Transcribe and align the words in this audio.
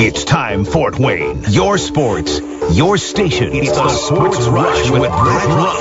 It's 0.00 0.22
time, 0.22 0.64
Fort 0.64 0.96
Wayne. 0.98 1.42
Your 1.48 1.76
sports, 1.76 2.40
your 2.70 2.96
station. 2.98 3.50
It's, 3.52 3.72
the, 3.72 3.88
Sports, 3.88 4.46
Rush 4.46 4.90
with 4.90 5.02
Brett 5.02 5.46
Rump. 5.48 5.78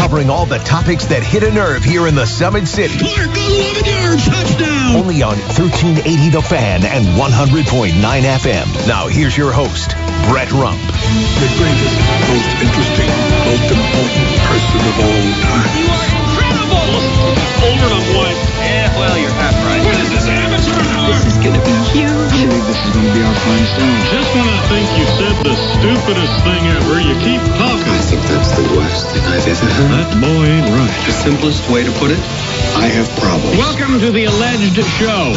Covering 0.00 0.30
all 0.30 0.46
the 0.46 0.58
topics 0.64 1.04
that 1.12 1.22
hit 1.22 1.42
a 1.42 1.50
nerve 1.52 1.84
here 1.84 2.06
in 2.06 2.14
the 2.14 2.24
Summit 2.24 2.66
City. 2.66 2.96
Clark, 2.98 3.36
11 3.36 3.84
yards, 3.84 4.24
touchdown. 4.24 4.96
Only 4.96 5.20
on 5.20 5.36
1380 5.60 6.30
The 6.30 6.40
Fan 6.40 6.84
and 6.88 7.04
100.9 7.20 7.92
FM. 7.92 8.88
Now 8.88 9.08
here's 9.08 9.36
your 9.36 9.52
host, 9.52 9.92
Brett 10.32 10.48
Rump. 10.56 10.80
the 10.80 11.50
greatest, 11.60 12.00
most 12.32 12.48
interesting, 12.64 13.12
most 13.44 13.68
important 13.76 14.24
person 14.48 14.80
of 14.88 14.96
all 15.04 15.24
time. 15.44 15.68
You 15.76 15.84
are 15.92 16.08
incredible! 16.16 16.88
Older 17.68 17.88
than 17.92 18.04
one. 18.16 18.36
Yeah, 18.64 18.88
well, 18.98 19.18
you're 19.18 19.30
half 19.30 19.63
This 21.14 21.30
is 21.30 21.38
gonna 21.38 21.62
be 21.62 21.76
huge. 21.94 22.34
I 22.34 22.50
think 22.50 22.64
this 22.66 22.80
is 22.82 22.90
going 22.90 23.06
to 23.06 23.14
be 23.14 23.22
our 23.22 23.38
finest 23.46 23.78
hour. 23.78 23.98
Just 24.10 24.34
when 24.34 24.48
I 24.50 24.58
think 24.66 24.84
you've 24.98 25.14
said 25.14 25.34
the 25.46 25.54
stupidest 25.54 26.34
thing 26.42 26.62
ever, 26.66 26.98
you 26.98 27.14
keep 27.22 27.40
talking. 27.54 27.94
I 27.94 28.02
think 28.02 28.22
that's 28.26 28.50
the 28.58 28.66
worst 28.74 29.06
thing 29.14 29.22
I've 29.22 29.46
ever 29.46 29.64
heard. 29.64 29.90
That 29.94 30.10
boy 30.18 30.44
ain't 30.44 30.68
right. 30.74 31.06
The 31.06 31.12
simplest 31.12 31.70
way 31.70 31.84
to 31.84 31.92
put 32.02 32.10
it, 32.10 32.18
I 32.74 32.90
have 32.90 33.08
problems. 33.22 33.56
Welcome 33.56 34.00
to 34.00 34.10
the 34.10 34.24
alleged 34.26 34.74
show. 34.98 35.32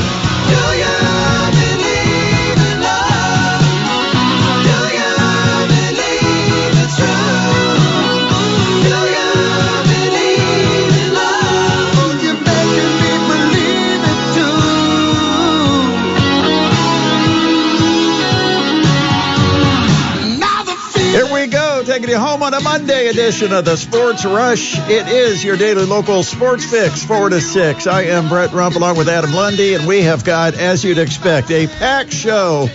Taking 22.07 22.21
you 22.21 22.25
home 22.25 22.41
on 22.41 22.53
a 22.53 22.61
Monday 22.61 23.07
edition 23.07 23.51
of 23.51 23.65
the 23.65 23.75
Sports 23.75 24.23
Rush. 24.23 24.77
It 24.89 25.09
is 25.09 25.43
your 25.43 25.57
daily 25.57 25.85
local 25.85 26.23
sports 26.23 26.63
fix, 26.63 27.03
4 27.03 27.29
to 27.31 27.41
6. 27.41 27.85
I 27.85 28.03
am 28.03 28.29
Brett 28.29 28.53
Rump 28.53 28.75
along 28.75 28.97
with 28.97 29.09
Adam 29.09 29.33
Lundy, 29.33 29.73
and 29.73 29.85
we 29.85 30.03
have 30.03 30.23
got, 30.23 30.53
as 30.53 30.85
you'd 30.85 30.99
expect, 30.99 31.51
a 31.51 31.67
packed 31.67 32.13
show 32.13 32.69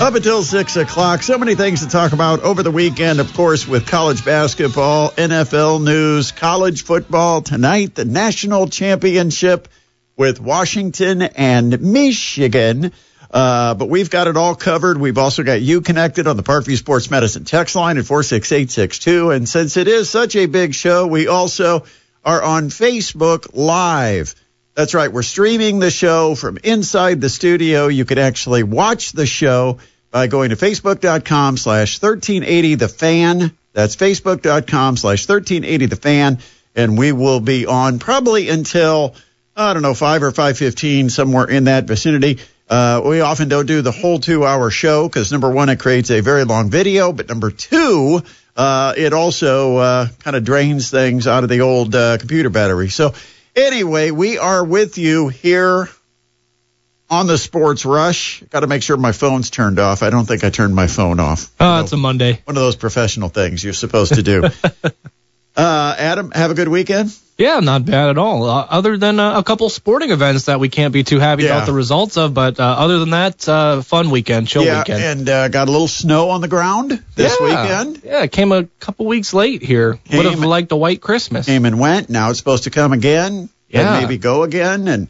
up 0.00 0.14
until 0.14 0.44
6 0.44 0.76
o'clock. 0.76 1.24
So 1.24 1.36
many 1.36 1.56
things 1.56 1.80
to 1.80 1.88
talk 1.88 2.12
about 2.12 2.42
over 2.42 2.62
the 2.62 2.70
weekend, 2.70 3.18
of 3.18 3.34
course, 3.34 3.66
with 3.66 3.88
college 3.88 4.24
basketball, 4.24 5.10
NFL 5.10 5.82
news, 5.82 6.30
college 6.30 6.84
football. 6.84 7.42
Tonight, 7.42 7.96
the 7.96 8.04
national 8.04 8.68
championship 8.68 9.66
with 10.16 10.40
Washington 10.40 11.22
and 11.22 11.80
Michigan. 11.80 12.92
Uh, 13.30 13.74
but 13.74 13.88
we've 13.88 14.10
got 14.10 14.28
it 14.28 14.36
all 14.36 14.54
covered. 14.54 14.98
We've 14.98 15.18
also 15.18 15.42
got 15.42 15.60
you 15.60 15.80
connected 15.80 16.26
on 16.26 16.36
the 16.36 16.42
Parkview 16.42 16.76
Sports 16.76 17.10
Medicine 17.10 17.44
text 17.44 17.76
line 17.76 17.98
at 17.98 18.04
46862. 18.04 19.30
And 19.30 19.48
since 19.48 19.76
it 19.76 19.88
is 19.88 20.08
such 20.08 20.36
a 20.36 20.46
big 20.46 20.74
show, 20.74 21.06
we 21.06 21.28
also 21.28 21.84
are 22.24 22.42
on 22.42 22.68
Facebook 22.68 23.50
Live. 23.54 24.34
That's 24.74 24.92
right. 24.92 25.10
We're 25.10 25.22
streaming 25.22 25.78
the 25.78 25.90
show 25.90 26.34
from 26.34 26.58
inside 26.62 27.20
the 27.20 27.30
studio. 27.30 27.86
You 27.86 28.04
can 28.04 28.18
actually 28.18 28.62
watch 28.62 29.12
the 29.12 29.24
show 29.24 29.78
by 30.10 30.26
going 30.26 30.50
to 30.50 30.56
facebook.com 30.56 31.56
slash 31.56 32.00
1380 32.00 32.74
the 32.74 32.88
fan. 32.88 33.56
That's 33.72 33.96
facebook.com 33.96 34.96
slash 34.96 35.28
1380 35.28 35.86
the 35.86 35.96
fan. 35.96 36.38
And 36.74 36.98
we 36.98 37.12
will 37.12 37.40
be 37.40 37.64
on 37.64 37.98
probably 37.98 38.50
until, 38.50 39.14
I 39.56 39.72
don't 39.72 39.82
know, 39.82 39.94
5 39.94 40.22
or 40.24 40.30
515, 40.30 41.08
somewhere 41.08 41.48
in 41.48 41.64
that 41.64 41.84
vicinity. 41.84 42.38
Uh, 42.68 43.00
we 43.04 43.20
often 43.20 43.48
don't 43.48 43.66
do 43.66 43.80
the 43.82 43.92
whole 43.92 44.18
two 44.18 44.44
hour 44.44 44.70
show 44.70 45.08
because 45.08 45.30
number 45.30 45.50
one, 45.50 45.68
it 45.68 45.78
creates 45.78 46.10
a 46.10 46.20
very 46.20 46.44
long 46.44 46.68
video, 46.68 47.12
but 47.12 47.28
number 47.28 47.50
two, 47.50 48.22
uh, 48.56 48.94
it 48.96 49.12
also 49.12 49.76
uh, 49.76 50.08
kind 50.20 50.36
of 50.36 50.44
drains 50.44 50.90
things 50.90 51.26
out 51.26 51.44
of 51.44 51.50
the 51.50 51.60
old 51.60 51.94
uh, 51.94 52.18
computer 52.18 52.50
battery. 52.50 52.88
So, 52.88 53.14
anyway, 53.54 54.10
we 54.10 54.38
are 54.38 54.64
with 54.64 54.98
you 54.98 55.28
here 55.28 55.88
on 57.08 57.26
the 57.28 57.38
Sports 57.38 57.84
Rush. 57.84 58.42
Got 58.50 58.60
to 58.60 58.66
make 58.66 58.82
sure 58.82 58.96
my 58.96 59.12
phone's 59.12 59.50
turned 59.50 59.78
off. 59.78 60.02
I 60.02 60.10
don't 60.10 60.24
think 60.24 60.42
I 60.42 60.50
turned 60.50 60.74
my 60.74 60.88
phone 60.88 61.20
off. 61.20 61.52
Oh, 61.60 61.80
it's 61.80 61.92
a 61.92 61.96
Monday. 61.96 62.40
One 62.44 62.56
of 62.56 62.62
those 62.62 62.76
professional 62.76 63.28
things 63.28 63.62
you're 63.62 63.74
supposed 63.74 64.14
to 64.14 64.22
do. 64.22 64.44
uh, 65.56 65.94
Adam, 65.98 66.30
have 66.32 66.50
a 66.50 66.54
good 66.54 66.68
weekend. 66.68 67.16
Yeah, 67.38 67.60
not 67.60 67.84
bad 67.84 68.08
at 68.08 68.16
all. 68.16 68.48
Uh, 68.48 68.66
other 68.70 68.96
than 68.96 69.20
uh, 69.20 69.38
a 69.38 69.44
couple 69.44 69.68
sporting 69.68 70.10
events 70.10 70.46
that 70.46 70.58
we 70.58 70.70
can't 70.70 70.94
be 70.94 71.04
too 71.04 71.18
happy 71.18 71.42
Yeah. 71.42 71.50
about 71.56 71.66
the 71.66 71.74
results 71.74 72.16
of, 72.16 72.32
but 72.32 72.58
uh, 72.58 72.62
other 72.62 72.98
than 72.98 73.10
that, 73.10 73.46
uh, 73.46 73.82
fun 73.82 74.08
weekend, 74.10 74.48
chill 74.48 74.64
yeah, 74.64 74.78
weekend. 74.78 75.02
and 75.02 75.28
uh, 75.28 75.48
got 75.48 75.68
a 75.68 75.70
little 75.70 75.86
snow 75.88 76.30
on 76.30 76.40
the 76.40 76.48
ground 76.48 77.02
this 77.14 77.36
yeah. 77.38 77.44
weekend. 77.46 78.00
Yeah, 78.04 78.22
it 78.22 78.32
came 78.32 78.52
a 78.52 78.64
couple 78.80 79.04
weeks 79.04 79.34
late 79.34 79.60
here. 79.62 79.98
Came- 80.04 80.16
Would 80.16 80.26
have 80.32 80.40
liked 80.40 80.72
a 80.72 80.76
white 80.76 81.02
Christmas. 81.02 81.44
came 81.44 81.66
and 81.66 81.78
went. 81.78 82.08
Now 82.08 82.30
it's 82.30 82.38
supposed 82.38 82.64
to 82.64 82.70
come 82.70 82.94
again 82.94 83.50
Yeah. 83.68 83.92
and 83.96 84.02
maybe 84.02 84.16
go 84.16 84.42
again. 84.42 84.88
And 84.88 85.08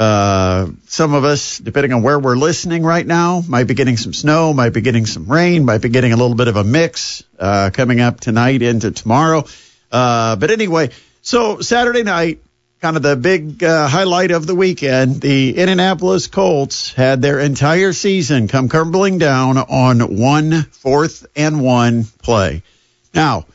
uh, 0.00 0.66
some 0.86 1.14
of 1.14 1.22
us, 1.22 1.58
depending 1.58 1.92
on 1.92 2.02
where 2.02 2.18
we're 2.18 2.36
listening 2.36 2.82
right 2.82 3.06
now, 3.06 3.42
might 3.46 3.68
be 3.68 3.74
getting 3.74 3.96
some 3.96 4.12
snow, 4.12 4.52
might 4.52 4.70
be 4.72 4.80
getting 4.80 5.06
some 5.06 5.26
rain, 5.30 5.64
might 5.64 5.82
be 5.82 5.90
getting 5.90 6.12
a 6.12 6.16
little 6.16 6.34
bit 6.36 6.48
of 6.48 6.56
a 6.56 6.64
mix 6.64 7.22
uh, 7.38 7.70
coming 7.72 8.00
up 8.00 8.18
tonight 8.18 8.62
into 8.62 8.90
tomorrow. 8.90 9.44
Uh, 9.90 10.36
but 10.36 10.50
anyway, 10.50 10.90
so 11.22 11.60
Saturday 11.60 12.02
night, 12.02 12.40
kind 12.80 12.96
of 12.96 13.02
the 13.02 13.16
big 13.16 13.62
uh, 13.62 13.88
highlight 13.88 14.30
of 14.30 14.46
the 14.46 14.54
weekend, 14.54 15.20
the 15.20 15.56
Indianapolis 15.56 16.28
Colts 16.28 16.92
had 16.94 17.20
their 17.20 17.40
entire 17.40 17.92
season 17.92 18.48
come 18.48 18.68
crumbling 18.68 19.18
down 19.18 19.58
on 19.58 20.16
one 20.16 20.62
fourth 20.62 21.26
and 21.34 21.60
one 21.60 22.04
play. 22.22 22.62
Now, 23.14 23.46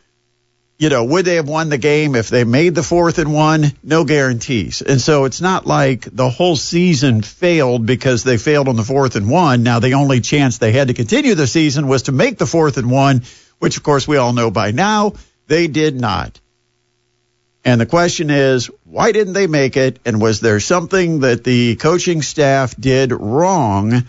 you 0.78 0.90
know, 0.90 1.06
would 1.06 1.24
they 1.24 1.36
have 1.36 1.48
won 1.48 1.70
the 1.70 1.78
game 1.78 2.16
if 2.16 2.28
they 2.30 2.44
made 2.44 2.76
the 2.76 2.84
fourth 2.84 3.18
and 3.18 3.34
one? 3.34 3.72
No 3.84 4.04
guarantees. 4.04 4.82
And 4.82 5.00
so 5.00 5.24
it's 5.24 5.40
not 5.40 5.66
like 5.66 6.02
the 6.12 6.30
whole 6.30 6.58
season 6.58 7.22
failed 7.22 7.86
because 7.86 8.24
they 8.24 8.38
failed 8.38 8.68
on 8.68 8.76
the 8.76 8.84
fourth 8.84 9.16
and 9.16 9.30
one. 9.30 9.64
Now, 9.64 9.80
the 9.80 9.94
only 9.94 10.20
chance 10.20 10.58
they 10.58 10.74
had 10.74 10.90
to 10.90 10.94
continue 10.94 11.36
the 11.36 11.48
season 11.48 11.88
was 11.88 12.04
to 12.04 12.12
make 12.12 12.38
the 12.38 12.48
fourth 12.48 12.78
and 12.78 12.92
one, 12.92 13.22
which 13.60 13.78
of 13.78 13.84
course 13.84 14.08
we 14.08 14.18
all 14.18 14.34
know 14.34 14.52
by 14.52 14.72
now 14.72 15.14
they 15.48 15.68
did 15.68 16.00
not. 16.00 16.40
And 17.66 17.80
the 17.80 17.86
question 17.86 18.30
is, 18.30 18.70
why 18.84 19.12
didn't 19.12 19.34
they 19.34 19.48
make 19.48 19.78
it? 19.78 20.00
And 20.06 20.22
was 20.22 20.42
there 20.42 20.60
something 20.60 21.22
that 21.22 21.44
the 21.44 21.76
coaching 21.78 22.22
staff 22.22 22.76
did 22.76 23.12
wrong 23.12 24.06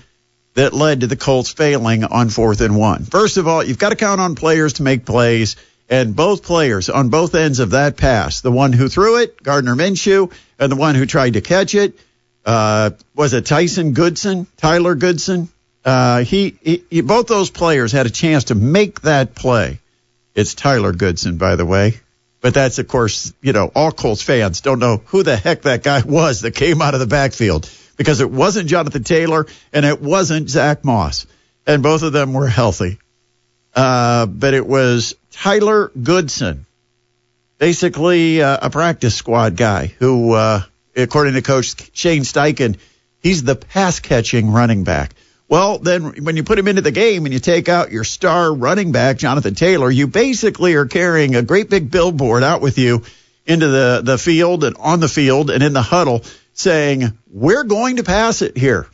that 0.55 0.73
led 0.73 1.01
to 1.01 1.07
the 1.07 1.17
Colts 1.17 1.53
failing 1.53 2.05
on 2.05 2.31
fourth 2.31 2.61
and 2.61 2.77
one? 2.77 3.05
First 3.05 3.37
of 3.37 3.47
all, 3.47 3.63
you've 3.63 3.79
got 3.79 3.91
to 3.91 3.97
count 3.97 4.21
on 4.21 4.35
players 4.35 4.75
to 4.75 4.83
make 4.83 5.05
plays. 5.05 5.57
And 5.89 6.17
both 6.17 6.43
players 6.43 6.89
on 6.89 7.11
both 7.11 7.35
ends 7.35 7.61
of 7.61 7.71
that 7.71 7.99
pass, 7.99 8.41
the 8.41 8.51
one 8.51 8.73
who 8.73 8.89
threw 8.89 9.19
it, 9.19 9.43
Gardner 9.43 9.77
Minshew, 9.77 10.33
and 10.59 10.73
the 10.73 10.77
one 10.77 10.95
who 10.95 11.05
tried 11.05 11.35
to 11.35 11.43
catch 11.43 11.75
it, 11.75 11.99
uh, 12.47 12.91
was 13.15 13.35
it 13.35 13.47
Tyson 13.47 13.93
Goodson, 13.93 14.47
Tyler 14.57 14.95
Goodson? 14.95 15.49
Uh, 15.85 16.25
he, 16.25 16.57
he, 16.63 16.85
he, 16.89 17.01
both 17.03 17.27
those 17.27 17.51
players 17.51 17.93
had 17.93 18.07
a 18.07 18.11
chance 18.11 18.45
to 18.45 18.55
make 18.55 19.03
that 19.03 19.35
play. 19.35 19.79
It's 20.35 20.55
Tyler 20.55 20.93
Goodson, 20.93 21.37
by 21.37 21.57
the 21.57 21.65
way. 21.65 22.01
But 22.41 22.55
that's, 22.55 22.79
of 22.79 22.89
course, 22.89 23.33
you 23.41 23.53
know, 23.53 23.71
all 23.75 23.93
Colts 23.93 24.21
fans 24.21 24.61
don't 24.61 24.79
know 24.79 25.01
who 25.07 25.23
the 25.23 25.37
heck 25.37 25.63
that 25.63 25.83
guy 25.83 26.03
was 26.07 26.43
that 26.43 26.55
came 26.55 26.83
out 26.83 26.95
of 26.95 27.01
the 27.01 27.07
backfield 27.07 27.71
because 27.97 28.21
it 28.21 28.31
wasn't 28.31 28.69
Jonathan 28.69 29.05
Taylor 29.05 29.47
and 29.73 29.87
it 29.87 30.01
wasn't 30.01 30.51
Zach 30.51 30.85
Moss. 30.85 31.27
And 31.67 31.83
both 31.83 32.03
of 32.03 32.13
them 32.13 32.35
were 32.35 32.49
healthy. 32.49 32.99
Uh, 33.75 34.27
but 34.27 34.55
it 34.55 34.67
was 34.67 35.15
Tyler 35.31 35.91
Goodson, 36.01 36.67
basically 37.59 38.43
uh, 38.43 38.59
a 38.63 38.71
practice 38.71 39.15
squad 39.15 39.57
guy 39.57 39.87
who, 39.99 40.33
uh, 40.33 40.63
according 40.95 41.35
to 41.35 41.43
Coach 41.43 41.91
Shane 41.93 42.23
Steichen, 42.23 42.77
he's 43.21 43.43
the 43.43 43.57
pass 43.57 44.01
catching 44.01 44.51
running 44.53 44.85
back. 44.85 45.15
Well, 45.55 45.79
then 45.79 46.25
when 46.25 46.37
you 46.37 46.43
put 46.43 46.59
him 46.59 46.67
into 46.67 46.83
the 46.83 46.91
game 46.91 47.27
and 47.27 47.33
you 47.33 47.39
take 47.39 47.69
out 47.69 47.93
your 47.93 48.03
star 48.03 48.53
running 48.53 48.91
back, 48.91 49.19
Jonathan 49.19 49.55
Taylor, 49.55 49.89
you 49.89 50.09
basically 50.09 50.75
are 50.75 50.87
carrying 50.87 51.37
a 51.37 51.43
great 51.43 51.71
big 51.71 51.93
billboard 51.93 52.43
out 52.43 52.61
with 52.61 52.77
you 52.77 53.05
into 53.47 53.69
the, 53.69 54.01
the 54.03 54.19
field 54.19 54.65
and 54.65 54.77
on 54.79 54.99
the 54.99 55.07
field 55.07 55.51
and 55.51 55.63
in 55.63 55.73
the 55.73 55.81
huddle 55.81 56.25
saying, 56.55 57.17
we're 57.31 57.63
going 57.63 57.99
to 57.99 58.03
pass 58.03 58.43
it 58.43 58.57
here. 58.57 58.89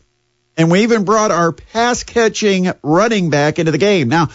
And 0.54 0.70
we 0.70 0.82
even 0.82 1.04
brought 1.04 1.30
our 1.30 1.52
pass 1.52 2.04
catching 2.04 2.70
running 2.82 3.30
back 3.30 3.58
into 3.58 3.72
the 3.72 3.78
game. 3.78 4.10
Now, 4.10 4.28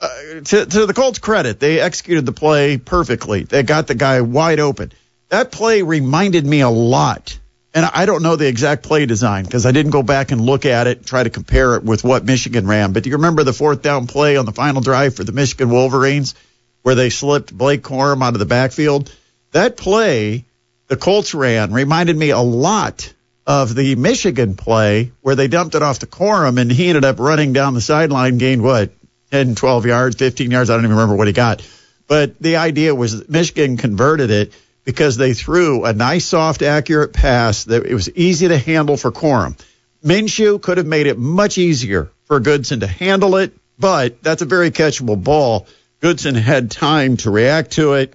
uh, 0.00 0.40
to, 0.46 0.66
to 0.66 0.86
the 0.86 0.92
Colts' 0.92 1.20
credit, 1.20 1.60
they 1.60 1.78
executed 1.78 2.26
the 2.26 2.32
play 2.32 2.78
perfectly. 2.78 3.44
They 3.44 3.62
got 3.62 3.86
the 3.86 3.94
guy 3.94 4.22
wide 4.22 4.58
open. 4.58 4.90
That 5.28 5.52
play 5.52 5.82
reminded 5.82 6.44
me 6.44 6.62
a 6.62 6.68
lot. 6.68 7.38
And 7.72 7.86
I 7.86 8.04
don't 8.04 8.22
know 8.22 8.34
the 8.34 8.48
exact 8.48 8.82
play 8.82 9.06
design 9.06 9.44
because 9.44 9.64
I 9.64 9.70
didn't 9.70 9.92
go 9.92 10.02
back 10.02 10.32
and 10.32 10.40
look 10.40 10.66
at 10.66 10.88
it 10.88 10.98
and 10.98 11.06
try 11.06 11.22
to 11.22 11.30
compare 11.30 11.76
it 11.76 11.84
with 11.84 12.02
what 12.02 12.24
Michigan 12.24 12.66
ran. 12.66 12.92
But 12.92 13.04
do 13.04 13.10
you 13.10 13.16
remember 13.16 13.44
the 13.44 13.52
fourth 13.52 13.80
down 13.80 14.08
play 14.08 14.36
on 14.36 14.44
the 14.44 14.52
final 14.52 14.80
drive 14.80 15.14
for 15.14 15.22
the 15.22 15.32
Michigan 15.32 15.70
Wolverines 15.70 16.34
where 16.82 16.96
they 16.96 17.10
slipped 17.10 17.56
Blake 17.56 17.82
Corum 17.82 18.24
out 18.24 18.32
of 18.32 18.40
the 18.40 18.46
backfield? 18.46 19.14
That 19.52 19.76
play 19.76 20.44
the 20.88 20.96
Colts 20.96 21.34
ran 21.34 21.72
reminded 21.72 22.16
me 22.16 22.30
a 22.30 22.40
lot 22.40 23.12
of 23.46 23.72
the 23.74 23.94
Michigan 23.94 24.56
play 24.56 25.12
where 25.20 25.36
they 25.36 25.46
dumped 25.46 25.76
it 25.76 25.82
off 25.82 26.00
to 26.00 26.06
Corum 26.06 26.60
and 26.60 26.70
he 26.70 26.88
ended 26.88 27.04
up 27.04 27.20
running 27.20 27.52
down 27.52 27.74
the 27.74 27.80
sideline, 27.80 28.38
gained 28.38 28.62
what, 28.62 28.90
10, 29.30 29.54
12 29.54 29.86
yards, 29.86 30.16
15 30.16 30.50
yards. 30.50 30.70
I 30.70 30.74
don't 30.74 30.84
even 30.84 30.96
remember 30.96 31.14
what 31.14 31.28
he 31.28 31.32
got. 31.32 31.66
But 32.08 32.40
the 32.40 32.56
idea 32.56 32.92
was 32.92 33.18
that 33.18 33.30
Michigan 33.30 33.76
converted 33.76 34.32
it 34.32 34.52
because 34.84 35.16
they 35.16 35.34
threw 35.34 35.84
a 35.84 35.92
nice, 35.92 36.24
soft, 36.24 36.62
accurate 36.62 37.12
pass 37.12 37.64
that 37.64 37.86
it 37.86 37.94
was 37.94 38.10
easy 38.10 38.48
to 38.48 38.58
handle 38.58 38.96
for 38.96 39.12
Corum. 39.12 39.58
Minshew 40.04 40.60
could 40.60 40.78
have 40.78 40.86
made 40.86 41.06
it 41.06 41.18
much 41.18 41.58
easier 41.58 42.10
for 42.24 42.40
Goodson 42.40 42.80
to 42.80 42.86
handle 42.86 43.36
it, 43.36 43.52
but 43.78 44.22
that's 44.22 44.42
a 44.42 44.46
very 44.46 44.70
catchable 44.70 45.22
ball. 45.22 45.66
Goodson 46.00 46.34
had 46.34 46.70
time 46.70 47.18
to 47.18 47.30
react 47.30 47.72
to 47.72 47.94
it, 47.94 48.14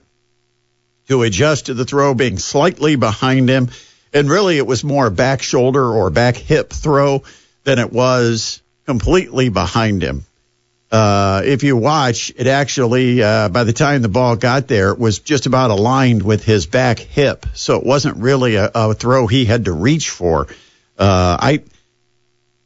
to 1.08 1.22
adjust 1.22 1.68
to 1.68 1.76
the 1.76 1.86
throw 1.86 2.16
being 2.16 2.40
slightly 2.40 2.96
behind 2.96 3.50
him. 3.50 3.70
And 4.12 4.30
really, 4.30 4.58
it 4.58 4.66
was 4.66 4.84
more 4.84 5.08
a 5.08 5.12
back 5.12 5.44
shoulder 5.44 5.84
or 5.84 6.10
back 6.10 6.36
hip 6.36 6.72
throw 6.72 7.24
than 7.64 7.78
it 7.78 7.92
was 7.92 8.62
completely 8.86 9.50
behind 9.50 10.02
him. 10.02 10.26
Uh, 10.96 11.42
if 11.44 11.64
you 11.64 11.76
watch, 11.76 12.32
it 12.38 12.48
actually, 12.48 13.22
uh, 13.22 13.50
by 13.50 13.66
the 13.66 13.74
time 13.74 14.02
the 14.02 14.08
ball 14.08 14.38
got 14.38 14.70
there, 14.70 14.92
it 14.92 14.98
was 14.98 15.20
just 15.20 15.46
about 15.46 15.70
aligned 15.70 16.24
with 16.24 16.46
his 16.46 16.68
back 16.68 17.00
hip. 17.00 17.46
So 17.54 17.78
it 17.78 17.86
wasn't 17.86 18.16
really 18.16 18.56
a, 18.56 18.72
a 18.74 18.94
throw 18.94 19.28
he 19.28 19.44
had 19.44 19.66
to 19.66 19.74
reach 19.74 20.10
for. 20.10 20.48
Uh, 20.98 21.38
I, 21.38 21.64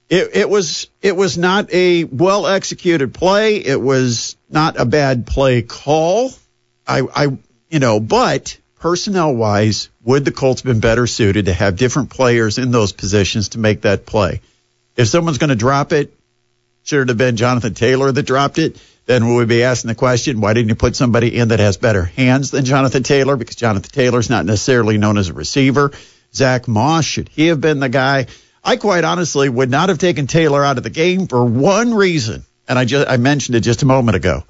it, 0.10 0.30
it 0.36 0.48
was, 0.48 0.90
it 1.02 1.16
was 1.16 1.40
not 1.40 1.74
a 1.74 2.04
well 2.04 2.46
executed 2.46 3.16
play. 3.16 3.66
It 3.66 3.82
was 3.82 4.38
not 4.48 4.80
a 4.80 4.86
bad 4.86 5.26
play 5.26 5.64
call. 5.64 6.32
I, 6.88 7.02
I, 7.12 7.38
you 7.72 7.80
know, 7.80 8.00
but 8.00 8.60
personnel 8.78 9.34
wise, 9.34 9.90
would 10.04 10.24
the 10.24 10.32
Colts 10.32 10.62
been 10.62 10.82
better 10.82 11.08
suited 11.08 11.46
to 11.46 11.54
have 11.54 11.78
different 11.78 12.12
players 12.12 12.60
in 12.60 12.70
those 12.70 12.92
positions 12.92 13.50
to 13.50 13.58
make 13.58 13.82
that 13.82 14.06
play? 14.06 14.42
If 14.96 15.08
someone's 15.08 15.40
going 15.40 15.50
to 15.50 15.56
drop 15.56 15.94
it, 15.94 16.14
should 16.84 17.02
it 17.02 17.10
have 17.10 17.18
been 17.18 17.36
Jonathan 17.36 17.74
Taylor 17.74 18.12
that 18.12 18.24
dropped 18.24 18.58
it? 18.58 18.78
Then 19.06 19.28
we 19.28 19.36
would 19.36 19.48
be 19.48 19.64
asking 19.64 19.90
the 19.90 19.96
question, 19.96 20.40
why 20.40 20.54
didn't 20.54 20.70
you 20.70 20.76
put 20.76 20.96
somebody 20.96 21.36
in 21.36 21.48
that 21.48 21.60
has 21.60 21.78
better 21.78 22.04
hands 22.04 22.52
than 22.52 22.66
Jonathan 22.66 23.02
Taylor? 23.02 23.36
Because 23.36 23.56
Jonathan 23.56 23.90
Taylor's 23.92 24.30
not 24.30 24.46
necessarily 24.46 25.00
known 25.00 25.18
as 25.18 25.30
a 25.30 25.34
receiver. 25.34 25.92
Zach 26.34 26.68
Moss, 26.68 27.06
should 27.06 27.30
he 27.30 27.48
have 27.48 27.60
been 27.60 27.80
the 27.80 27.90
guy? 27.90 28.28
I 28.64 28.76
quite 28.76 29.04
honestly 29.04 29.50
would 29.50 29.72
not 29.72 29.90
have 29.90 29.98
taken 29.98 30.28
Taylor 30.28 30.64
out 30.64 30.78
of 30.78 30.84
the 30.84 30.90
game 30.90 31.28
for 31.28 31.44
one 31.44 31.94
reason, 31.94 32.44
and 32.68 32.78
I 32.78 32.86
just 32.86 33.10
I 33.10 33.18
mentioned 33.18 33.56
it 33.56 33.62
just 33.62 33.82
a 33.82 33.88
moment 33.88 34.16
ago. 34.16 34.44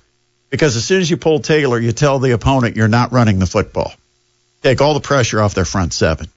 Because 0.49 0.75
as 0.75 0.83
soon 0.83 0.99
as 0.99 1.09
you 1.09 1.15
pull 1.15 1.39
Taylor, 1.39 1.79
you 1.79 1.91
tell 1.91 2.19
the 2.19 2.31
opponent 2.31 2.75
you're 2.75 2.87
not 2.87 3.11
running 3.11 3.39
the 3.39 3.45
football. 3.45 3.93
Take 4.61 4.81
all 4.81 4.93
the 4.93 4.99
pressure 4.99 5.39
off 5.39 5.53
their 5.53 5.63
front 5.63 5.93
seven. 5.93 6.27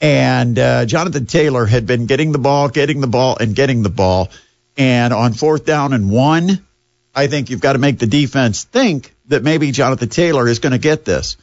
And 0.00 0.58
uh, 0.58 0.86
Jonathan 0.86 1.26
Taylor 1.26 1.66
had 1.66 1.86
been 1.86 2.06
getting 2.06 2.32
the 2.32 2.38
ball, 2.38 2.68
getting 2.68 3.00
the 3.00 3.06
ball, 3.06 3.36
and 3.38 3.54
getting 3.54 3.82
the 3.82 3.90
ball. 3.90 4.28
And 4.76 5.12
on 5.12 5.32
fourth 5.32 5.64
down 5.64 5.92
and 5.92 6.10
one, 6.10 6.64
I 7.14 7.26
think 7.26 7.50
you've 7.50 7.60
got 7.60 7.72
to 7.72 7.80
make 7.80 7.98
the 7.98 8.06
defense 8.06 8.64
think 8.64 9.14
that 9.26 9.42
maybe 9.42 9.72
Jonathan 9.72 10.08
Taylor 10.08 10.46
is 10.46 10.60
going 10.60 10.72
to 10.72 10.78
get 10.78 11.04
this. 11.04 11.36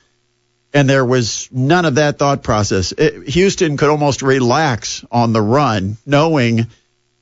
And 0.73 0.89
there 0.89 1.05
was 1.05 1.49
none 1.51 1.85
of 1.85 1.95
that 1.95 2.17
thought 2.17 2.43
process. 2.43 2.91
It, 2.93 3.27
Houston 3.29 3.77
could 3.77 3.89
almost 3.89 4.21
relax 4.21 5.03
on 5.11 5.33
the 5.33 5.41
run, 5.41 5.97
knowing 6.05 6.67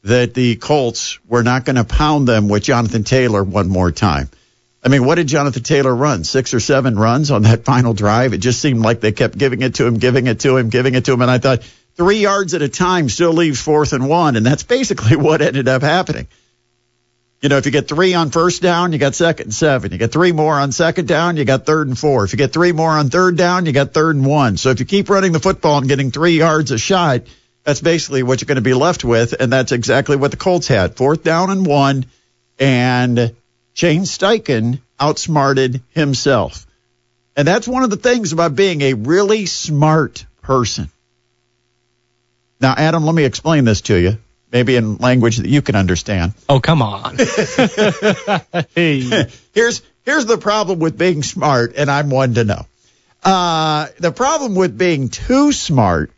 that 0.03 0.33
the 0.33 0.56
Colts 0.56 1.19
were 1.27 1.44
not 1.44 1.65
going 1.65 1.77
to 1.77 1.83
pound 1.83 2.27
them 2.27 2.47
with 2.50 2.63
Jonathan 2.63 3.03
Taylor 3.03 3.44
one 3.44 3.69
more 3.69 3.91
time. 3.91 4.29
I 4.85 4.89
mean, 4.89 5.06
what 5.06 5.15
did 5.15 5.27
Jonathan 5.27 5.63
Taylor 5.63 5.95
run? 5.95 6.24
Six 6.25 6.53
or 6.53 6.59
seven 6.59 6.97
runs 6.97 7.31
on 7.31 7.44
that 7.44 7.63
final 7.65 7.94
drive? 7.94 8.33
It 8.33 8.39
just 8.39 8.62
seemed 8.62 8.81
like 8.81 9.00
they 9.00 9.12
kept 9.12 9.38
giving 9.38 9.62
it 9.62 9.75
to 9.75 9.85
him, 9.85 9.97
giving 9.97 10.27
it 10.27 10.41
to 10.41 10.57
him, 10.57 10.69
giving 10.69 10.95
it 10.95 11.06
to 11.06 11.13
him. 11.13 11.21
And 11.21 11.31
I 11.31 11.38
thought 11.38 11.63
three 11.95 12.18
yards 12.18 12.53
at 12.53 12.62
a 12.62 12.69
time 12.69 13.07
still 13.09 13.33
leaves 13.33 13.62
fourth 13.62 13.94
and 13.94 14.09
one. 14.09 14.35
And 14.35 14.45
that's 14.45 14.63
basically 14.63 15.15
what 15.18 15.41
ended 15.41 15.68
up 15.68 15.81
happening. 15.81 16.27
You 17.41 17.50
know, 17.50 17.57
if 17.57 17.65
you 17.65 17.74
get 17.74 17.89
three 17.89 18.13
on 18.13 18.30
first 18.30 18.62
down, 18.62 18.94
you 18.94 19.00
got 19.00 19.15
second 19.15 19.47
and 19.47 19.53
seven. 19.53 19.91
You 19.91 19.97
get 19.97 20.13
three 20.13 20.31
more 20.31 20.57
on 20.57 20.71
second 20.71 21.09
down, 21.09 21.36
you 21.36 21.44
got 21.44 21.65
third 21.65 21.89
and 21.89 22.00
four. 22.00 22.24
If 22.24 22.31
you 22.31 22.38
get 22.38 22.53
three 22.53 22.71
more 22.71 22.91
on 22.91 23.09
third 23.09 23.36
down, 23.36 23.65
you 23.65 23.74
got 23.74 23.94
third 23.94 24.15
and 24.15 24.25
one. 24.25 24.56
So 24.56 24.69
if 24.69 24.79
you 24.79 24.86
keep 24.86 25.09
running 25.09 25.33
the 25.33 25.41
football 25.41 25.79
and 25.79 25.89
getting 25.89 26.09
three 26.09 26.38
yards 26.38 26.71
a 26.71 26.77
shot, 26.77 27.24
that's 27.65 27.81
basically 27.81 28.24
what 28.24 28.39
you're 28.39 28.47
going 28.47 28.56
to 28.56 28.62
be 28.62 28.74
left 28.74 29.03
with. 29.03 29.33
And 29.38 29.51
that's 29.51 29.74
exactly 29.74 30.15
what 30.15 30.31
the 30.31 30.38
Colts 30.38 30.69
had. 30.69 30.95
Fourth 30.95 31.24
down 31.24 31.50
and 31.50 31.65
one. 31.65 32.06
And 32.59 33.36
Shane 33.73 34.03
Steichen 34.03 34.79
outsmarted 34.99 35.81
himself. 35.89 36.65
And 37.35 37.47
that's 37.47 37.67
one 37.67 37.83
of 37.83 37.89
the 37.89 37.97
things 37.97 38.31
about 38.31 38.55
being 38.55 38.81
a 38.81 38.93
really 38.93 39.47
smart 39.47 40.25
person. 40.41 40.89
Now, 42.61 42.75
Adam, 42.77 43.05
let 43.05 43.15
me 43.15 43.25
explain 43.25 43.65
this 43.65 43.81
to 43.81 43.95
you, 43.95 44.17
maybe 44.51 44.75
in 44.75 44.97
language 44.97 45.37
that 45.37 45.49
you 45.49 45.61
can 45.61 45.75
understand. 45.75 46.33
Oh, 46.47 46.59
come 46.59 46.81
on. 46.81 47.17
hey. 48.75 49.27
here's 49.53 49.81
here's 50.05 50.25
the 50.25 50.37
problem 50.39 50.79
with 50.79 50.97
being 50.97 51.23
smart, 51.23 51.73
and 51.75 51.89
I'm 51.91 52.09
one 52.09 52.35
to 52.35 52.43
know. 52.43 52.65
Uh, 53.23 53.87
the 53.99 54.11
problem 54.11 54.55
with 54.55 54.77
being 54.77 55.09
too 55.09 55.51
smart 55.51 56.11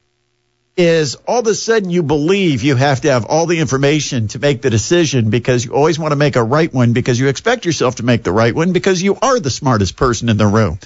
is 0.78 1.16
all 1.28 1.40
of 1.40 1.48
a 1.48 1.56
sudden 1.56 1.90
you 1.90 2.04
believe 2.04 2.64
you 2.64 2.76
have 2.76 3.02
to 3.02 3.12
have 3.12 3.26
all 3.26 3.46
the 3.46 3.60
information 3.60 4.28
to 4.28 4.40
make 4.40 4.62
the 4.62 4.70
decision 4.70 5.30
because 5.30 5.64
you 5.64 5.74
always 5.74 5.98
want 5.98 6.12
to 6.12 6.18
make 6.18 6.36
a 6.36 6.44
right 6.44 6.74
one 6.74 6.92
because 6.92 7.20
you 7.20 7.30
expect 7.30 7.66
yourself 7.66 7.96
to 7.96 8.04
make 8.04 8.24
the 8.24 8.32
right 8.32 8.54
one 8.54 8.74
because 8.74 9.02
you 9.02 9.18
are 9.22 9.40
the 9.40 9.50
smartest 9.50 9.96
person 9.96 10.28
in 10.28 10.38
the 10.38 10.48
room. 10.48 10.78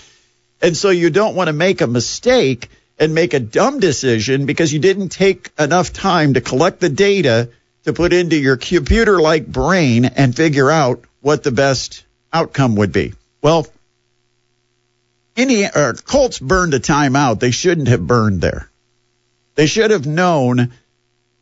And 0.62 0.78
so 0.78 0.90
you 0.90 1.10
don't 1.10 1.36
want 1.36 1.48
to 1.48 1.54
make 1.54 1.82
a 1.82 1.88
mistake 1.88 2.70
and 3.00 3.16
make 3.16 3.34
a 3.34 3.40
dumb 3.40 3.80
decision 3.80 4.46
because 4.46 4.72
you 4.72 4.80
didn't 4.80 5.10
take 5.10 5.50
enough 5.58 5.92
time 5.92 6.36
to 6.36 6.42
collect 6.42 6.80
the 6.80 6.90
data 6.90 7.50
to 7.86 7.94
put 7.94 8.14
into 8.14 8.36
your 8.36 8.58
computer 8.58 9.20
like 9.20 9.48
brain 9.48 10.06
and 10.06 10.36
figure 10.36 10.70
out 10.70 11.04
what 11.22 11.44
the 11.44 11.52
best 11.52 12.04
outcome 12.32 12.76
would 12.76 12.92
be. 12.92 13.14
Well, 13.42 13.66
any 15.36 15.66
uh, 15.66 15.94
Colts 15.94 16.38
burned 16.38 16.74
a 16.74 16.80
timeout 16.80 17.40
they 17.40 17.52
shouldn't 17.52 17.88
have 17.88 18.06
burned 18.06 18.42
there. 18.42 18.70
They 19.60 19.66
should 19.66 19.92
have 19.92 20.08
known 20.08 20.72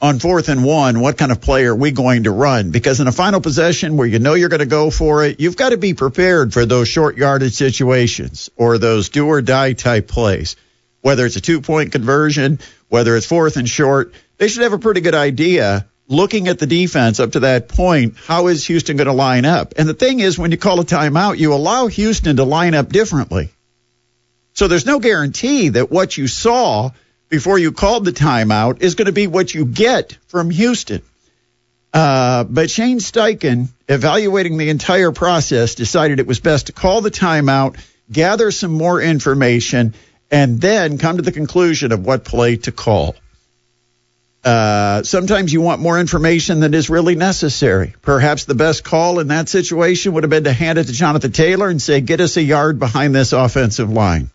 on 0.01 0.17
fourth 0.17 0.49
and 0.49 0.63
one 0.63 1.01
what 1.01 1.19
kind 1.19 1.31
of 1.31 1.39
play 1.39 1.65
are 1.65 1.75
we 1.75 1.91
going 1.91 2.23
to 2.23 2.31
run 2.31 2.71
because 2.71 2.99
in 2.99 3.05
a 3.05 3.11
final 3.11 3.41
possession 3.41 3.95
where 3.95 4.07
you 4.07 4.17
know 4.17 4.33
you're 4.33 4.49
going 4.49 4.59
to 4.61 4.65
go 4.65 4.89
for 4.89 5.23
it, 5.23 5.39
you've 5.39 5.55
got 5.55 5.69
to 5.69 5.77
be 5.77 5.93
prepared 5.93 6.51
for 6.51 6.65
those 6.65 6.87
short 6.87 7.15
yardage 7.15 7.53
situations 7.53 8.49
or 8.55 8.79
those 8.79 9.09
do 9.09 9.27
or 9.27 9.43
die 9.43 9.73
type 9.73 10.07
plays. 10.07 10.55
Whether 11.01 11.27
it's 11.27 11.35
a 11.35 11.41
two 11.41 11.61
point 11.61 11.91
conversion, 11.91 12.57
whether 12.89 13.15
it's 13.15 13.27
fourth 13.27 13.55
and 13.55 13.69
short, 13.69 14.15
they 14.37 14.47
should 14.47 14.63
have 14.63 14.73
a 14.73 14.79
pretty 14.79 15.01
good 15.01 15.13
idea 15.13 15.85
looking 16.07 16.47
at 16.47 16.57
the 16.57 16.65
defense 16.65 17.19
up 17.19 17.33
to 17.33 17.41
that 17.41 17.67
point, 17.67 18.15
how 18.17 18.47
is 18.47 18.65
Houston 18.65 18.97
going 18.97 19.05
to 19.05 19.13
line 19.13 19.45
up? 19.45 19.75
And 19.77 19.87
the 19.87 19.93
thing 19.93 20.21
is, 20.21 20.39
when 20.39 20.49
you 20.49 20.57
call 20.57 20.79
a 20.79 20.85
timeout, 20.85 21.37
you 21.37 21.53
allow 21.53 21.85
Houston 21.85 22.37
to 22.37 22.45
line 22.45 22.73
up 22.73 22.89
differently. 22.89 23.51
So 24.53 24.67
there's 24.67 24.87
no 24.87 24.97
guarantee 24.97 25.69
that 25.69 25.91
what 25.91 26.17
you 26.17 26.25
saw 26.25 26.89
before 27.29 27.59
you 27.59 27.71
called 27.71 28.05
the 28.05 28.11
timeout 28.11 28.81
is 28.81 28.95
going 28.95 29.07
to 29.07 29.11
be 29.11 29.27
what 29.27 29.53
you 29.53 29.65
get 29.65 30.17
from 30.27 30.49
Houston. 30.49 31.01
Uh, 31.93 32.43
but 32.43 32.69
Shane 32.69 32.99
Steichen, 32.99 33.69
evaluating 33.87 34.57
the 34.57 34.69
entire 34.69 35.11
process, 35.11 35.75
decided 35.75 36.19
it 36.19 36.27
was 36.27 36.39
best 36.39 36.67
to 36.67 36.73
call 36.73 37.01
the 37.01 37.11
timeout, 37.11 37.77
gather 38.11 38.51
some 38.51 38.71
more 38.71 39.01
information, 39.01 39.93
and 40.29 40.59
then 40.61 40.97
come 40.97 41.17
to 41.17 41.23
the 41.23 41.31
conclusion 41.31 41.91
of 41.91 42.05
what 42.05 42.23
play 42.23 42.57
to 42.57 42.71
call. 42.71 43.15
Uh, 44.43 45.03
sometimes 45.03 45.51
you 45.51 45.59
want 45.61 45.81
more 45.81 45.99
information 45.99 46.59
than 46.59 46.73
is 46.73 46.89
really 46.89 47.15
necessary. 47.15 47.95
Perhaps 48.01 48.45
the 48.45 48.55
best 48.55 48.83
call 48.83 49.19
in 49.19 49.27
that 49.27 49.49
situation 49.49 50.13
would 50.13 50.23
have 50.23 50.29
been 50.29 50.45
to 50.45 50.53
hand 50.53 50.77
it 50.77 50.85
to 50.85 50.93
Jonathan 50.93 51.31
Taylor 51.31 51.67
and 51.67 51.81
say, 51.81 51.99
get 51.99 52.21
us 52.21 52.37
a 52.37 52.41
yard 52.41 52.79
behind 52.79 53.13
this 53.13 53.33
offensive 53.33 53.89
line. 53.89 54.29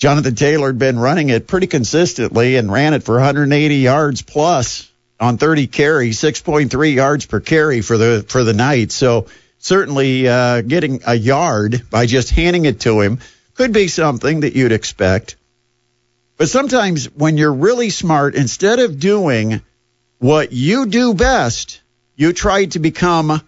Jonathan 0.00 0.34
Taylor 0.34 0.68
had 0.68 0.78
been 0.78 0.98
running 0.98 1.28
it 1.28 1.46
pretty 1.46 1.66
consistently 1.66 2.56
and 2.56 2.72
ran 2.72 2.94
it 2.94 3.02
for 3.02 3.16
180 3.16 3.76
yards 3.76 4.22
plus 4.22 4.90
on 5.20 5.36
30 5.36 5.66
carries, 5.66 6.18
6.3 6.18 6.94
yards 6.94 7.26
per 7.26 7.38
carry 7.38 7.82
for 7.82 7.98
the 7.98 8.24
for 8.26 8.42
the 8.42 8.54
night. 8.54 8.92
So 8.92 9.26
certainly 9.58 10.26
uh, 10.26 10.62
getting 10.62 11.02
a 11.06 11.14
yard 11.14 11.82
by 11.90 12.06
just 12.06 12.30
handing 12.30 12.64
it 12.64 12.80
to 12.80 13.02
him 13.02 13.18
could 13.52 13.74
be 13.74 13.88
something 13.88 14.40
that 14.40 14.56
you'd 14.56 14.72
expect. 14.72 15.36
But 16.38 16.48
sometimes 16.48 17.04
when 17.10 17.36
you're 17.36 17.52
really 17.52 17.90
smart, 17.90 18.34
instead 18.34 18.78
of 18.78 18.98
doing 18.98 19.60
what 20.16 20.50
you 20.50 20.86
do 20.86 21.12
best, 21.12 21.82
you 22.16 22.32
try 22.32 22.64
to 22.64 22.78
become 22.78 23.42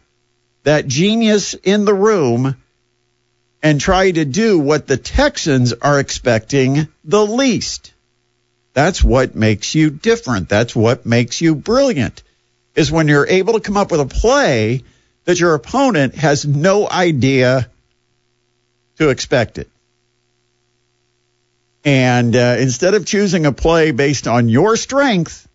that 0.65 0.87
genius 0.87 1.55
in 1.55 1.87
the 1.87 1.95
room 1.95 2.62
and 3.63 3.81
try 3.81 4.11
to 4.11 4.25
do 4.25 4.59
what 4.59 4.87
the 4.87 4.97
Texans 4.97 5.73
are 5.73 6.01
expecting 6.01 6.89
the 7.05 7.25
least. 7.25 7.93
That's 8.75 9.05
what 9.05 9.35
makes 9.35 9.75
you 9.75 9.91
different. 9.91 10.49
That's 10.49 10.75
what 10.75 11.07
makes 11.07 11.41
you 11.41 11.55
brilliant 11.55 12.23
is 12.75 12.91
when 12.91 13.09
you're 13.09 13.27
able 13.27 13.55
to 13.55 13.61
come 13.61 13.77
up 13.77 13.91
with 13.91 14.01
a 14.01 14.07
play 14.07 14.83
that 15.25 15.39
your 15.39 15.55
opponent 15.55 16.15
has 16.15 16.47
no 16.47 16.89
idea 16.89 17.71
to 18.99 19.11
expect 19.11 19.59
it. 19.59 19.69
And 21.85 22.35
uh, 22.35 22.57
instead 22.59 22.95
of 22.95 23.05
choosing 23.05 23.45
a 23.45 23.53
play 23.53 23.91
based 23.91 24.27
on 24.27 24.49
your 24.49 24.77
strength, 24.77 25.49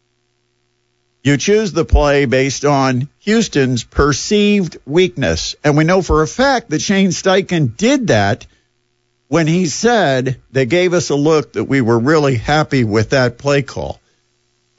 you 1.23 1.37
choose 1.37 1.73
the 1.73 1.85
play 1.85 2.25
based 2.25 2.63
on 2.63 3.09
Houston's 3.19 3.83
perceived 3.83 4.77
weakness. 4.85 5.55
And 5.63 5.75
we 5.75 5.83
know 5.83 6.01
for 6.01 6.21
a 6.21 6.27
fact 6.27 6.69
that 6.69 6.81
Shane 6.81 7.09
Steichen 7.09 7.75
did 7.75 8.07
that 8.07 8.45
when 9.27 9.47
he 9.47 9.65
said 9.65 10.41
they 10.51 10.65
gave 10.65 10.93
us 10.93 11.09
a 11.09 11.15
look 11.15 11.53
that 11.53 11.65
we 11.65 11.81
were 11.81 11.99
really 11.99 12.35
happy 12.35 12.83
with 12.83 13.09
that 13.09 13.37
play 13.37 13.61
call. 13.61 13.99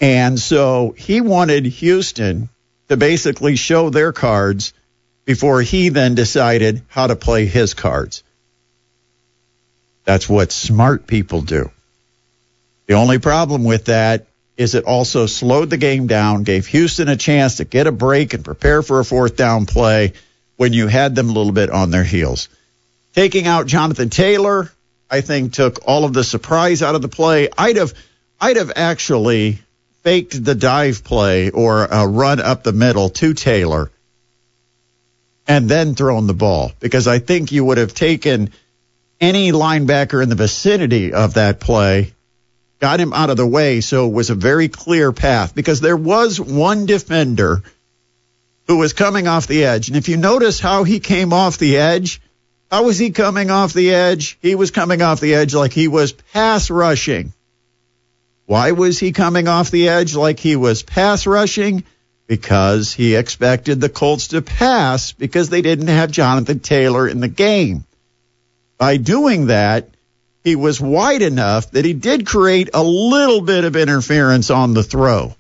And 0.00 0.38
so 0.38 0.95
he 0.97 1.21
wanted 1.21 1.66
Houston 1.66 2.49
to 2.88 2.97
basically 2.97 3.57
show 3.57 3.90
their 3.90 4.12
cards 4.12 4.73
before 5.25 5.61
he 5.61 5.90
then 5.90 6.14
decided 6.14 6.83
how 6.88 7.09
to 7.09 7.16
play 7.16 7.45
his 7.45 7.75
cards. 7.75 8.23
That's 10.04 10.28
what 10.28 10.52
smart 10.52 11.07
people 11.07 11.42
do. 11.42 11.71
The 12.87 12.95
only 12.95 13.18
problem 13.18 13.64
with 13.64 13.87
that 13.87 14.28
is 14.59 14.75
it 14.75 14.85
also 14.85 15.27
slowed 15.27 15.71
the 15.71 15.77
game 15.77 16.09
down, 16.09 16.43
gave 16.43 16.67
Houston 16.67 17.09
a 17.09 17.17
chance 17.17 17.57
to 17.57 17.65
get 17.65 17.87
a 17.87 17.93
break 17.93 18.35
and 18.35 18.45
prepare 18.45 18.83
for 18.83 18.99
a 18.99 19.05
fourth 19.05 19.37
down 19.37 19.65
play 19.65 20.12
when 20.57 20.73
you 20.73 20.88
had 20.88 21.15
them 21.15 21.31
a 21.31 21.33
little 21.33 21.53
bit 21.53 21.71
on 21.71 21.91
their 21.91 22.05
heels. 22.05 22.49
Taking 23.15 23.47
out 23.47 23.69
Jonathan 23.69 24.11
Taylor, 24.11 24.71
I 25.09 25.21
think 25.21 25.53
took 25.53 25.87
all 25.87 26.05
of 26.05 26.12
the 26.12 26.25
surprise 26.25 26.83
out 26.83 26.97
of 26.97 27.03
the 27.03 27.09
play. 27.09 27.49
I'd 27.57 27.77
have 27.77 27.95
I'd 28.41 28.57
have 28.57 28.73
actually 28.75 29.61
faked 30.03 30.45
the 30.45 30.55
dive 30.55 31.05
play 31.05 31.50
or 31.50 31.85
a 31.85 32.07
run 32.07 32.41
up 32.41 32.65
the 32.65 32.73
middle 32.73 33.11
to 33.11 33.35
Taylor 33.35 33.91
and 35.47 35.69
then 35.69 35.95
thrown 35.95 36.27
the 36.27 36.35
ball 36.35 36.73
because 36.81 37.09
I 37.09 37.21
think 37.21 37.53
you 37.53 37.65
would 37.65 37.79
have 37.79 37.95
taken 37.95 38.50
any 39.21 39.53
linebacker 39.53 40.23
in 40.23 40.29
the 40.29 40.35
vicinity 40.35 41.12
of 41.12 41.35
that 41.35 41.59
play, 41.59 42.12
got 42.81 43.01
him 43.01 43.13
out 43.13 43.31
of 43.31 43.37
the 43.37 43.47
way, 43.47 43.81
so 43.81 44.09
it 44.09 44.13
was 44.13 44.31
a 44.31 44.35
very 44.35 44.69
clear 44.69 45.13
path 45.13 45.55
because 45.55 45.81
there 45.81 45.97
was 45.97 46.41
one 46.41 46.87
defender 46.87 47.63
who 48.67 48.77
was 48.77 48.93
coming 48.93 49.27
off 49.27 49.47
the 49.47 49.65
edge. 49.65 49.89
And 49.89 49.97
if 49.97 50.09
you 50.09 50.17
notice 50.17 50.61
how 50.61 50.85
he 50.85 51.01
came 51.01 51.33
off 51.33 51.59
the 51.59 51.79
edge, 51.79 52.21
how 52.71 52.85
was 52.85 52.99
he 52.99 53.11
coming 53.11 53.51
off 53.51 53.73
the 53.73 53.95
edge? 53.95 54.39
He 54.43 54.55
was 54.55 54.71
coming 54.71 55.01
off 55.01 55.21
the 55.21 55.35
edge 55.35 55.55
like 55.55 55.73
he 55.73 55.89
was 55.89 56.13
pass 56.13 56.71
rushing. 56.71 57.33
Why 58.45 58.73
was 58.73 58.99
he 58.99 59.13
coming 59.13 59.49
off 59.49 59.71
the 59.71 59.89
edge 59.89 60.15
like 60.15 60.39
he 60.39 60.57
was 60.57 60.83
pass 60.83 61.27
rushing? 61.27 61.85
Because 62.27 62.93
he 62.93 63.15
expected 63.15 63.81
the 63.81 63.89
Colts 63.89 64.29
to 64.29 64.43
pass 64.43 65.13
because 65.13 65.49
they 65.49 65.63
didn't 65.63 65.89
have 65.89 66.11
Jonathan 66.11 66.61
Taylor 66.61 67.09
in 67.09 67.21
the 67.21 67.29
game. 67.29 67.85
By 68.77 68.99
doing 68.99 69.47
that, 69.47 69.89
he 70.45 70.57
was 70.57 70.80
wide 70.80 71.23
enough 71.23 71.71
that 71.73 71.85
he 71.85 71.92
did 71.92 72.26
create 72.26 72.71
a 72.75 72.83
little 72.83 73.40
bit 73.40 73.64
of 73.64 73.76
interference 73.76 74.50
on 74.50 74.75
the 74.75 74.83
throw. 74.83 75.35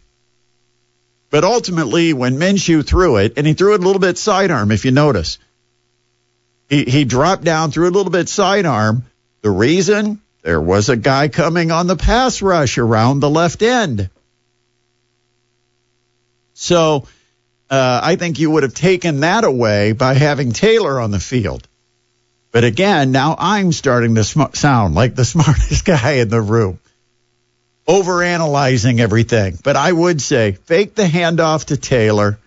But 1.30 1.44
ultimately, 1.44 2.12
when 2.12 2.38
Minshew 2.38 2.86
threw 2.86 3.16
it, 3.16 3.34
and 3.36 3.46
he 3.46 3.52
threw 3.52 3.74
it 3.74 3.80
a 3.80 3.84
little 3.84 4.00
bit 4.00 4.18
sidearm, 4.18 4.72
if 4.72 4.84
you 4.84 4.90
notice, 4.90 5.38
he, 6.68 6.84
he 6.84 7.04
dropped 7.04 7.44
down, 7.44 7.70
threw 7.70 7.88
a 7.88 7.90
little 7.90 8.12
bit 8.12 8.28
sidearm. 8.28 9.04
The 9.42 9.50
reason 9.50 10.20
there 10.42 10.60
was 10.60 10.88
a 10.88 10.96
guy 10.96 11.28
coming 11.28 11.70
on 11.70 11.86
the 11.86 11.96
pass 11.96 12.42
rush 12.42 12.78
around 12.78 13.20
the 13.20 13.30
left 13.30 13.62
end. 13.62 14.10
So 16.54 17.06
uh, 17.70 18.00
I 18.02 18.16
think 18.16 18.38
you 18.38 18.50
would 18.50 18.62
have 18.62 18.74
taken 18.74 19.20
that 19.20 19.44
away 19.44 19.92
by 19.92 20.14
having 20.14 20.52
Taylor 20.52 20.98
on 20.98 21.10
the 21.10 21.20
field. 21.20 21.68
But 22.50 22.64
again, 22.64 23.12
now 23.12 23.36
I'm 23.38 23.72
starting 23.72 24.14
to 24.14 24.24
sm- 24.24 24.54
sound 24.54 24.94
like 24.94 25.14
the 25.14 25.24
smartest 25.34 25.84
guy 25.84 26.12
in 26.12 26.28
the 26.28 26.40
room, 26.40 26.78
overanalyzing 27.86 29.00
everything. 29.00 29.58
But 29.62 29.76
I 29.76 29.92
would 29.92 30.20
say 30.20 30.52
fake 30.52 30.94
the 30.94 31.04
handoff 31.04 31.66
to 31.66 31.76
Taylor, 31.76 32.38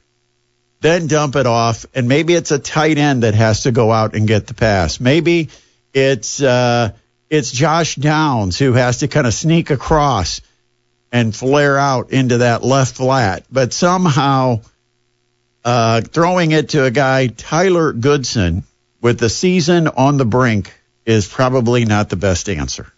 then 0.82 1.08
dump 1.08 1.36
it 1.36 1.46
off, 1.46 1.86
and 1.94 2.08
maybe 2.08 2.34
it's 2.34 2.52
a 2.52 2.58
tight 2.60 2.98
end 2.98 3.24
that 3.24 3.36
has 3.36 3.64
to 3.64 3.72
go 3.72 3.92
out 3.92 4.16
and 4.16 4.28
get 4.28 4.48
the 4.48 4.56
pass. 4.56 5.00
Maybe 5.00 5.50
it's 5.94 6.42
uh, 6.42 6.92
it's 7.30 7.52
Josh 7.52 7.96
Downs 7.96 8.58
who 8.58 8.74
has 8.74 9.00
to 9.00 9.08
kind 9.08 9.28
of 9.28 9.34
sneak 9.34 9.70
across 9.70 10.42
and 11.12 11.36
flare 11.36 11.78
out 11.78 12.12
into 12.12 12.40
that 12.40 12.64
left 12.64 12.96
flat, 12.96 13.44
but 13.52 13.74
somehow 13.74 14.62
uh, 15.64 16.02
throwing 16.02 16.52
it 16.52 16.70
to 16.70 16.86
a 16.86 16.92
guy 16.92 17.28
Tyler 17.28 17.94
Goodson 17.94 18.64
with 19.02 19.20
the 19.20 19.30
season 19.30 19.88
on 19.88 20.18
the 20.18 20.26
brink 20.26 20.74
is 21.06 21.28
probably 21.28 21.86
not 21.86 22.10
the 22.10 22.16
best 22.16 22.48
answer. 22.50 22.92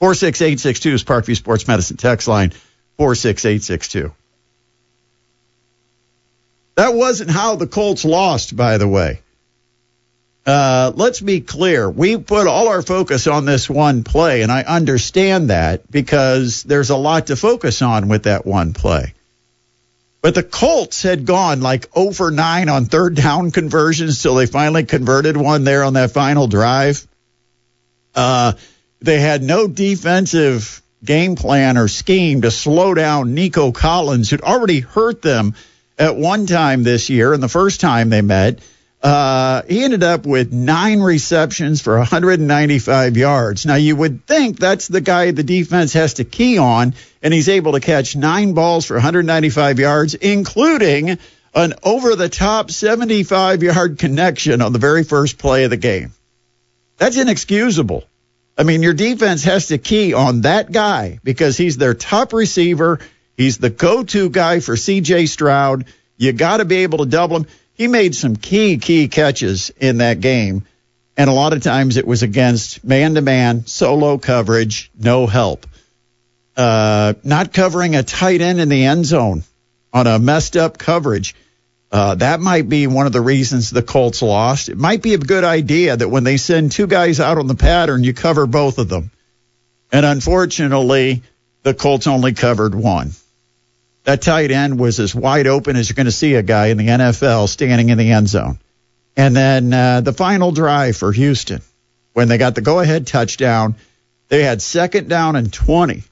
46862 0.00 0.94
is 0.94 1.04
Parkview 1.04 1.36
Sports 1.36 1.66
Medicine 1.66 1.96
text 1.96 2.28
line 2.28 2.50
46862. 2.98 4.12
That 6.76 6.94
wasn't 6.94 7.30
how 7.30 7.56
the 7.56 7.66
Colts 7.66 8.04
lost, 8.04 8.54
by 8.54 8.78
the 8.78 8.86
way. 8.86 9.20
Uh, 10.46 10.92
let's 10.94 11.20
be 11.20 11.40
clear. 11.40 11.90
We 11.90 12.16
put 12.16 12.46
all 12.46 12.68
our 12.68 12.82
focus 12.82 13.26
on 13.26 13.44
this 13.44 13.68
one 13.68 14.04
play, 14.04 14.42
and 14.42 14.50
I 14.50 14.62
understand 14.62 15.50
that 15.50 15.90
because 15.90 16.62
there's 16.62 16.90
a 16.90 16.96
lot 16.96 17.26
to 17.26 17.36
focus 17.36 17.82
on 17.82 18.08
with 18.08 18.22
that 18.22 18.46
one 18.46 18.72
play. 18.72 19.12
But 20.20 20.34
the 20.34 20.42
Colts 20.42 21.02
had 21.02 21.26
gone 21.26 21.60
like 21.60 21.88
over 21.94 22.30
nine 22.30 22.68
on 22.68 22.86
third 22.86 23.14
down 23.14 23.50
conversions 23.50 24.20
till 24.20 24.34
they 24.34 24.46
finally 24.46 24.84
converted 24.84 25.36
one 25.36 25.64
there 25.64 25.84
on 25.84 25.94
that 25.94 26.10
final 26.10 26.48
drive. 26.48 27.06
Uh, 28.14 28.54
they 29.00 29.20
had 29.20 29.42
no 29.42 29.68
defensive 29.68 30.82
game 31.04 31.36
plan 31.36 31.78
or 31.78 31.86
scheme 31.86 32.42
to 32.42 32.50
slow 32.50 32.94
down 32.94 33.34
Nico 33.34 33.70
Collins, 33.70 34.30
who'd 34.30 34.40
already 34.40 34.80
hurt 34.80 35.22
them 35.22 35.54
at 35.96 36.16
one 36.16 36.46
time 36.46 36.82
this 36.82 37.10
year 37.10 37.32
and 37.32 37.42
the 37.42 37.48
first 37.48 37.80
time 37.80 38.10
they 38.10 38.22
met. 38.22 38.58
Uh, 39.00 39.62
he 39.68 39.84
ended 39.84 40.02
up 40.02 40.26
with 40.26 40.52
nine 40.52 41.00
receptions 41.00 41.80
for 41.80 41.96
195 41.98 43.16
yards. 43.16 43.64
Now, 43.64 43.76
you 43.76 43.94
would 43.94 44.26
think 44.26 44.58
that's 44.58 44.88
the 44.88 45.00
guy 45.00 45.30
the 45.30 45.44
defense 45.44 45.92
has 45.92 46.14
to 46.14 46.24
key 46.24 46.58
on, 46.58 46.94
and 47.22 47.32
he's 47.32 47.48
able 47.48 47.72
to 47.72 47.80
catch 47.80 48.16
nine 48.16 48.54
balls 48.54 48.86
for 48.86 48.94
195 48.94 49.78
yards, 49.78 50.14
including 50.14 51.18
an 51.54 51.74
over 51.82 52.16
the 52.16 52.28
top 52.28 52.70
75 52.70 53.62
yard 53.62 53.98
connection 53.98 54.62
on 54.62 54.72
the 54.72 54.78
very 54.78 55.04
first 55.04 55.38
play 55.38 55.64
of 55.64 55.70
the 55.70 55.76
game. 55.76 56.12
That's 56.96 57.16
inexcusable. 57.16 58.04
I 58.56 58.64
mean, 58.64 58.82
your 58.82 58.94
defense 58.94 59.44
has 59.44 59.68
to 59.68 59.78
key 59.78 60.12
on 60.14 60.40
that 60.40 60.72
guy 60.72 61.20
because 61.22 61.56
he's 61.56 61.76
their 61.76 61.94
top 61.94 62.32
receiver. 62.32 62.98
He's 63.36 63.58
the 63.58 63.70
go 63.70 64.02
to 64.02 64.28
guy 64.28 64.58
for 64.58 64.74
CJ 64.74 65.28
Stroud. 65.28 65.84
You 66.16 66.32
got 66.32 66.56
to 66.56 66.64
be 66.64 66.78
able 66.78 66.98
to 66.98 67.06
double 67.06 67.36
him 67.36 67.46
he 67.78 67.86
made 67.86 68.14
some 68.14 68.34
key, 68.36 68.76
key 68.78 69.06
catches 69.06 69.70
in 69.80 69.98
that 69.98 70.20
game. 70.20 70.66
And 71.16 71.30
a 71.30 71.32
lot 71.32 71.52
of 71.52 71.62
times 71.62 71.96
it 71.96 72.06
was 72.06 72.22
against 72.22 72.84
man 72.84 73.14
to 73.14 73.22
man, 73.22 73.66
solo 73.66 74.18
coverage, 74.18 74.90
no 74.98 75.26
help. 75.26 75.66
Uh, 76.56 77.14
not 77.22 77.52
covering 77.52 77.94
a 77.94 78.02
tight 78.02 78.40
end 78.40 78.60
in 78.60 78.68
the 78.68 78.84
end 78.84 79.06
zone 79.06 79.44
on 79.92 80.08
a 80.08 80.18
messed 80.18 80.56
up 80.56 80.76
coverage. 80.76 81.36
Uh, 81.90 82.16
that 82.16 82.40
might 82.40 82.68
be 82.68 82.88
one 82.88 83.06
of 83.06 83.12
the 83.12 83.20
reasons 83.20 83.70
the 83.70 83.82
Colts 83.82 84.22
lost. 84.22 84.68
It 84.68 84.76
might 84.76 85.00
be 85.00 85.14
a 85.14 85.18
good 85.18 85.44
idea 85.44 85.96
that 85.96 86.08
when 86.08 86.24
they 86.24 86.36
send 86.36 86.72
two 86.72 86.88
guys 86.88 87.20
out 87.20 87.38
on 87.38 87.46
the 87.46 87.54
pattern, 87.54 88.02
you 88.02 88.12
cover 88.12 88.46
both 88.46 88.78
of 88.78 88.88
them. 88.88 89.10
And 89.92 90.04
unfortunately, 90.04 91.22
the 91.62 91.74
Colts 91.74 92.08
only 92.08 92.34
covered 92.34 92.74
one. 92.74 93.12
That 94.08 94.22
tight 94.22 94.50
end 94.50 94.80
was 94.80 95.00
as 95.00 95.14
wide 95.14 95.46
open 95.46 95.76
as 95.76 95.90
you're 95.90 95.94
going 95.94 96.06
to 96.06 96.10
see 96.10 96.34
a 96.34 96.42
guy 96.42 96.68
in 96.68 96.78
the 96.78 96.86
NFL 96.86 97.46
standing 97.46 97.90
in 97.90 97.98
the 97.98 98.12
end 98.12 98.26
zone. 98.26 98.58
And 99.18 99.36
then 99.36 99.70
uh, 99.70 100.00
the 100.00 100.14
final 100.14 100.50
drive 100.50 100.96
for 100.96 101.12
Houston, 101.12 101.60
when 102.14 102.26
they 102.26 102.38
got 102.38 102.54
the 102.54 102.62
go 102.62 102.80
ahead 102.80 103.06
touchdown, 103.06 103.74
they 104.28 104.42
had 104.42 104.62
second 104.62 105.10
down 105.10 105.36
and 105.36 105.52
20. 105.52 106.04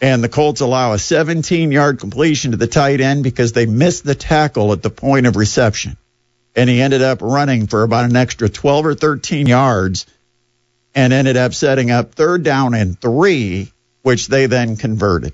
And 0.00 0.22
the 0.22 0.28
Colts 0.28 0.60
allow 0.60 0.92
a 0.92 0.98
17 1.00 1.72
yard 1.72 1.98
completion 1.98 2.52
to 2.52 2.56
the 2.56 2.68
tight 2.68 3.00
end 3.00 3.24
because 3.24 3.50
they 3.50 3.66
missed 3.66 4.04
the 4.04 4.14
tackle 4.14 4.72
at 4.72 4.80
the 4.80 4.88
point 4.88 5.26
of 5.26 5.34
reception. 5.34 5.96
And 6.54 6.70
he 6.70 6.80
ended 6.80 7.02
up 7.02 7.22
running 7.22 7.66
for 7.66 7.82
about 7.82 8.04
an 8.04 8.14
extra 8.14 8.48
12 8.48 8.86
or 8.86 8.94
13 8.94 9.48
yards 9.48 10.06
and 10.94 11.12
ended 11.12 11.36
up 11.36 11.54
setting 11.54 11.90
up 11.90 12.14
third 12.14 12.44
down 12.44 12.72
and 12.72 12.96
three, 13.00 13.72
which 14.02 14.28
they 14.28 14.46
then 14.46 14.76
converted. 14.76 15.32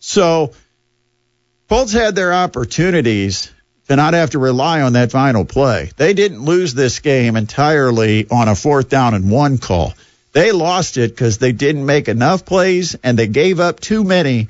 So 0.00 0.52
Colts 1.68 1.92
had 1.92 2.16
their 2.16 2.32
opportunities 2.32 3.52
to 3.88 3.96
not 3.96 4.14
have 4.14 4.30
to 4.30 4.38
rely 4.38 4.82
on 4.82 4.94
that 4.94 5.12
final 5.12 5.44
play. 5.44 5.90
They 5.96 6.14
didn't 6.14 6.42
lose 6.42 6.74
this 6.74 6.98
game 6.98 7.36
entirely 7.36 8.28
on 8.28 8.48
a 8.48 8.56
fourth 8.56 8.88
down 8.88 9.14
and 9.14 9.30
one 9.30 9.58
call. 9.58 9.94
They 10.32 10.52
lost 10.52 10.96
it 10.96 11.10
because 11.10 11.38
they 11.38 11.52
didn't 11.52 11.86
make 11.86 12.08
enough 12.08 12.44
plays 12.44 12.96
and 13.02 13.18
they 13.18 13.26
gave 13.26 13.60
up 13.60 13.80
too 13.80 14.04
many 14.04 14.48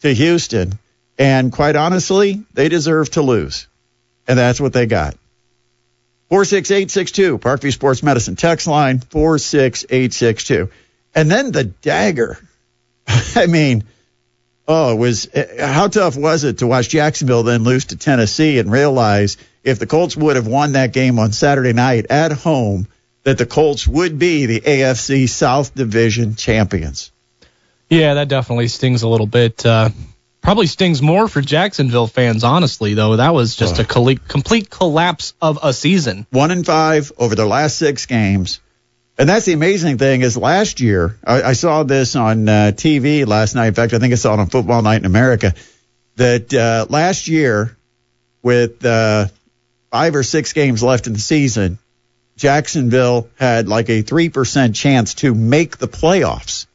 to 0.00 0.12
Houston. 0.12 0.78
And 1.18 1.52
quite 1.52 1.76
honestly, 1.76 2.42
they 2.54 2.68
deserve 2.68 3.10
to 3.12 3.22
lose. 3.22 3.66
And 4.28 4.38
that's 4.38 4.60
what 4.60 4.72
they 4.72 4.86
got. 4.86 5.14
46862, 6.28 7.38
Parkview 7.38 7.72
Sports 7.72 8.02
Medicine 8.02 8.36
text 8.36 8.66
line 8.66 9.00
46862. 9.00 10.70
And 11.14 11.30
then 11.30 11.52
the 11.52 11.64
dagger. 11.64 12.38
I 13.06 13.46
mean, 13.46 13.84
oh, 14.68 14.92
it 14.92 14.98
was 14.98 15.28
how 15.58 15.88
tough 15.88 16.16
was 16.16 16.44
it 16.44 16.58
to 16.58 16.66
watch 16.66 16.88
Jacksonville 16.88 17.42
then 17.42 17.64
lose 17.64 17.86
to 17.86 17.96
Tennessee 17.96 18.58
and 18.58 18.70
realize 18.70 19.36
if 19.64 19.78
the 19.78 19.86
Colts 19.86 20.16
would 20.16 20.36
have 20.36 20.46
won 20.46 20.72
that 20.72 20.92
game 20.92 21.18
on 21.18 21.32
Saturday 21.32 21.72
night 21.72 22.06
at 22.10 22.32
home, 22.32 22.88
that 23.24 23.38
the 23.38 23.46
Colts 23.46 23.86
would 23.86 24.18
be 24.18 24.46
the 24.46 24.60
AFC 24.60 25.28
South 25.28 25.74
Division 25.74 26.34
champions. 26.34 27.12
Yeah, 27.88 28.14
that 28.14 28.28
definitely 28.28 28.68
stings 28.68 29.02
a 29.02 29.08
little 29.08 29.26
bit. 29.26 29.64
Uh, 29.64 29.90
probably 30.40 30.66
stings 30.66 31.02
more 31.02 31.28
for 31.28 31.40
Jacksonville 31.40 32.06
fans, 32.06 32.42
honestly, 32.42 32.94
though. 32.94 33.16
That 33.16 33.34
was 33.34 33.54
just 33.54 33.78
a 33.78 33.84
col- 33.84 34.16
complete 34.16 34.70
collapse 34.70 35.34
of 35.40 35.58
a 35.62 35.72
season. 35.72 36.26
One 36.30 36.50
and 36.50 36.64
five 36.64 37.12
over 37.18 37.34
their 37.34 37.46
last 37.46 37.76
six 37.78 38.06
games. 38.06 38.60
And 39.18 39.28
that's 39.28 39.44
the 39.44 39.52
amazing 39.52 39.98
thing 39.98 40.22
is 40.22 40.36
last 40.36 40.80
year, 40.80 41.18
I, 41.24 41.42
I 41.42 41.52
saw 41.52 41.82
this 41.82 42.16
on 42.16 42.48
uh, 42.48 42.72
TV 42.74 43.26
last 43.26 43.54
night. 43.54 43.68
In 43.68 43.74
fact, 43.74 43.92
I 43.92 43.98
think 43.98 44.12
I 44.12 44.16
saw 44.16 44.34
it 44.34 44.40
on 44.40 44.46
Football 44.48 44.82
Night 44.82 44.96
in 45.00 45.04
America. 45.04 45.54
That 46.16 46.52
uh, 46.52 46.86
last 46.88 47.28
year, 47.28 47.76
with 48.42 48.84
uh, 48.84 49.26
five 49.90 50.14
or 50.14 50.22
six 50.22 50.52
games 50.52 50.82
left 50.82 51.06
in 51.06 51.12
the 51.12 51.18
season, 51.18 51.78
Jacksonville 52.36 53.28
had 53.38 53.68
like 53.68 53.88
a 53.90 54.02
3% 54.02 54.74
chance 54.74 55.14
to 55.14 55.34
make 55.34 55.76
the 55.76 55.88
playoffs. 55.88 56.66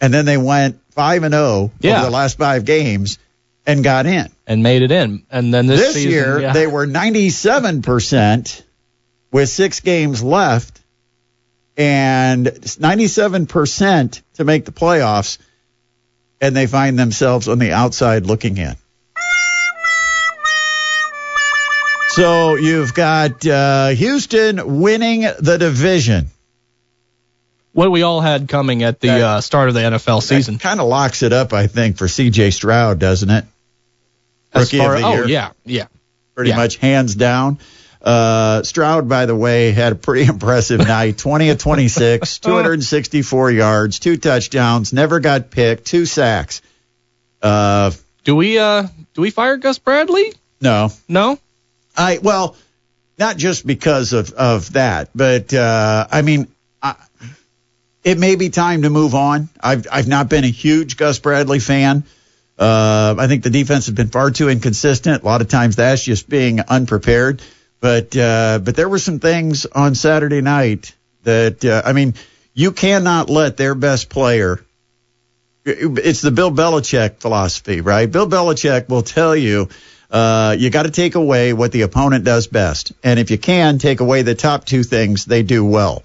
And 0.00 0.12
then 0.14 0.26
they 0.26 0.36
went 0.36 0.78
5 0.92 1.22
and 1.24 1.32
0 1.34 1.72
Yeah. 1.80 1.96
over 1.96 2.04
the 2.04 2.10
last 2.10 2.38
five 2.38 2.64
games 2.64 3.18
and 3.66 3.82
got 3.82 4.06
in. 4.06 4.28
And 4.46 4.62
made 4.62 4.82
it 4.82 4.92
in. 4.92 5.24
And 5.30 5.52
then 5.52 5.66
this, 5.66 5.80
This, 5.80 5.94
season, 5.94 6.10
year, 6.10 6.40
yeah. 6.40 6.52
they 6.52 6.66
were 6.66 6.86
97% 6.86 8.62
with 9.32 9.48
six 9.48 9.80
games 9.80 10.22
left 10.22 10.80
and 11.78 12.46
97% 12.48 14.22
to 14.34 14.44
make 14.44 14.64
the 14.66 14.72
playoffs. 14.72 15.38
And 16.40 16.54
they 16.54 16.66
find 16.66 16.98
themselves 16.98 17.48
on 17.48 17.58
the 17.58 17.72
outside 17.72 18.26
looking 18.26 18.58
in. 18.58 18.76
So 22.10 22.56
you've 22.56 22.94
got 22.94 23.46
uh, 23.46 23.88
Houston 23.88 24.80
winning 24.80 25.20
the 25.22 25.56
division. 25.58 26.28
what 27.72 27.90
we 27.92 28.02
all 28.02 28.20
had 28.20 28.48
coming 28.48 28.82
at 28.82 28.98
the 29.00 29.06
That- 29.08 29.20
uh, 29.20 29.40
start 29.40 29.68
of 29.68 29.74
the 29.74 29.80
NFL 29.82 30.22
season. 30.22 30.58
Kind 30.58 30.80
of 30.80 30.88
locks 30.88 31.22
it 31.22 31.32
up, 31.32 31.52
I 31.52 31.66
think, 31.68 31.96
for 31.96 32.08
C.J. 32.08 32.50
Stroud, 32.50 32.98
doesn't 32.98 33.30
it? 33.30 33.44
As 34.52 34.72
Rookie 34.72 34.78
far- 34.78 34.94
of 34.96 35.00
the 35.02 35.06
oh, 35.06 35.14
year. 35.14 35.28
yeah, 35.28 35.50
yeah. 35.64 35.86
pretty 36.34 36.50
Yeah. 36.50 36.56
much 36.56 36.76
hands 36.76 37.14
down. 37.14 37.58
Uh, 38.00 38.62
Stroud, 38.62 39.08
by 39.08 39.26
the 39.26 39.34
way, 39.34 39.72
had 39.72 39.92
a 39.92 39.96
pretty 39.96 40.24
impressive 40.30 40.78
night 40.78 41.18
20 41.18 41.50
of 41.50 41.58
26, 41.58 42.38
264 42.40 43.50
yards, 43.50 43.98
two 43.98 44.16
touchdowns, 44.16 44.92
never 44.92 45.20
got 45.20 45.50
picked, 45.50 45.86
two 45.86 46.06
sacks. 46.06 46.62
Uh, 47.42 47.90
Do 48.24 48.36
we 48.36 48.58
uh 48.58 48.86
do 49.14 49.20
we 49.20 49.30
fire 49.30 49.56
Gus 49.56 49.78
Bradley? 49.78 50.32
no, 50.60 50.90
No. 51.08 51.38
I, 51.96 52.18
well, 52.22 52.56
not 53.18 53.36
just 53.36 53.66
because 53.66 54.12
of, 54.12 54.30
of 54.32 54.72
that, 54.74 55.10
but, 55.12 55.52
uh, 55.52 56.06
I 56.08 56.22
mean, 56.22 56.46
I, 56.80 56.94
it 58.04 58.18
may 58.18 58.36
be 58.36 58.50
time 58.50 58.82
to 58.82 58.90
move 58.90 59.16
on. 59.16 59.48
I've, 59.60 59.86
I've 59.90 60.06
not 60.06 60.28
been 60.28 60.44
a 60.44 60.48
huge 60.48 60.96
Gus 60.96 61.18
Bradley 61.18 61.58
fan. 61.58 62.04
Uh, 62.56 63.16
I 63.18 63.26
think 63.26 63.42
the 63.42 63.50
defense 63.50 63.86
has 63.86 63.94
been 63.96 64.08
far 64.08 64.30
too 64.30 64.48
inconsistent. 64.48 65.22
A 65.24 65.26
lot 65.26 65.40
of 65.40 65.48
times 65.48 65.74
that's 65.76 66.04
just 66.04 66.28
being 66.28 66.60
unprepared. 66.60 67.42
But 67.80 68.16
uh, 68.16 68.60
but 68.62 68.74
there 68.74 68.88
were 68.88 68.98
some 68.98 69.20
things 69.20 69.66
on 69.66 69.94
Saturday 69.94 70.40
night 70.40 70.94
that 71.22 71.64
uh, 71.64 71.82
I 71.84 71.92
mean, 71.92 72.14
you 72.54 72.72
cannot 72.72 73.30
let 73.30 73.56
their 73.56 73.74
best 73.74 74.08
player. 74.08 74.64
It's 75.64 76.22
the 76.22 76.30
Bill 76.30 76.50
Belichick 76.50 77.20
philosophy, 77.20 77.80
right? 77.82 78.10
Bill 78.10 78.28
Belichick 78.28 78.88
will 78.88 79.02
tell 79.02 79.36
you 79.36 79.68
uh, 80.10 80.56
you 80.58 80.70
got 80.70 80.84
to 80.84 80.90
take 80.90 81.14
away 81.14 81.52
what 81.52 81.72
the 81.72 81.82
opponent 81.82 82.24
does 82.24 82.46
best, 82.46 82.92
and 83.04 83.20
if 83.20 83.30
you 83.30 83.38
can, 83.38 83.78
take 83.78 84.00
away 84.00 84.22
the 84.22 84.34
top 84.34 84.64
two 84.64 84.82
things 84.82 85.24
they 85.24 85.42
do 85.42 85.64
well. 85.64 86.02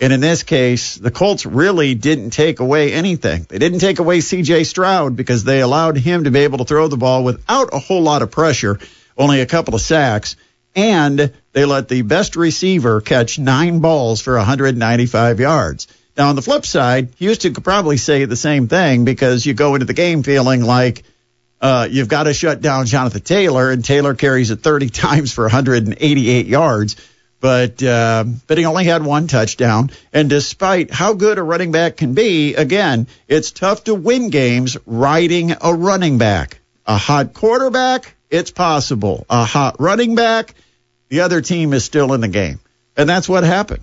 And 0.00 0.12
in 0.12 0.20
this 0.20 0.42
case, 0.42 0.96
the 0.96 1.12
Colts 1.12 1.46
really 1.46 1.94
didn't 1.94 2.30
take 2.30 2.58
away 2.58 2.92
anything. 2.92 3.46
They 3.48 3.58
didn't 3.58 3.78
take 3.78 4.00
away 4.00 4.20
C.J. 4.20 4.64
Stroud 4.64 5.14
because 5.14 5.44
they 5.44 5.60
allowed 5.60 5.96
him 5.96 6.24
to 6.24 6.32
be 6.32 6.40
able 6.40 6.58
to 6.58 6.64
throw 6.64 6.88
the 6.88 6.96
ball 6.96 7.22
without 7.22 7.68
a 7.72 7.78
whole 7.78 8.02
lot 8.02 8.22
of 8.22 8.32
pressure, 8.32 8.80
only 9.16 9.40
a 9.40 9.46
couple 9.46 9.76
of 9.76 9.80
sacks, 9.80 10.34
and 10.74 11.32
they 11.52 11.64
let 11.64 11.88
the 11.88 12.02
best 12.02 12.36
receiver 12.36 13.00
catch 13.00 13.38
nine 13.38 13.80
balls 13.80 14.20
for 14.20 14.36
195 14.36 15.40
yards. 15.40 15.86
Now, 16.16 16.28
on 16.28 16.36
the 16.36 16.42
flip 16.42 16.66
side, 16.66 17.08
Houston 17.16 17.54
could 17.54 17.64
probably 17.64 17.96
say 17.96 18.24
the 18.24 18.36
same 18.36 18.68
thing 18.68 19.04
because 19.04 19.46
you 19.46 19.54
go 19.54 19.74
into 19.74 19.86
the 19.86 19.94
game 19.94 20.22
feeling 20.22 20.62
like 20.62 21.04
uh, 21.60 21.86
you've 21.90 22.08
got 22.08 22.24
to 22.24 22.34
shut 22.34 22.60
down 22.60 22.86
Jonathan 22.86 23.22
Taylor, 23.22 23.70
and 23.70 23.84
Taylor 23.84 24.14
carries 24.14 24.50
it 24.50 24.60
30 24.60 24.88
times 24.90 25.32
for 25.32 25.44
188 25.44 26.46
yards. 26.46 26.96
But 27.40 27.82
uh, 27.82 28.24
but 28.46 28.56
he 28.56 28.66
only 28.66 28.84
had 28.84 29.04
one 29.04 29.26
touchdown, 29.26 29.90
and 30.12 30.30
despite 30.30 30.92
how 30.92 31.14
good 31.14 31.38
a 31.38 31.42
running 31.42 31.72
back 31.72 31.96
can 31.96 32.14
be, 32.14 32.54
again, 32.54 33.08
it's 33.26 33.50
tough 33.50 33.84
to 33.84 33.96
win 33.96 34.30
games 34.30 34.76
riding 34.86 35.52
a 35.60 35.74
running 35.74 36.18
back. 36.18 36.60
A 36.86 36.96
hot 36.96 37.32
quarterback, 37.32 38.14
it's 38.32 38.50
possible. 38.50 39.26
A 39.30 39.44
hot 39.44 39.76
running 39.78 40.16
back, 40.16 40.54
the 41.08 41.20
other 41.20 41.40
team 41.40 41.72
is 41.72 41.84
still 41.84 42.14
in 42.14 42.20
the 42.20 42.28
game, 42.28 42.58
and 42.96 43.08
that's 43.08 43.28
what 43.28 43.44
happened. 43.44 43.82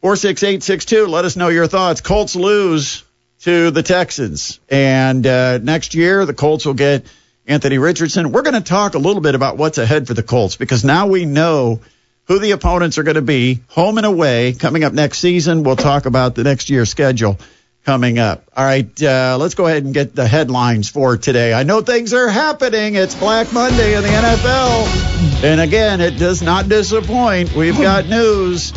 Four 0.00 0.16
six 0.16 0.42
eight 0.42 0.62
six 0.62 0.86
two. 0.86 1.06
Let 1.06 1.26
us 1.26 1.36
know 1.36 1.48
your 1.48 1.66
thoughts. 1.66 2.00
Colts 2.00 2.36
lose 2.36 3.04
to 3.40 3.70
the 3.70 3.82
Texans, 3.82 4.60
and 4.70 5.26
uh, 5.26 5.58
next 5.58 5.94
year 5.94 6.24
the 6.24 6.32
Colts 6.32 6.64
will 6.64 6.74
get 6.74 7.04
Anthony 7.46 7.78
Richardson. 7.78 8.32
We're 8.32 8.42
going 8.42 8.54
to 8.54 8.60
talk 8.60 8.94
a 8.94 8.98
little 8.98 9.20
bit 9.20 9.34
about 9.34 9.58
what's 9.58 9.78
ahead 9.78 10.06
for 10.06 10.14
the 10.14 10.22
Colts 10.22 10.56
because 10.56 10.84
now 10.84 11.08
we 11.08 11.24
know 11.24 11.80
who 12.26 12.38
the 12.38 12.52
opponents 12.52 12.96
are 12.98 13.02
going 13.02 13.16
to 13.16 13.22
be, 13.22 13.60
home 13.68 13.98
and 13.98 14.06
away, 14.06 14.52
coming 14.52 14.84
up 14.84 14.92
next 14.92 15.18
season. 15.18 15.64
We'll 15.64 15.74
talk 15.74 16.06
about 16.06 16.36
the 16.36 16.44
next 16.44 16.70
year's 16.70 16.88
schedule 16.88 17.38
coming 17.84 18.18
up. 18.18 18.44
All 18.56 18.64
right, 18.64 19.02
uh, 19.02 19.36
let's 19.40 19.54
go 19.54 19.66
ahead 19.66 19.84
and 19.84 19.94
get 19.94 20.14
the 20.14 20.26
headlines 20.26 20.88
for 20.88 21.16
today. 21.16 21.52
I 21.52 21.62
know 21.62 21.80
things 21.80 22.12
are 22.12 22.28
happening. 22.28 22.94
It's 22.94 23.14
Black 23.14 23.52
Monday 23.52 23.96
in 23.96 24.02
the 24.02 24.08
NFL. 24.08 25.44
And 25.44 25.60
again, 25.60 26.00
it 26.00 26.18
does 26.18 26.42
not 26.42 26.68
disappoint. 26.68 27.54
We've 27.54 27.76
got 27.78 28.06
news. 28.06 28.72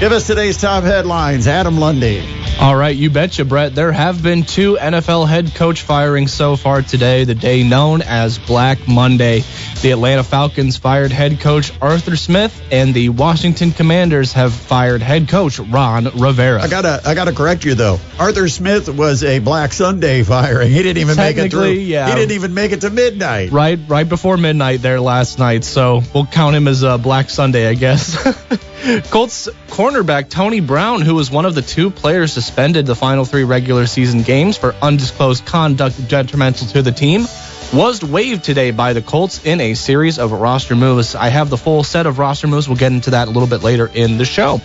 Give 0.00 0.12
us 0.12 0.26
today's 0.26 0.60
top 0.60 0.84
headlines. 0.84 1.46
Adam 1.46 1.78
Lundy. 1.78 2.22
All 2.60 2.76
right, 2.76 2.94
you 2.94 3.08
betcha, 3.08 3.44
Brett. 3.44 3.74
There 3.74 3.90
have 3.90 4.22
been 4.22 4.44
two 4.44 4.76
NFL 4.76 5.28
head 5.28 5.54
coach 5.54 5.82
firings 5.82 6.32
so 6.32 6.56
far 6.56 6.82
today, 6.82 7.24
the 7.24 7.34
day 7.34 7.62
known 7.62 8.02
as 8.02 8.38
Black 8.38 8.86
Monday. 8.86 9.42
The 9.82 9.90
Atlanta 9.90 10.22
Falcons 10.22 10.76
fired 10.76 11.10
head 11.10 11.40
coach 11.40 11.72
Arthur 11.82 12.14
Smith, 12.14 12.62
and 12.70 12.94
the 12.94 13.08
Washington 13.08 13.72
Commanders 13.72 14.32
have 14.34 14.52
fired 14.52 15.02
head 15.02 15.28
coach 15.28 15.58
Ron 15.58 16.04
Rivera. 16.04 16.62
I 16.62 16.68
gotta, 16.68 17.02
I 17.04 17.14
gotta 17.14 17.32
correct 17.32 17.64
you 17.64 17.74
though. 17.74 17.98
Arthur 18.16 18.48
Smith 18.48 18.88
was 18.88 19.24
a 19.24 19.40
Black 19.40 19.72
Sunday 19.72 20.22
firing. 20.22 20.70
He 20.70 20.84
didn't 20.84 20.98
even 20.98 21.16
make 21.16 21.36
it 21.36 21.50
through. 21.50 21.72
Yeah. 21.72 22.08
He 22.08 22.14
didn't 22.14 22.30
even 22.30 22.54
make 22.54 22.70
it 22.70 22.82
to 22.82 22.90
midnight. 22.90 23.50
right, 23.50 23.80
right 23.88 24.08
before 24.08 24.36
midnight 24.36 24.82
there 24.82 25.00
last 25.00 25.40
night, 25.40 25.64
so 25.64 26.02
we'll 26.14 26.26
count 26.26 26.54
him 26.54 26.68
as 26.68 26.84
a 26.84 26.96
Black 26.96 27.28
Sunday, 27.28 27.66
I 27.66 27.74
guess. 27.74 28.16
Colts 29.10 29.48
cornerback 29.66 30.28
Tony 30.28 30.60
Brown, 30.60 31.00
who 31.00 31.16
was 31.16 31.28
one 31.28 31.44
of 31.44 31.56
the 31.56 31.62
two 31.62 31.90
players 31.90 32.32
suspended 32.32 32.86
the 32.86 32.94
final 32.94 33.24
three 33.24 33.42
regular 33.44 33.86
season 33.86 34.22
games 34.22 34.56
for 34.56 34.76
undisclosed 34.80 35.44
conduct 35.44 36.08
detrimental 36.08 36.68
to 36.68 36.82
the 36.82 36.92
team, 36.92 37.26
was 37.72 38.02
waived 38.02 38.44
today 38.44 38.70
by 38.70 38.92
the 38.92 39.00
Colts 39.00 39.44
in 39.46 39.60
a 39.60 39.72
series 39.72 40.18
of 40.18 40.30
roster 40.32 40.76
moves. 40.76 41.14
I 41.14 41.28
have 41.28 41.48
the 41.48 41.56
full 41.56 41.82
set 41.82 42.06
of 42.06 42.18
roster 42.18 42.46
moves. 42.46 42.68
We'll 42.68 42.76
get 42.76 42.92
into 42.92 43.10
that 43.10 43.28
a 43.28 43.30
little 43.30 43.48
bit 43.48 43.62
later 43.62 43.90
in 43.92 44.18
the 44.18 44.26
show. 44.26 44.60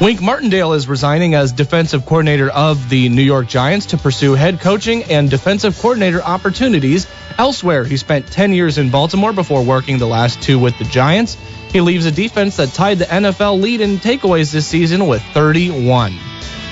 Wink 0.00 0.20
Martindale 0.20 0.74
is 0.74 0.86
resigning 0.86 1.34
as 1.34 1.52
defensive 1.52 2.04
coordinator 2.04 2.50
of 2.50 2.90
the 2.90 3.08
New 3.08 3.22
York 3.22 3.46
Giants 3.46 3.86
to 3.86 3.96
pursue 3.96 4.34
head 4.34 4.60
coaching 4.60 5.04
and 5.04 5.30
defensive 5.30 5.78
coordinator 5.78 6.22
opportunities 6.22 7.06
elsewhere. 7.38 7.84
He 7.84 7.96
spent 7.96 8.26
10 8.26 8.52
years 8.52 8.76
in 8.76 8.90
Baltimore 8.90 9.32
before 9.32 9.62
working 9.62 9.98
the 9.98 10.06
last 10.06 10.42
two 10.42 10.58
with 10.58 10.76
the 10.78 10.84
Giants. 10.84 11.38
He 11.70 11.80
leaves 11.80 12.04
a 12.04 12.10
defense 12.10 12.56
that 12.56 12.70
tied 12.70 12.98
the 12.98 13.06
NFL 13.06 13.62
lead 13.62 13.80
in 13.80 13.96
takeaways 13.96 14.52
this 14.52 14.66
season 14.66 15.06
with 15.06 15.22
31. 15.32 16.18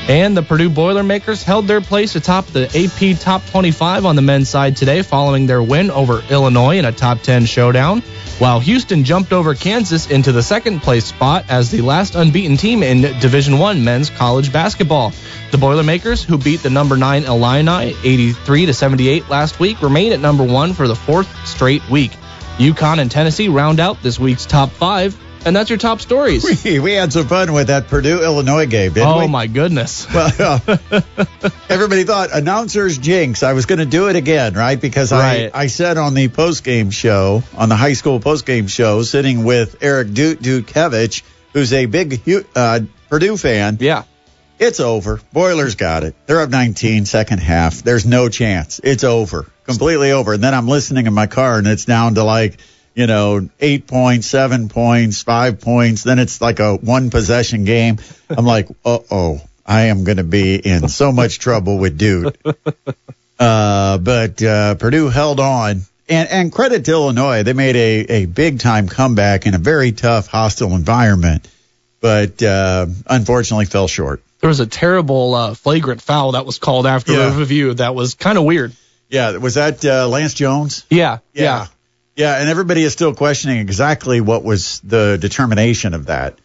And 0.08 0.36
the 0.36 0.42
Purdue 0.42 0.70
Boilermakers 0.70 1.44
held 1.44 1.68
their 1.68 1.80
place 1.80 2.16
atop 2.16 2.46
the 2.46 2.66
AP 2.66 3.20
Top 3.20 3.46
25 3.46 4.04
on 4.04 4.16
the 4.16 4.22
men's 4.22 4.48
side 4.48 4.76
today 4.76 5.02
following 5.02 5.46
their 5.46 5.62
win 5.62 5.90
over 5.90 6.22
Illinois 6.30 6.78
in 6.78 6.84
a 6.84 6.90
Top 6.90 7.20
10 7.20 7.44
showdown, 7.44 8.00
while 8.40 8.58
Houston 8.58 9.04
jumped 9.04 9.32
over 9.32 9.54
Kansas 9.54 10.10
into 10.10 10.32
the 10.32 10.42
second 10.42 10.80
place 10.80 11.04
spot 11.04 11.44
as 11.48 11.70
the 11.70 11.82
last 11.82 12.16
unbeaten 12.16 12.56
team 12.56 12.82
in 12.82 13.02
Division 13.20 13.58
1 13.58 13.84
men's 13.84 14.10
college 14.10 14.52
basketball. 14.52 15.12
The 15.52 15.58
Boilermakers, 15.58 16.24
who 16.24 16.38
beat 16.38 16.62
the 16.62 16.70
number 16.70 16.96
9 16.96 17.24
Illini 17.24 17.94
83 18.02 18.66
to 18.66 18.74
78 18.74 19.28
last 19.28 19.60
week, 19.60 19.80
remain 19.80 20.12
at 20.12 20.20
number 20.20 20.42
1 20.42 20.72
for 20.72 20.88
the 20.88 20.96
fourth 20.96 21.28
straight 21.46 21.88
week. 21.88 22.12
UConn 22.58 22.98
and 22.98 23.10
Tennessee 23.10 23.48
round 23.48 23.78
out 23.78 24.02
this 24.02 24.18
week's 24.18 24.44
top 24.44 24.70
5 24.70 25.16
And 25.44 25.56
that's 25.56 25.70
your 25.70 25.78
top 25.78 26.00
stories. 26.00 26.44
We, 26.64 26.78
we 26.80 26.92
had 26.92 27.12
some 27.12 27.26
fun 27.26 27.52
with 27.54 27.68
that 27.68 27.88
Purdue 27.88 28.22
Illinois 28.22 28.66
game, 28.66 28.92
didn't 28.92 29.16
we? 29.18 29.24
oh 29.24 29.28
my 29.28 29.46
goodness. 29.46 30.06
Well, 30.14 30.60
everybody 31.68 32.04
thought 32.04 32.30
announcers 32.32 32.98
jinx. 32.98 33.42
I 33.42 33.52
was 33.54 33.66
going 33.66 33.78
to 33.78 33.86
do 33.86 34.08
it 34.08 34.16
again, 34.16 34.54
right? 34.54 34.80
Because 34.80 35.12
Right. 35.12 35.50
I, 35.54 35.62
I 35.62 35.66
said 35.68 35.96
on 35.96 36.14
the 36.14 36.28
post 36.28 36.64
game 36.64 36.90
show, 36.90 37.42
on 37.56 37.68
the 37.68 37.76
high 37.76 37.94
school 37.94 38.20
post 38.20 38.44
game 38.46 38.66
show, 38.66 39.02
sitting 39.02 39.44
with 39.44 39.82
Eric 39.82 40.12
Duke 40.12 40.40
Dukevich, 40.40 41.22
who's 41.52 41.72
a 41.72 41.86
big 41.86 42.20
uh, 42.54 42.80
Purdue 43.08 43.36
fan, 43.36 43.78
Yeah. 43.80 44.04
it's 44.58 44.78
over. 44.80 45.20
Boilers 45.32 45.74
got 45.74 46.04
it. 46.04 46.14
They're 46.26 46.40
up 46.42 46.50
19, 46.50 47.06
second 47.06 47.38
half. 47.38 47.82
There's 47.82 48.04
no 48.06 48.28
chance. 48.28 48.80
It's 48.84 49.04
over. 49.04 49.46
Completely 49.64 50.12
over. 50.12 50.34
And 50.34 50.42
then 50.42 50.54
I'm 50.54 50.68
listening 50.68 51.06
in 51.06 51.14
my 51.14 51.26
car 51.26 51.58
and 51.58 51.66
it's 51.66 51.84
down 51.84 52.14
to 52.16 52.24
like, 52.24 52.58
you 52.94 53.06
know, 53.06 53.48
eight 53.60 53.86
points, 53.86 54.26
seven 54.26 54.68
points, 54.68 55.22
five 55.22 55.60
points. 55.60 56.02
Then 56.02 56.18
it's 56.18 56.40
like 56.40 56.60
a 56.60 56.74
one 56.76 57.10
possession 57.10 57.64
game. 57.64 57.98
I'm 58.28 58.44
like, 58.46 58.68
uh 58.84 58.98
oh, 59.10 59.40
I 59.66 59.82
am 59.82 60.04
going 60.04 60.16
to 60.18 60.24
be 60.24 60.56
in 60.56 60.88
so 60.88 61.12
much 61.12 61.38
trouble 61.38 61.78
with 61.78 61.96
dude. 61.98 62.36
Uh, 63.38 63.96
but 63.96 64.42
uh, 64.42 64.74
Purdue 64.74 65.08
held 65.08 65.40
on. 65.40 65.80
And, 66.10 66.28
and 66.28 66.52
credit 66.52 66.84
to 66.84 66.90
Illinois. 66.90 67.42
They 67.42 67.54
made 67.54 67.74
a, 67.74 68.00
a 68.22 68.26
big 68.26 68.58
time 68.58 68.86
comeback 68.86 69.46
in 69.46 69.54
a 69.54 69.58
very 69.58 69.92
tough, 69.92 70.26
hostile 70.26 70.74
environment, 70.74 71.48
but 72.02 72.42
uh, 72.42 72.84
unfortunately 73.06 73.64
fell 73.64 73.88
short. 73.88 74.22
There 74.40 74.48
was 74.48 74.60
a 74.60 74.66
terrible 74.66 75.34
uh, 75.34 75.54
flagrant 75.54 76.02
foul 76.02 76.32
that 76.32 76.44
was 76.44 76.58
called 76.58 76.86
after 76.86 77.12
Yeah. 77.12 77.38
review 77.38 77.72
that 77.74 77.94
was 77.94 78.14
kind 78.14 78.36
of 78.36 78.44
weird. 78.44 78.72
Yeah, 79.08 79.36
was 79.38 79.54
that 79.54 79.84
uh, 79.86 80.06
Lance 80.08 80.34
Jones? 80.34 80.84
Yeah. 80.90 81.20
Yeah. 81.32 81.42
Yeah, 81.42 81.66
and 82.28 82.48
everybody 82.48 82.82
is 82.82 82.92
still 82.92 83.14
questioning 83.14 83.58
exactly 83.58 84.20
what 84.20 84.42
was 84.42 84.80
the 84.80 85.18
determination 85.20 85.94
of 85.94 86.06
that. 86.06 86.38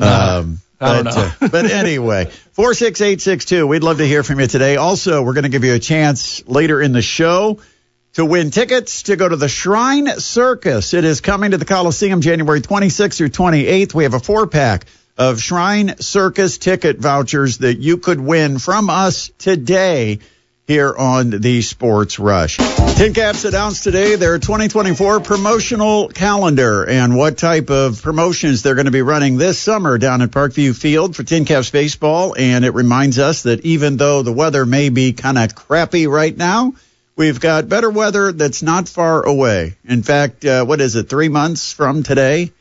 Um, 0.00 0.58
I 0.80 0.94
don't 0.94 1.04
but, 1.04 1.14
know. 1.16 1.32
uh, 1.40 1.48
but 1.48 1.64
anyway, 1.70 2.26
46862, 2.52 3.66
we'd 3.66 3.82
love 3.82 3.98
to 3.98 4.06
hear 4.06 4.22
from 4.22 4.40
you 4.40 4.46
today. 4.46 4.76
Also, 4.76 5.22
we're 5.22 5.34
going 5.34 5.44
to 5.44 5.48
give 5.48 5.64
you 5.64 5.74
a 5.74 5.78
chance 5.78 6.46
later 6.46 6.80
in 6.80 6.92
the 6.92 7.02
show 7.02 7.58
to 8.14 8.24
win 8.24 8.50
tickets 8.50 9.04
to 9.04 9.16
go 9.16 9.28
to 9.28 9.36
the 9.36 9.48
Shrine 9.48 10.08
Circus. 10.18 10.94
It 10.94 11.04
is 11.04 11.20
coming 11.20 11.50
to 11.50 11.58
the 11.58 11.64
Coliseum 11.64 12.20
January 12.20 12.60
26th 12.60 13.16
through 13.16 13.30
28th. 13.30 13.94
We 13.94 14.04
have 14.04 14.14
a 14.14 14.20
four 14.20 14.46
pack 14.46 14.86
of 15.16 15.40
Shrine 15.40 15.98
Circus 15.98 16.58
ticket 16.58 16.98
vouchers 16.98 17.58
that 17.58 17.78
you 17.78 17.98
could 17.98 18.20
win 18.20 18.58
from 18.58 18.88
us 18.88 19.30
today 19.38 20.20
here 20.68 20.94
on 20.94 21.30
the 21.30 21.62
Sports 21.62 22.18
Rush. 22.18 22.58
Tin 22.96 23.14
Caps 23.14 23.46
announced 23.46 23.84
today 23.84 24.16
their 24.16 24.38
2024 24.38 25.20
promotional 25.20 26.08
calendar 26.08 26.84
and 26.84 27.16
what 27.16 27.38
type 27.38 27.70
of 27.70 28.02
promotions 28.02 28.62
they're 28.62 28.74
going 28.74 28.84
to 28.84 28.92
be 28.92 29.00
running 29.00 29.38
this 29.38 29.58
summer 29.58 29.96
down 29.96 30.20
at 30.20 30.30
Parkview 30.30 30.76
Field 30.76 31.16
for 31.16 31.22
Tin 31.22 31.46
Caps 31.46 31.70
baseball. 31.70 32.36
And 32.36 32.66
it 32.66 32.74
reminds 32.74 33.18
us 33.18 33.44
that 33.44 33.64
even 33.64 33.96
though 33.96 34.20
the 34.20 34.32
weather 34.32 34.66
may 34.66 34.90
be 34.90 35.14
kind 35.14 35.38
of 35.38 35.54
crappy 35.54 36.06
right 36.06 36.36
now, 36.36 36.74
we've 37.16 37.40
got 37.40 37.70
better 37.70 37.88
weather 37.88 38.30
that's 38.32 38.62
not 38.62 38.90
far 38.90 39.24
away. 39.24 39.74
In 39.86 40.02
fact, 40.02 40.44
uh, 40.44 40.66
what 40.66 40.82
is 40.82 40.96
it, 40.96 41.08
three 41.08 41.30
months 41.30 41.72
from 41.72 42.02
today? 42.02 42.52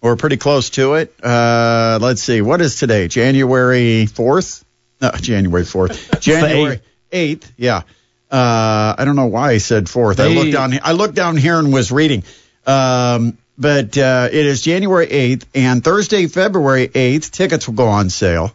Or 0.00 0.16
pretty 0.16 0.38
close 0.38 0.70
to 0.70 0.94
it. 0.94 1.14
Uh, 1.22 1.98
let's 2.00 2.22
see, 2.22 2.40
what 2.40 2.62
is 2.62 2.78
today? 2.78 3.06
January 3.06 4.06
4th? 4.06 4.64
No, 5.02 5.10
January 5.20 5.64
4th. 5.64 6.20
January 6.20 6.80
8th, 7.14 7.50
yeah. 7.56 7.82
Uh, 8.30 8.94
I 8.98 9.04
don't 9.04 9.16
know 9.16 9.26
why 9.26 9.52
I 9.52 9.58
said 9.58 9.84
4th. 9.86 10.18
I 10.18 10.28
looked 10.34 10.52
down 10.52 10.78
I 10.82 10.92
looked 10.92 11.14
down 11.14 11.36
here 11.36 11.58
and 11.58 11.72
was 11.72 11.92
reading. 11.92 12.24
Um, 12.66 13.38
but 13.56 13.96
uh, 13.96 14.28
it 14.30 14.46
is 14.46 14.62
January 14.62 15.06
8th 15.06 15.44
and 15.54 15.84
Thursday, 15.84 16.26
February 16.26 16.88
8th, 16.88 17.30
tickets 17.30 17.68
will 17.68 17.74
go 17.74 17.86
on 17.86 18.10
sale. 18.10 18.52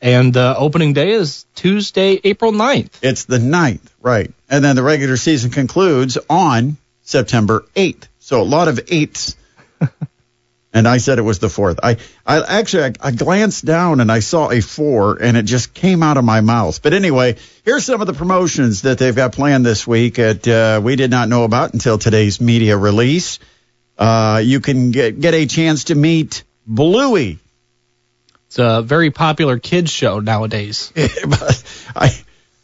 And 0.00 0.36
uh, 0.36 0.56
opening 0.58 0.92
day 0.92 1.12
is 1.12 1.46
Tuesday, 1.54 2.20
April 2.24 2.52
9th. 2.52 2.90
It's 3.00 3.24
the 3.24 3.38
9th, 3.38 3.88
right. 4.02 4.30
And 4.50 4.64
then 4.64 4.76
the 4.76 4.82
regular 4.82 5.16
season 5.16 5.50
concludes 5.50 6.18
on 6.28 6.76
September 7.02 7.64
8th. 7.76 8.08
So 8.18 8.40
a 8.40 8.42
lot 8.42 8.68
of 8.68 8.80
eights. 8.88 9.36
And 10.74 10.88
I 10.88 10.98
said 10.98 11.18
it 11.18 11.22
was 11.22 11.38
the 11.38 11.46
4th. 11.46 11.78
I, 11.82 11.96
I 12.26 12.58
actually, 12.58 12.84
I, 12.84 12.92
I 13.00 13.10
glanced 13.12 13.64
down 13.64 14.00
and 14.00 14.10
I 14.10 14.18
saw 14.18 14.50
a 14.50 14.60
4 14.60 15.22
and 15.22 15.36
it 15.36 15.44
just 15.44 15.72
came 15.72 16.02
out 16.02 16.16
of 16.16 16.24
my 16.24 16.40
mouth. 16.40 16.82
But 16.82 16.92
anyway, 16.92 17.36
here's 17.64 17.84
some 17.84 18.00
of 18.00 18.08
the 18.08 18.12
promotions 18.12 18.82
that 18.82 18.98
they've 18.98 19.14
got 19.14 19.32
planned 19.32 19.64
this 19.64 19.86
week 19.86 20.16
that 20.16 20.46
uh, 20.48 20.80
we 20.82 20.96
did 20.96 21.12
not 21.12 21.28
know 21.28 21.44
about 21.44 21.72
until 21.72 21.96
today's 21.96 22.40
media 22.40 22.76
release. 22.76 23.38
Uh, 23.96 24.42
you 24.44 24.58
can 24.60 24.90
get, 24.90 25.20
get 25.20 25.32
a 25.32 25.46
chance 25.46 25.84
to 25.84 25.94
meet 25.94 26.42
Bluey. 26.66 27.38
It's 28.48 28.58
a 28.58 28.82
very 28.82 29.12
popular 29.12 29.60
kids 29.60 29.92
show 29.92 30.18
nowadays. 30.18 30.92
I 31.96 32.12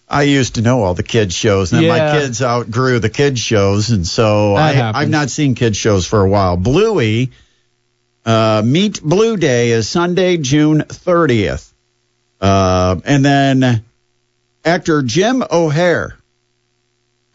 I 0.09 0.23
used 0.23 0.57
to 0.57 0.63
know 0.63 0.83
all 0.83 0.95
the 0.95 1.05
kids 1.05 1.35
shows, 1.35 1.73
and 1.73 1.83
then 1.83 1.89
my 1.89 2.19
kids 2.19 2.43
outgrew 2.43 2.99
the 2.99 3.09
kids 3.09 3.39
shows, 3.39 3.91
and 3.91 4.05
so 4.05 4.55
That 4.57 4.63
I, 4.63 4.73
happens. 4.73 5.03
I've 5.03 5.09
not 5.09 5.31
seen 5.31 5.55
kids 5.55 5.77
shows 5.77 6.05
for 6.05 6.21
a 6.21 6.29
while. 6.29 6.57
Bluey, 6.57 7.31
uh, 8.25 8.63
Meet 8.65 9.03
Blue 9.03 9.37
Day 9.37 9.71
is 9.71 9.89
Sunday, 9.89 10.37
June 10.37 10.81
30th, 10.81 11.73
uh, 12.41 13.01
and 13.05 13.25
then 13.25 13.85
actor 14.65 15.03
Jim 15.03 15.43
O'Heir, 15.51 16.17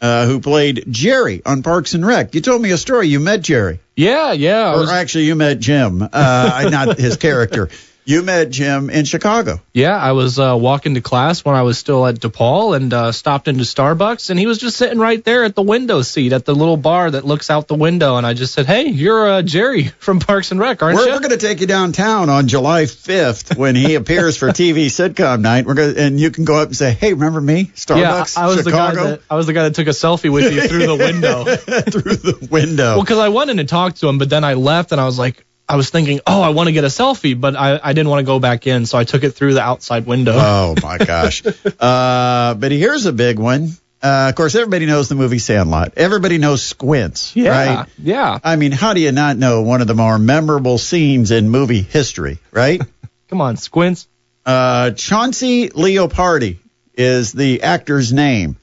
uh, 0.00 0.26
who 0.26 0.40
played 0.40 0.84
Jerry 0.88 1.42
on 1.44 1.62
Parks 1.62 1.94
and 1.94 2.06
Rec. 2.06 2.34
You 2.34 2.40
told 2.40 2.62
me 2.62 2.70
a 2.70 2.76
story. 2.78 3.08
You 3.08 3.18
met 3.20 3.40
Jerry, 3.42 3.80
Yeah, 3.96 4.32
yeah. 4.32 4.74
Or 4.74 4.80
was- 4.80 4.90
actually, 4.90 5.24
you 5.24 5.34
met 5.34 5.58
Jim, 5.58 6.02
uh, 6.02 6.68
not 6.70 6.98
his 6.98 7.16
character. 7.16 7.68
You 8.08 8.22
met 8.22 8.50
Jim 8.50 8.88
in 8.88 9.04
Chicago. 9.04 9.60
Yeah, 9.74 9.96
I 9.96 10.12
was 10.12 10.38
uh, 10.38 10.56
walking 10.56 10.94
to 10.94 11.00
class 11.00 11.44
when 11.44 11.56
I 11.56 11.62
was 11.62 11.76
still 11.76 12.06
at 12.06 12.14
DePaul 12.14 12.76
and 12.76 12.94
uh, 12.94 13.10
stopped 13.10 13.48
into 13.48 13.64
Starbucks, 13.64 14.30
and 14.30 14.38
he 14.38 14.46
was 14.46 14.58
just 14.58 14.76
sitting 14.76 15.00
right 15.00 15.24
there 15.24 15.42
at 15.42 15.56
the 15.56 15.62
window 15.62 16.02
seat 16.02 16.32
at 16.32 16.44
the 16.44 16.54
little 16.54 16.76
bar 16.76 17.10
that 17.10 17.24
looks 17.24 17.50
out 17.50 17.66
the 17.66 17.74
window. 17.74 18.16
And 18.16 18.24
I 18.24 18.34
just 18.34 18.54
said, 18.54 18.66
"Hey, 18.66 18.86
you're 18.86 19.28
uh, 19.28 19.42
Jerry 19.42 19.84
from 19.98 20.20
Parks 20.20 20.52
and 20.52 20.60
Rec, 20.60 20.80
aren't 20.84 20.94
We're, 20.94 21.06
you?" 21.06 21.12
we're 21.14 21.18
going 21.18 21.36
to 21.36 21.44
take 21.44 21.60
you 21.60 21.66
downtown 21.66 22.30
on 22.30 22.46
July 22.46 22.84
5th 22.84 23.56
when 23.56 23.74
he 23.74 23.94
appears 23.96 24.36
for 24.36 24.50
TV 24.50 24.86
sitcom 24.86 25.40
night. 25.40 25.66
We're 25.66 25.74
going 25.74 25.94
to, 25.96 26.00
and 26.00 26.20
you 26.20 26.30
can 26.30 26.44
go 26.44 26.60
up 26.60 26.68
and 26.68 26.76
say, 26.76 26.92
"Hey, 26.92 27.12
remember 27.12 27.40
me? 27.40 27.58
yeah, 27.58 27.72
Starbucks, 27.74 28.38
I, 28.38 28.44
I 28.44 28.46
was 28.46 28.62
the 28.62 28.70
guy 28.70 28.90
Chicago." 28.90 29.10
that 29.10 29.22
I 29.28 29.34
was 29.34 29.48
the 29.48 29.52
guy 29.52 29.64
that 29.64 29.74
took 29.74 29.88
a 29.88 29.90
selfie 29.90 30.30
with 30.30 30.54
you 30.54 30.68
through 30.68 30.86
the 30.86 30.94
window. 30.94 31.42
through 31.56 32.14
the 32.14 32.48
window. 32.52 32.94
Well, 32.94 33.00
because 33.00 33.18
I 33.18 33.50
in 33.50 33.58
and 33.58 33.68
talked 33.68 33.98
to 34.02 34.08
him, 34.08 34.18
but 34.18 34.30
then 34.30 34.44
I 34.44 34.54
left 34.54 34.92
and 34.92 35.00
I 35.00 35.06
was 35.06 35.18
like, 35.18 35.44
I 35.68 35.76
was 35.76 35.90
thinking, 35.90 36.20
oh, 36.26 36.42
I 36.42 36.50
want 36.50 36.68
to 36.68 36.72
get 36.72 36.84
a 36.84 36.88
selfie, 36.88 37.38
but 37.38 37.56
I, 37.56 37.80
I 37.82 37.92
didn't 37.92 38.08
want 38.08 38.20
to 38.20 38.26
go 38.26 38.38
back 38.38 38.66
in, 38.66 38.86
so 38.86 38.98
I 38.98 39.04
took 39.04 39.24
it 39.24 39.30
through 39.32 39.54
the 39.54 39.62
outside 39.62 40.06
window. 40.06 40.34
oh 40.36 40.74
my 40.80 40.98
gosh! 40.98 41.44
uh, 41.44 42.54
but 42.54 42.70
here's 42.70 43.06
a 43.06 43.12
big 43.12 43.38
one. 43.38 43.70
Uh, 44.00 44.28
of 44.28 44.34
course, 44.36 44.54
everybody 44.54 44.86
knows 44.86 45.08
the 45.08 45.14
movie 45.16 45.38
Sandlot. 45.38 45.94
Everybody 45.96 46.38
knows 46.38 46.62
Squints, 46.62 47.34
yeah, 47.34 47.50
right? 47.50 47.88
yeah. 47.98 48.38
I 48.44 48.56
mean, 48.56 48.70
how 48.70 48.94
do 48.94 49.00
you 49.00 49.10
not 49.10 49.36
know 49.36 49.62
one 49.62 49.80
of 49.80 49.88
the 49.88 49.94
more 49.94 50.18
memorable 50.18 50.78
scenes 50.78 51.30
in 51.30 51.48
movie 51.48 51.82
history, 51.82 52.38
right? 52.52 52.80
Come 53.28 53.40
on, 53.40 53.56
squints. 53.56 54.06
Uh, 54.44 54.92
Chauncey 54.92 55.70
Leopardi 55.70 56.58
is 56.94 57.32
the 57.32 57.64
actor's 57.64 58.12
name, 58.12 58.56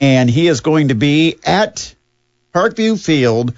and 0.00 0.30
he 0.30 0.46
is 0.46 0.60
going 0.60 0.88
to 0.88 0.94
be 0.94 1.38
at 1.44 1.92
Parkview 2.54 3.02
Field 3.02 3.54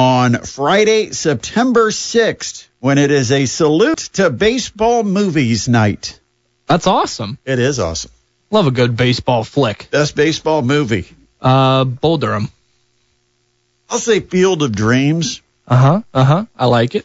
on 0.00 0.32
Friday, 0.44 1.10
September 1.10 1.90
6th, 1.90 2.66
when 2.78 2.96
it 2.96 3.10
is 3.10 3.30
a 3.30 3.44
salute 3.44 3.98
to 4.14 4.30
baseball 4.30 5.02
movies 5.02 5.68
night. 5.68 6.18
That's 6.66 6.86
awesome. 6.86 7.36
It 7.44 7.58
is 7.58 7.78
awesome. 7.78 8.10
Love 8.50 8.66
a 8.66 8.70
good 8.70 8.96
baseball 8.96 9.44
flick. 9.44 9.88
Best 9.90 10.16
baseball 10.16 10.62
movie. 10.62 11.06
Uh, 11.38 11.84
Bull 11.84 12.16
Durham. 12.16 12.48
I'll 13.90 13.98
say 13.98 14.20
Field 14.20 14.62
of 14.62 14.72
Dreams 14.74 15.42
Uh 15.68 15.76
huh. 15.76 16.02
Uh 16.14 16.24
huh. 16.24 16.44
I 16.56 16.64
like 16.66 16.94
it. 16.94 17.04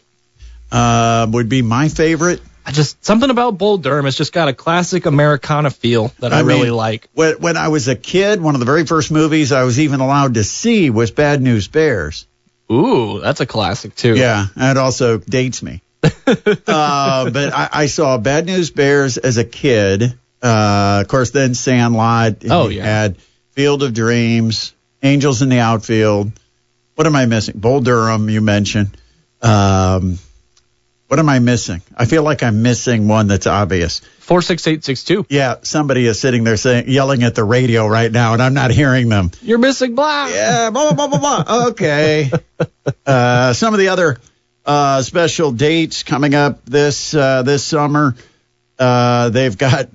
uh, 0.72 1.26
would 1.30 1.50
be 1.50 1.60
my 1.60 1.88
favorite. 1.88 2.40
I 2.64 2.72
just 2.72 3.04
something 3.04 3.28
about 3.30 3.58
Bull 3.58 3.76
Durham. 3.76 4.06
It's 4.06 4.16
just 4.16 4.32
got 4.32 4.48
a 4.48 4.54
classic 4.54 5.04
Americana 5.04 5.70
feel 5.70 6.12
that 6.20 6.32
I, 6.32 6.38
I 6.38 6.40
really 6.40 6.62
mean- 6.70 6.74
like. 6.74 7.08
When, 7.12 7.34
when 7.40 7.56
I 7.58 7.68
was 7.68 7.88
a 7.88 7.94
kid, 7.94 8.40
one 8.40 8.54
of 8.54 8.60
the 8.60 8.66
very 8.66 8.86
first 8.86 9.10
movies 9.10 9.52
I 9.52 9.64
was 9.64 9.78
even 9.80 10.00
allowed 10.00 10.34
to 10.34 10.44
see 10.44 10.88
was 10.88 11.10
Bad 11.10 11.42
News 11.42 11.68
Bears. 11.68 12.26
Ooh, 12.70 13.20
that's 13.20 13.40
a 13.40 13.46
classic 13.46 13.94
too. 13.94 14.16
Yeah, 14.16 14.46
and 14.56 14.76
it 14.76 14.80
also 14.80 15.18
dates 15.18 15.62
me. 15.62 15.82
uh, 16.02 17.30
but 17.30 17.52
I, 17.52 17.68
I 17.72 17.86
saw 17.86 18.18
Bad 18.18 18.46
News 18.46 18.70
Bears 18.70 19.18
as 19.18 19.38
a 19.38 19.44
kid. 19.44 20.14
Uh, 20.42 21.00
of 21.02 21.08
course, 21.08 21.30
then 21.30 21.54
Sandlot. 21.54 22.36
Oh, 22.48 22.68
yeah. 22.68 22.84
Had 22.84 23.18
Field 23.52 23.82
of 23.82 23.94
Dreams, 23.94 24.74
Angels 25.02 25.42
in 25.42 25.48
the 25.48 25.60
Outfield. 25.60 26.32
What 26.94 27.06
am 27.06 27.16
I 27.16 27.26
missing? 27.26 27.58
Bull 27.58 27.80
Durham, 27.80 28.28
you 28.28 28.40
mentioned. 28.40 28.96
Um, 29.42 30.18
what 31.08 31.18
am 31.18 31.28
I 31.28 31.38
missing? 31.38 31.82
I 31.96 32.04
feel 32.04 32.22
like 32.22 32.42
I'm 32.42 32.62
missing 32.62 33.08
one 33.08 33.28
that's 33.28 33.46
obvious. 33.46 34.00
Four 34.18 34.42
six 34.42 34.66
eight 34.66 34.84
six 34.84 35.04
two. 35.04 35.24
Yeah, 35.28 35.56
somebody 35.62 36.06
is 36.06 36.18
sitting 36.18 36.42
there 36.44 36.56
saying, 36.56 36.88
yelling 36.88 37.22
at 37.22 37.34
the 37.34 37.44
radio 37.44 37.86
right 37.86 38.10
now, 38.10 38.32
and 38.32 38.42
I'm 38.42 38.54
not 38.54 38.72
hearing 38.72 39.08
them. 39.08 39.30
You're 39.42 39.58
missing 39.58 39.94
black. 39.94 40.32
Yeah, 40.32 40.70
blah, 40.70 40.92
blah, 40.92 41.06
blah, 41.06 41.18
blah, 41.18 41.44
blah. 41.44 41.66
Okay. 41.68 42.30
Uh, 43.04 43.52
some 43.52 43.74
of 43.74 43.80
the 43.80 43.88
other 43.88 44.16
uh, 44.64 45.02
special 45.02 45.50
dates 45.50 46.04
coming 46.04 46.36
up 46.36 46.64
this 46.64 47.14
uh, 47.14 47.42
this 47.42 47.64
summer. 47.64 48.14
Uh, 48.78 49.28
they've 49.30 49.58
got 49.58 49.88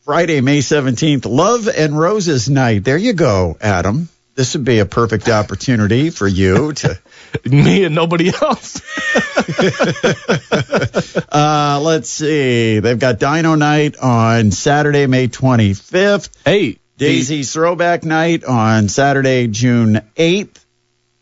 Friday, 0.00 0.40
May 0.40 0.58
17th, 0.58 1.26
Love 1.26 1.68
and 1.68 1.98
Roses 1.98 2.48
Night. 2.48 2.84
There 2.84 2.96
you 2.96 3.12
go, 3.12 3.56
Adam. 3.60 4.08
This 4.34 4.54
would 4.54 4.64
be 4.64 4.78
a 4.78 4.86
perfect 4.86 5.28
opportunity 5.28 6.10
for 6.10 6.26
you 6.26 6.72
to. 6.72 6.98
Me 7.44 7.84
and 7.84 7.94
nobody 7.94 8.28
else. 8.28 8.80
uh, 11.32 11.80
let's 11.82 12.10
see. 12.10 12.78
They've 12.78 12.98
got 12.98 13.18
Dino 13.18 13.54
Night 13.54 13.96
on 13.98 14.50
Saturday, 14.50 15.06
May 15.06 15.28
25th. 15.28 16.30
hey, 16.44 16.78
Daisy's 16.98 17.52
Throwback 17.52 18.04
Night 18.04 18.44
on 18.44 18.88
Saturday, 18.88 19.48
June 19.48 20.00
8th. 20.16 20.58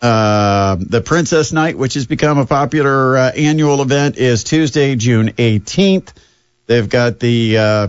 Uh, 0.03 0.77
the 0.79 1.01
Princess 1.01 1.53
Night, 1.53 1.77
which 1.77 1.95
has 1.95 2.07
become 2.07 2.39
a 2.39 2.47
popular 2.47 3.17
uh, 3.17 3.33
annual 3.33 3.83
event, 3.83 4.17
is 4.17 4.45
Tuesday, 4.45 4.97
June 4.97 5.31
18th. 5.31 6.13
They've 6.67 6.89
got 6.89 7.19
the 7.19 7.59
uh, 7.59 7.89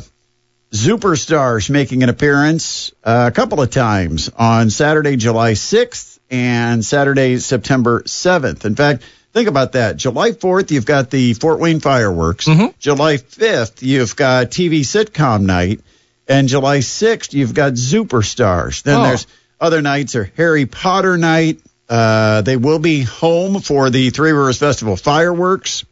Superstars 0.72 1.70
making 1.70 2.04
an 2.04 2.10
appearance 2.10 2.94
uh, 3.04 3.30
a 3.30 3.36
couple 3.36 3.62
of 3.62 3.70
times 3.72 4.30
on 4.38 4.70
Saturday, 4.70 5.18
July 5.18 5.52
6th 5.52 6.18
and 6.30 6.84
Saturday, 6.84 7.38
September 7.40 8.04
7th. 8.04 8.64
In 8.64 8.76
fact, 8.76 9.04
think 9.34 9.50
about 9.50 9.74
that. 9.74 9.98
July 9.98 10.32
4th, 10.32 10.72
you've 10.72 10.86
got 10.86 11.10
the 11.10 11.34
Fort 11.34 11.60
Wayne 11.60 11.82
fireworks. 11.82 12.46
July 12.80 13.18
5th, 13.18 13.82
you've 13.82 14.16
got 14.16 14.48
TV 14.52 14.80
sitcom 14.82 15.42
night. 15.42 15.82
And 16.28 16.48
July 16.48 16.78
6th, 16.78 17.34
you've 17.34 17.54
got 17.54 17.74
Superstars. 17.74 18.84
Then 18.84 19.00
Oh. 19.00 19.04
there's 19.04 19.28
other 19.60 19.82
nights 19.82 20.16
are 20.16 20.32
Harry 20.38 20.66
Potter 20.66 21.18
night. 21.18 21.60
Uh, 21.90 22.42
they 22.44 22.56
will 22.56 22.80
be 22.80 23.02
home 23.02 23.60
for 23.60 23.90
the 23.90 24.10
Three 24.12 24.32
Rivers 24.32 24.58
Festival 24.58 24.96
fireworks. 24.96 25.84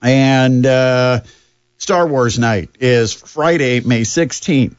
And 0.00 0.64
uh, 0.64 1.20
Star 1.78 2.06
Wars 2.06 2.38
night 2.38 2.70
is 2.80 3.12
Friday, 3.12 3.80
May 3.80 4.02
16th. 4.02 4.78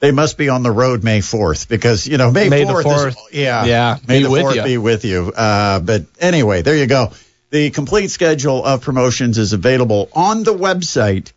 They 0.00 0.10
must 0.12 0.38
be 0.38 0.48
on 0.48 0.62
the 0.62 0.70
road 0.70 1.04
May 1.04 1.20
4th 1.20 1.68
because, 1.68 2.06
you 2.06 2.16
know, 2.16 2.30
May, 2.30 2.48
May 2.48 2.64
the 2.64 2.72
4th, 2.72 3.08
is, 3.08 3.16
yeah. 3.32 3.64
Yeah, 3.64 3.98
May 4.08 4.18
be 4.18 4.24
the 4.24 4.30
with 4.30 4.42
4th 4.42 4.54
ya. 4.56 4.64
be 4.64 4.78
with 4.78 5.04
you. 5.04 5.32
Uh, 5.34 5.80
but 5.80 6.06
anyway, 6.18 6.62
there 6.62 6.76
you 6.76 6.86
go. 6.86 7.12
The 7.50 7.70
complete 7.70 8.10
schedule 8.10 8.64
of 8.64 8.80
promotions 8.82 9.38
is 9.38 9.52
available 9.52 10.08
on 10.14 10.42
the 10.42 10.54
website 10.54 11.32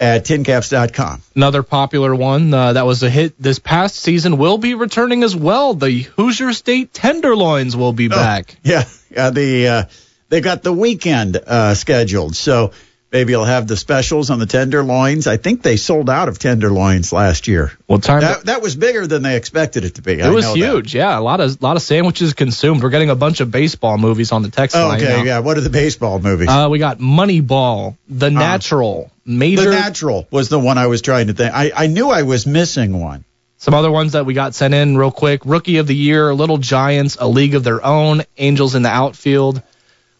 at 0.00 0.24
tincaps.com. 0.24 1.22
Another 1.36 1.62
popular 1.62 2.14
one 2.14 2.52
uh, 2.52 2.72
that 2.72 2.84
was 2.86 3.02
a 3.02 3.10
hit 3.10 3.34
this 3.40 3.58
past 3.58 3.96
season 3.96 4.38
will 4.38 4.58
be 4.58 4.74
returning 4.74 5.22
as 5.22 5.36
well. 5.36 5.74
The 5.74 6.02
Hoosier 6.16 6.52
State 6.52 6.92
Tenderloins 6.92 7.76
will 7.76 7.92
be 7.92 8.08
back. 8.08 8.56
Yeah, 8.64 8.84
yeah. 9.10 9.30
The 9.30 9.68
uh, 9.68 9.84
they 10.30 10.40
got 10.40 10.62
the 10.62 10.72
weekend 10.72 11.36
uh, 11.36 11.74
scheduled, 11.74 12.34
so 12.34 12.72
maybe 13.14 13.32
you'll 13.32 13.44
have 13.46 13.66
the 13.66 13.76
specials 13.76 14.28
on 14.28 14.38
the 14.40 14.44
tenderloins. 14.46 15.26
I 15.26 15.38
think 15.38 15.62
they 15.62 15.76
sold 15.76 16.10
out 16.10 16.28
of 16.28 16.38
tenderloins 16.38 17.12
last 17.12 17.48
year. 17.48 17.72
Well, 17.88 18.00
time 18.00 18.20
to- 18.20 18.26
That 18.26 18.44
that 18.46 18.62
was 18.62 18.76
bigger 18.76 19.06
than 19.06 19.22
they 19.22 19.36
expected 19.36 19.84
it 19.84 19.94
to 19.94 20.02
be. 20.02 20.14
It 20.20 20.30
was 20.30 20.52
huge, 20.52 20.94
yeah. 20.94 21.18
A 21.18 21.20
lot 21.22 21.40
of 21.40 21.62
lot 21.62 21.76
of 21.76 21.82
sandwiches 21.82 22.34
consumed. 22.34 22.82
We're 22.82 22.90
getting 22.90 23.10
a 23.10 23.14
bunch 23.16 23.40
of 23.40 23.50
baseball 23.50 23.96
movies 23.96 24.32
on 24.32 24.42
the 24.42 24.50
text 24.50 24.76
Oh, 24.76 24.88
line 24.88 25.00
okay, 25.00 25.16
now. 25.18 25.22
yeah. 25.22 25.38
What 25.38 25.56
are 25.56 25.62
the 25.62 25.70
baseball 25.70 26.18
movies? 26.18 26.48
Uh, 26.48 26.68
we 26.70 26.78
got 26.78 26.98
Moneyball, 26.98 27.96
The 28.08 28.30
Natural, 28.30 29.10
Major. 29.24 29.64
the 29.64 29.70
Natural 29.70 30.26
was 30.30 30.48
the 30.48 30.58
one 30.58 30.76
I 30.76 30.88
was 30.88 31.00
trying 31.00 31.28
to 31.28 31.32
think. 31.32 31.54
I, 31.54 31.70
I 31.74 31.86
knew 31.86 32.10
I 32.10 32.22
was 32.22 32.46
missing 32.46 33.00
one. 33.00 33.24
Some 33.56 33.72
other 33.72 33.90
ones 33.90 34.12
that 34.12 34.26
we 34.26 34.34
got 34.34 34.54
sent 34.54 34.74
in 34.74 34.98
real 34.98 35.12
quick: 35.12 35.42
Rookie 35.46 35.78
of 35.78 35.86
the 35.86 35.94
Year, 35.96 36.34
Little 36.34 36.58
Giants, 36.58 37.16
A 37.18 37.26
League 37.28 37.54
of 37.54 37.64
Their 37.64 37.82
Own, 37.84 38.22
Angels 38.36 38.74
in 38.74 38.82
the 38.82 38.90
Outfield. 38.90 39.62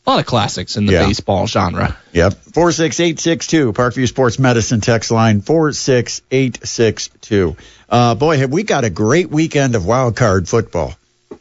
A 0.07 0.11
lot 0.11 0.21
of 0.21 0.27
classics 0.27 0.77
in 0.77 0.85
the 0.87 0.93
Yeah. 0.93 1.07
baseball 1.07 1.47
genre. 1.47 1.97
Yep. 2.13 2.35
46862, 2.53 3.73
Parkview 3.73 4.07
Sports 4.07 4.39
Medicine 4.39 4.81
text 4.83 5.11
line 5.11 5.41
46862. 5.41 7.57
Uh, 7.89 8.15
boy, 8.15 8.37
have 8.39 8.53
we 8.53 8.63
got 8.65 8.85
a 8.85 8.91
great 8.91 9.31
weekend 9.31 9.75
of 9.75 9.87
wild 9.87 10.15
card 10.17 10.47
football. 10.49 10.95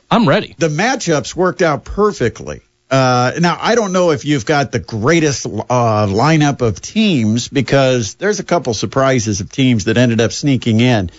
I'm 0.10 0.28
ready. 0.28 0.56
the 0.60 0.70
matchups 0.70 1.36
worked 1.36 1.62
out 1.62 1.84
perfectly. 1.86 2.62
Uh, 2.92 3.32
now 3.40 3.58
I 3.60 3.74
don't 3.76 3.92
know 3.92 4.12
if 4.12 4.24
you've 4.24 4.46
got 4.46 4.72
the 4.72 4.78
greatest 4.80 5.46
uh, 5.48 6.06
lineup 6.08 6.62
of 6.62 6.80
teams 6.80 7.48
because 7.48 8.14
there's 8.16 8.40
a 8.40 8.44
couple 8.44 8.74
surprises 8.76 9.42
of 9.42 9.52
teams 9.52 9.86
that 9.86 9.98
ended 9.98 10.22
up 10.22 10.32
sneaking 10.32 10.80
in, 10.80 11.10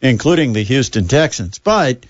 including 0.00 0.54
the 0.54 0.62
Houston 0.62 1.06
Texans. 1.06 1.58
But 1.58 2.04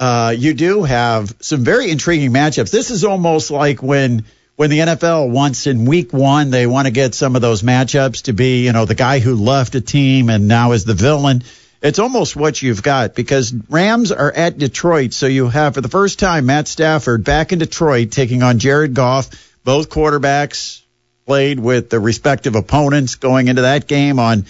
uh, 0.00 0.34
you 0.36 0.54
do 0.54 0.82
have 0.82 1.36
some 1.40 1.62
very 1.62 1.90
intriguing 1.90 2.32
matchups. 2.32 2.70
This 2.70 2.90
is 2.90 3.04
almost 3.04 3.50
like 3.50 3.82
when 3.82 4.24
when 4.56 4.70
the 4.70 4.78
NFL 4.78 5.30
wants 5.30 5.66
in 5.66 5.84
Week 5.84 6.12
One 6.12 6.50
they 6.50 6.66
want 6.66 6.86
to 6.86 6.90
get 6.90 7.14
some 7.14 7.36
of 7.36 7.42
those 7.42 7.62
matchups 7.62 8.22
to 8.22 8.32
be 8.32 8.64
you 8.64 8.72
know 8.72 8.86
the 8.86 8.94
guy 8.94 9.18
who 9.18 9.34
left 9.34 9.74
a 9.74 9.80
team 9.82 10.30
and 10.30 10.48
now 10.48 10.72
is 10.72 10.86
the 10.86 10.94
villain. 10.94 11.44
It's 11.82 11.98
almost 11.98 12.34
what 12.34 12.60
you've 12.60 12.82
got 12.82 13.14
because 13.14 13.52
Rams 13.68 14.10
are 14.10 14.32
at 14.32 14.56
Detroit, 14.56 15.12
so 15.12 15.26
you 15.26 15.48
have 15.48 15.74
for 15.74 15.82
the 15.82 15.88
first 15.88 16.18
time 16.18 16.46
Matt 16.46 16.66
Stafford 16.66 17.22
back 17.22 17.52
in 17.52 17.58
Detroit 17.58 18.10
taking 18.10 18.42
on 18.42 18.58
Jared 18.58 18.94
Goff. 18.94 19.28
Both 19.64 19.90
quarterbacks 19.90 20.80
played 21.26 21.60
with 21.60 21.90
the 21.90 22.00
respective 22.00 22.54
opponents 22.54 23.16
going 23.16 23.48
into 23.48 23.62
that 23.62 23.86
game 23.86 24.18
on 24.18 24.46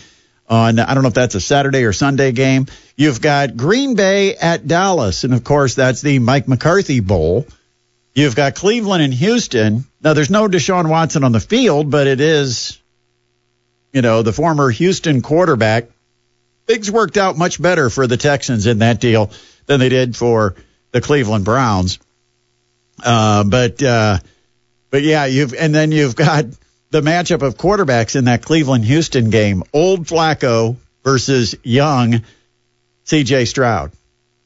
on 0.51 0.81
I 0.81 0.93
don't 0.93 1.03
know 1.03 1.09
if 1.09 1.15
that's 1.15 1.37
a 1.37 1.41
Saturday 1.41 1.85
or 1.85 1.93
Sunday 1.93 2.33
game. 2.33 2.67
You've 2.97 3.21
got 3.21 3.57
Green 3.57 3.95
Bay 3.95 4.35
at 4.35 4.67
Dallas, 4.67 5.25
and 5.25 5.33
of 5.33 5.45
course 5.45 5.77
that's 5.77 6.03
the 6.03 6.19
Mike 6.19 6.49
McCarthy 6.49 7.01
Bowl. 7.01 7.47
You've 8.15 8.35
got 8.35 8.57
Cleveland 8.57 9.03
and 9.05 9.15
Houston. 9.15 9.85
Now 10.03 10.13
there's 10.13 10.31
no 10.31 10.49
Deshaun 10.49 10.91
Watson 10.91 11.23
on 11.23 11.31
the 11.31 11.41
field, 11.41 11.91
but 11.91 12.09
it 12.09 12.21
is, 12.21 12.79
you 13.93 14.03
know, 14.03 14.23
the 14.23 14.33
former 14.33 14.69
Houston 14.69 15.23
quarterback. 15.23 15.87
Things 16.67 16.91
worked 16.91 17.17
out 17.17 17.39
much 17.39 17.63
better 17.63 17.89
for 17.89 18.09
the 18.09 18.17
Texans 18.17 18.67
in 18.67 18.81
that 18.81 19.01
deal 19.01 19.31
than 19.67 19.79
they 19.79 19.89
did 19.89 20.17
for 20.17 20.57
the 20.91 21.01
Cleveland 21.01 21.45
Browns. 21.45 22.01
Uh, 23.03 23.45
but 23.45 23.81
uh, 23.83 24.19
but 24.91 25.03
yeah, 25.03 25.27
you've 25.27 25.55
and 25.55 25.73
then 25.73 25.93
you've 25.93 26.17
got 26.17 26.47
the 26.91 27.01
matchup 27.01 27.43
of 27.43 27.57
quarterbacks 27.57 28.17
in 28.17 28.25
that 28.25 28.43
Cleveland 28.43 28.85
Houston 28.85 29.31
game: 29.31 29.63
old 29.73 30.07
Flacco 30.07 30.77
versus 31.05 31.55
young 31.63 32.23
C.J. 33.05 33.47
Stroud. 33.47 33.93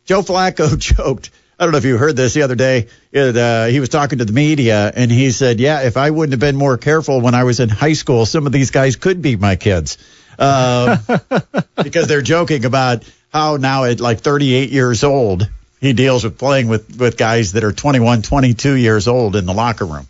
Joe 0.04 0.22
Flacco 0.22 0.78
joked. 0.96 1.30
I 1.58 1.64
don't 1.64 1.72
know 1.72 1.78
if 1.78 1.84
you 1.84 1.96
heard 1.96 2.16
this 2.16 2.34
the 2.34 2.42
other 2.42 2.56
day. 2.56 2.88
It, 3.12 3.36
uh, 3.36 3.66
he 3.66 3.78
was 3.78 3.88
talking 3.88 4.18
to 4.18 4.24
the 4.24 4.32
media 4.32 4.90
and 4.94 5.10
he 5.10 5.30
said, 5.30 5.60
"Yeah, 5.60 5.82
if 5.82 5.96
I 5.96 6.10
wouldn't 6.10 6.32
have 6.32 6.40
been 6.40 6.56
more 6.56 6.76
careful 6.76 7.20
when 7.20 7.34
I 7.34 7.44
was 7.44 7.60
in 7.60 7.68
high 7.68 7.92
school, 7.92 8.26
some 8.26 8.46
of 8.46 8.52
these 8.52 8.70
guys 8.70 8.96
could 8.96 9.22
be 9.22 9.36
my 9.36 9.56
kids." 9.56 9.98
Um, 10.38 10.98
because 11.82 12.08
they're 12.08 12.22
joking 12.22 12.64
about 12.64 13.04
how 13.32 13.56
now 13.56 13.84
at 13.84 14.00
like 14.00 14.20
38 14.20 14.70
years 14.70 15.04
old 15.04 15.48
he 15.80 15.92
deals 15.92 16.24
with 16.24 16.38
playing 16.38 16.68
with 16.68 16.98
with 16.98 17.16
guys 17.16 17.52
that 17.52 17.62
are 17.62 17.72
21, 17.72 18.22
22 18.22 18.74
years 18.74 19.06
old 19.06 19.36
in 19.36 19.46
the 19.46 19.52
locker 19.52 19.84
room. 19.84 20.08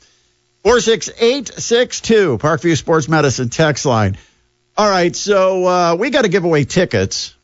46862 0.65 2.39
Parkview 2.39 2.77
Sports 2.77 3.07
Medicine 3.07 3.51
text 3.51 3.85
line. 3.85 4.17
All 4.79 4.91
right, 4.91 5.15
so 5.15 5.67
uh, 5.67 5.97
we 5.97 6.09
got 6.09 6.23
to 6.23 6.29
give 6.29 6.45
away 6.45 6.65
tickets, 6.65 7.35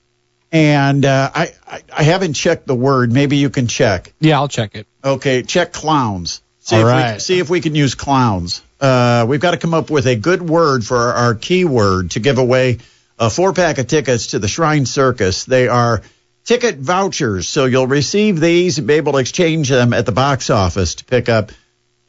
and 0.50 1.04
uh, 1.04 1.30
I, 1.32 1.52
I 1.66 1.82
I 1.98 2.02
haven't 2.02 2.32
checked 2.32 2.66
the 2.66 2.74
word. 2.74 3.12
Maybe 3.12 3.36
you 3.36 3.50
can 3.50 3.66
check. 3.66 4.14
Yeah, 4.20 4.38
I'll 4.40 4.48
check 4.48 4.74
it. 4.74 4.86
Okay, 5.04 5.42
check 5.42 5.72
clowns. 5.74 6.42
See 6.60 6.76
All 6.76 6.88
if 6.88 7.14
we, 7.14 7.20
see 7.20 7.38
if 7.38 7.50
we 7.50 7.60
can 7.60 7.74
use 7.74 7.94
clowns. 7.94 8.62
Uh, 8.80 9.26
we've 9.28 9.40
got 9.40 9.50
to 9.50 9.58
come 9.58 9.74
up 9.74 9.90
with 9.90 10.06
a 10.06 10.16
good 10.16 10.40
word 10.40 10.84
for 10.84 10.96
our, 10.96 11.12
our 11.12 11.34
keyword 11.34 12.12
to 12.12 12.20
give 12.20 12.38
away 12.38 12.78
a 13.18 13.28
four 13.28 13.52
pack 13.52 13.76
of 13.76 13.86
tickets 13.86 14.28
to 14.28 14.38
the 14.38 14.48
Shrine 14.48 14.86
Circus. 14.86 15.44
They 15.44 15.68
are 15.68 16.00
ticket 16.44 16.78
vouchers, 16.78 17.48
so 17.48 17.66
you'll 17.66 17.86
receive 17.86 18.40
these 18.40 18.78
and 18.78 18.86
be 18.86 18.94
able 18.94 19.12
to 19.12 19.18
exchange 19.18 19.68
them 19.68 19.92
at 19.92 20.06
the 20.06 20.12
box 20.12 20.48
office 20.48 20.96
to 20.96 21.04
pick 21.04 21.28
up 21.28 21.52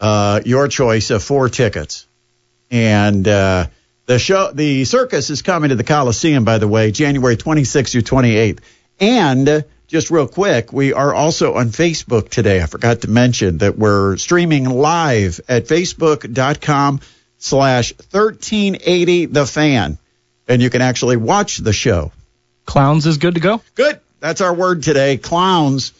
uh, 0.02 0.42
your 0.44 0.68
choice 0.68 1.12
of 1.12 1.24
four 1.24 1.48
tickets. 1.48 2.08
And 2.72 3.28
uh, 3.28 3.68
the 4.08 4.20
show, 4.20 4.52
the 4.52 4.84
circus 4.86 5.30
is 5.30 5.42
coming 5.42 5.70
to 5.70 5.76
the 5.76 5.84
Coliseum, 5.84 6.44
by 6.44 6.58
the 6.58 6.68
way, 6.68 6.92
January 6.92 7.38
26th 7.38 7.92
through 7.92 8.02
28th. 8.02 8.60
And 9.00 9.66
just 9.88 10.10
real 10.10 10.28
quick, 10.28 10.74
we 10.74 10.94
are 10.94 11.14
also 11.14 11.56
on 11.56 11.68
Facebook 11.68 12.30
today. 12.30 12.62
I 12.62 12.66
forgot 12.66 13.02
to 13.02 13.10
mention 13.10 13.60
that 13.60 13.78
we're 13.78 14.18
streaming 14.18 14.66
live 14.66 15.40
at 15.48 15.66
facebook.com 15.66 17.02
slash 17.38 17.94
1380 17.94 19.28
the 19.28 19.46
fan. 19.46 19.98
And 20.48 20.62
you 20.62 20.70
can 20.70 20.82
actually 20.82 21.18
watch 21.18 21.58
the 21.58 21.74
show. 21.74 22.12
Clowns 22.66 23.06
is 23.06 23.18
good 23.18 23.36
to 23.36 23.40
go. 23.40 23.62
Good. 23.76 24.00
That's 24.20 24.42
our 24.42 24.54
word 24.54 24.84
today. 24.84 25.18
Clowns. 25.18 25.94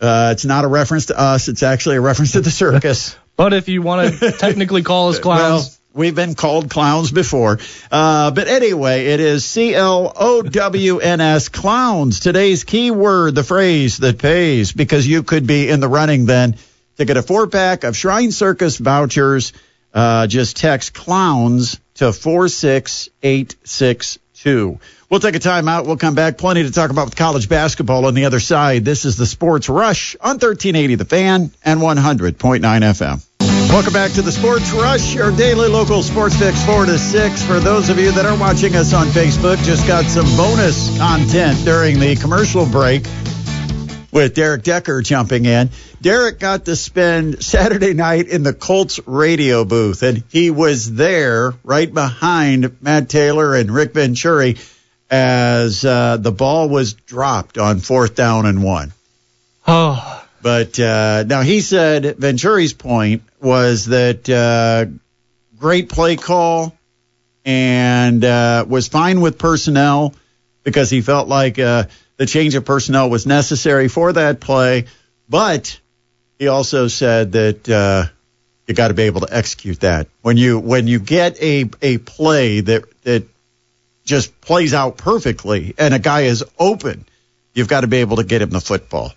Uh, 0.00 0.30
it's 0.32 0.44
not 0.44 0.64
a 0.64 0.68
reference 0.68 1.06
to 1.06 1.18
us. 1.18 1.48
It's 1.48 1.62
actually 1.62 1.96
a 1.96 2.00
reference 2.00 2.32
to 2.32 2.40
the 2.40 2.50
circus. 2.50 3.16
But 3.36 3.52
if 3.52 3.68
you 3.68 3.82
want 3.82 4.18
to 4.18 4.32
technically 4.38 4.82
call 4.82 5.08
us 5.08 5.18
clowns, 5.18 5.78
Well, 5.92 6.00
we've 6.00 6.14
been 6.14 6.34
called 6.34 6.70
clowns 6.70 7.10
before. 7.10 7.58
Uh, 7.90 8.30
but 8.30 8.48
anyway, 8.48 9.06
it 9.06 9.20
is 9.20 9.44
C 9.44 9.74
L 9.74 10.12
O 10.14 10.42
W 10.42 10.98
N 10.98 11.20
S, 11.20 11.48
clowns. 11.48 12.20
Today's 12.20 12.64
keyword, 12.64 13.34
the 13.34 13.44
phrase 13.44 13.98
that 13.98 14.18
pays, 14.18 14.72
because 14.72 15.06
you 15.06 15.22
could 15.22 15.46
be 15.46 15.68
in 15.68 15.80
the 15.80 15.88
running 15.88 16.26
then 16.26 16.56
to 16.96 17.04
get 17.04 17.16
a 17.16 17.22
four 17.22 17.46
pack 17.46 17.84
of 17.84 17.96
Shrine 17.96 18.32
Circus 18.32 18.76
vouchers, 18.76 19.52
uh, 19.94 20.26
just 20.26 20.56
text 20.56 20.94
clowns 20.94 21.80
to 21.94 22.12
46862. 24.42 24.80
We'll 25.10 25.20
take 25.20 25.34
a 25.34 25.38
time 25.38 25.68
out. 25.68 25.86
We'll 25.86 25.96
come 25.96 26.14
back. 26.14 26.38
Plenty 26.38 26.62
to 26.64 26.70
talk 26.70 26.90
about 26.90 27.06
with 27.06 27.16
college 27.16 27.48
basketball 27.48 28.06
on 28.06 28.14
the 28.14 28.24
other 28.24 28.40
side. 28.40 28.84
This 28.84 29.04
is 29.04 29.16
the 29.16 29.26
Sports 29.26 29.68
Rush 29.68 30.16
on 30.20 30.38
1380 30.38 30.94
The 30.96 31.04
Fan 31.04 31.50
and 31.64 31.80
100.9 31.80 32.60
FM. 32.60 33.22
Welcome 33.68 33.92
back 33.92 34.12
to 34.12 34.22
the 34.22 34.32
Sports 34.32 34.70
Rush, 34.72 35.14
your 35.14 35.34
daily 35.34 35.68
local 35.68 36.02
sports 36.02 36.36
fix 36.36 36.62
4 36.64 36.86
to 36.86 36.98
6. 36.98 37.42
For 37.44 37.58
those 37.58 37.88
of 37.88 37.98
you 37.98 38.12
that 38.12 38.26
are 38.26 38.38
watching 38.38 38.76
us 38.76 38.92
on 38.92 39.06
Facebook, 39.08 39.62
just 39.64 39.86
got 39.86 40.04
some 40.04 40.26
bonus 40.36 40.96
content 40.98 41.64
during 41.64 41.98
the 41.98 42.16
commercial 42.16 42.66
break 42.66 43.06
with 44.12 44.34
Derek 44.34 44.62
Decker 44.62 45.00
jumping 45.00 45.46
in. 45.46 45.70
Derek 46.02 46.40
got 46.40 46.64
to 46.64 46.74
spend 46.74 47.44
Saturday 47.44 47.94
night 47.94 48.26
in 48.26 48.42
the 48.42 48.52
Colts 48.52 48.98
radio 49.06 49.64
booth, 49.64 50.02
and 50.02 50.24
he 50.30 50.50
was 50.50 50.92
there 50.92 51.54
right 51.62 51.92
behind 51.92 52.76
Matt 52.82 53.08
Taylor 53.08 53.54
and 53.54 53.70
Rick 53.70 53.94
Venturi 53.94 54.56
as 55.08 55.84
uh, 55.84 56.16
the 56.16 56.32
ball 56.32 56.68
was 56.68 56.94
dropped 56.94 57.56
on 57.56 57.78
fourth 57.78 58.16
down 58.16 58.46
and 58.46 58.64
one. 58.64 58.92
Oh, 59.68 60.24
But 60.42 60.80
uh, 60.80 61.22
now 61.22 61.42
he 61.42 61.60
said 61.60 62.16
Venturi's 62.16 62.72
point 62.72 63.22
was 63.40 63.86
that 63.86 64.28
uh, 64.28 64.86
great 65.56 65.88
play 65.88 66.16
call 66.16 66.76
and 67.44 68.24
uh, 68.24 68.64
was 68.68 68.88
fine 68.88 69.20
with 69.20 69.38
personnel 69.38 70.16
because 70.64 70.90
he 70.90 71.00
felt 71.00 71.28
like 71.28 71.60
uh, 71.60 71.84
the 72.16 72.26
change 72.26 72.56
of 72.56 72.64
personnel 72.64 73.08
was 73.08 73.24
necessary 73.24 73.86
for 73.86 74.12
that 74.12 74.40
play. 74.40 74.86
But 75.28 75.78
he 76.42 76.48
also 76.48 76.88
said 76.88 77.30
that 77.30 77.68
uh, 77.68 78.04
you 78.66 78.74
got 78.74 78.88
to 78.88 78.94
be 78.94 79.04
able 79.04 79.20
to 79.20 79.28
execute 79.30 79.78
that 79.78 80.08
when 80.22 80.36
you 80.36 80.58
when 80.58 80.88
you 80.88 80.98
get 80.98 81.40
a 81.40 81.70
a 81.80 81.98
play 81.98 82.58
that 82.58 82.82
that 83.02 83.28
just 84.04 84.40
plays 84.40 84.74
out 84.74 84.96
perfectly 84.96 85.72
and 85.78 85.94
a 85.94 86.00
guy 86.00 86.22
is 86.22 86.42
open, 86.58 87.04
you've 87.54 87.68
got 87.68 87.82
to 87.82 87.86
be 87.86 87.98
able 87.98 88.16
to 88.16 88.24
get 88.24 88.42
him 88.42 88.50
the 88.50 88.60
football. 88.60 89.12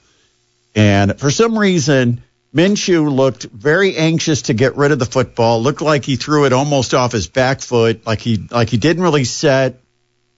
And 0.76 1.20
for 1.20 1.32
some 1.32 1.58
reason, 1.58 2.22
Minshew 2.54 3.12
looked 3.12 3.42
very 3.46 3.98
anxious 3.98 4.44
to 4.44 4.54
get 4.54 4.78
rid 4.78 4.92
of 4.92 5.00
the 5.00 5.08
football. 5.08 5.64
Looked 5.64 5.82
like 5.82 6.06
he 6.06 6.18
threw 6.18 6.46
it 6.46 6.54
almost 6.54 6.94
off 6.94 7.12
his 7.12 7.26
back 7.26 7.60
foot, 7.60 8.06
like 8.06 8.20
he 8.22 8.38
like 8.52 8.70
he 8.70 8.78
didn't 8.78 9.02
really 9.02 9.24
set 9.24 9.80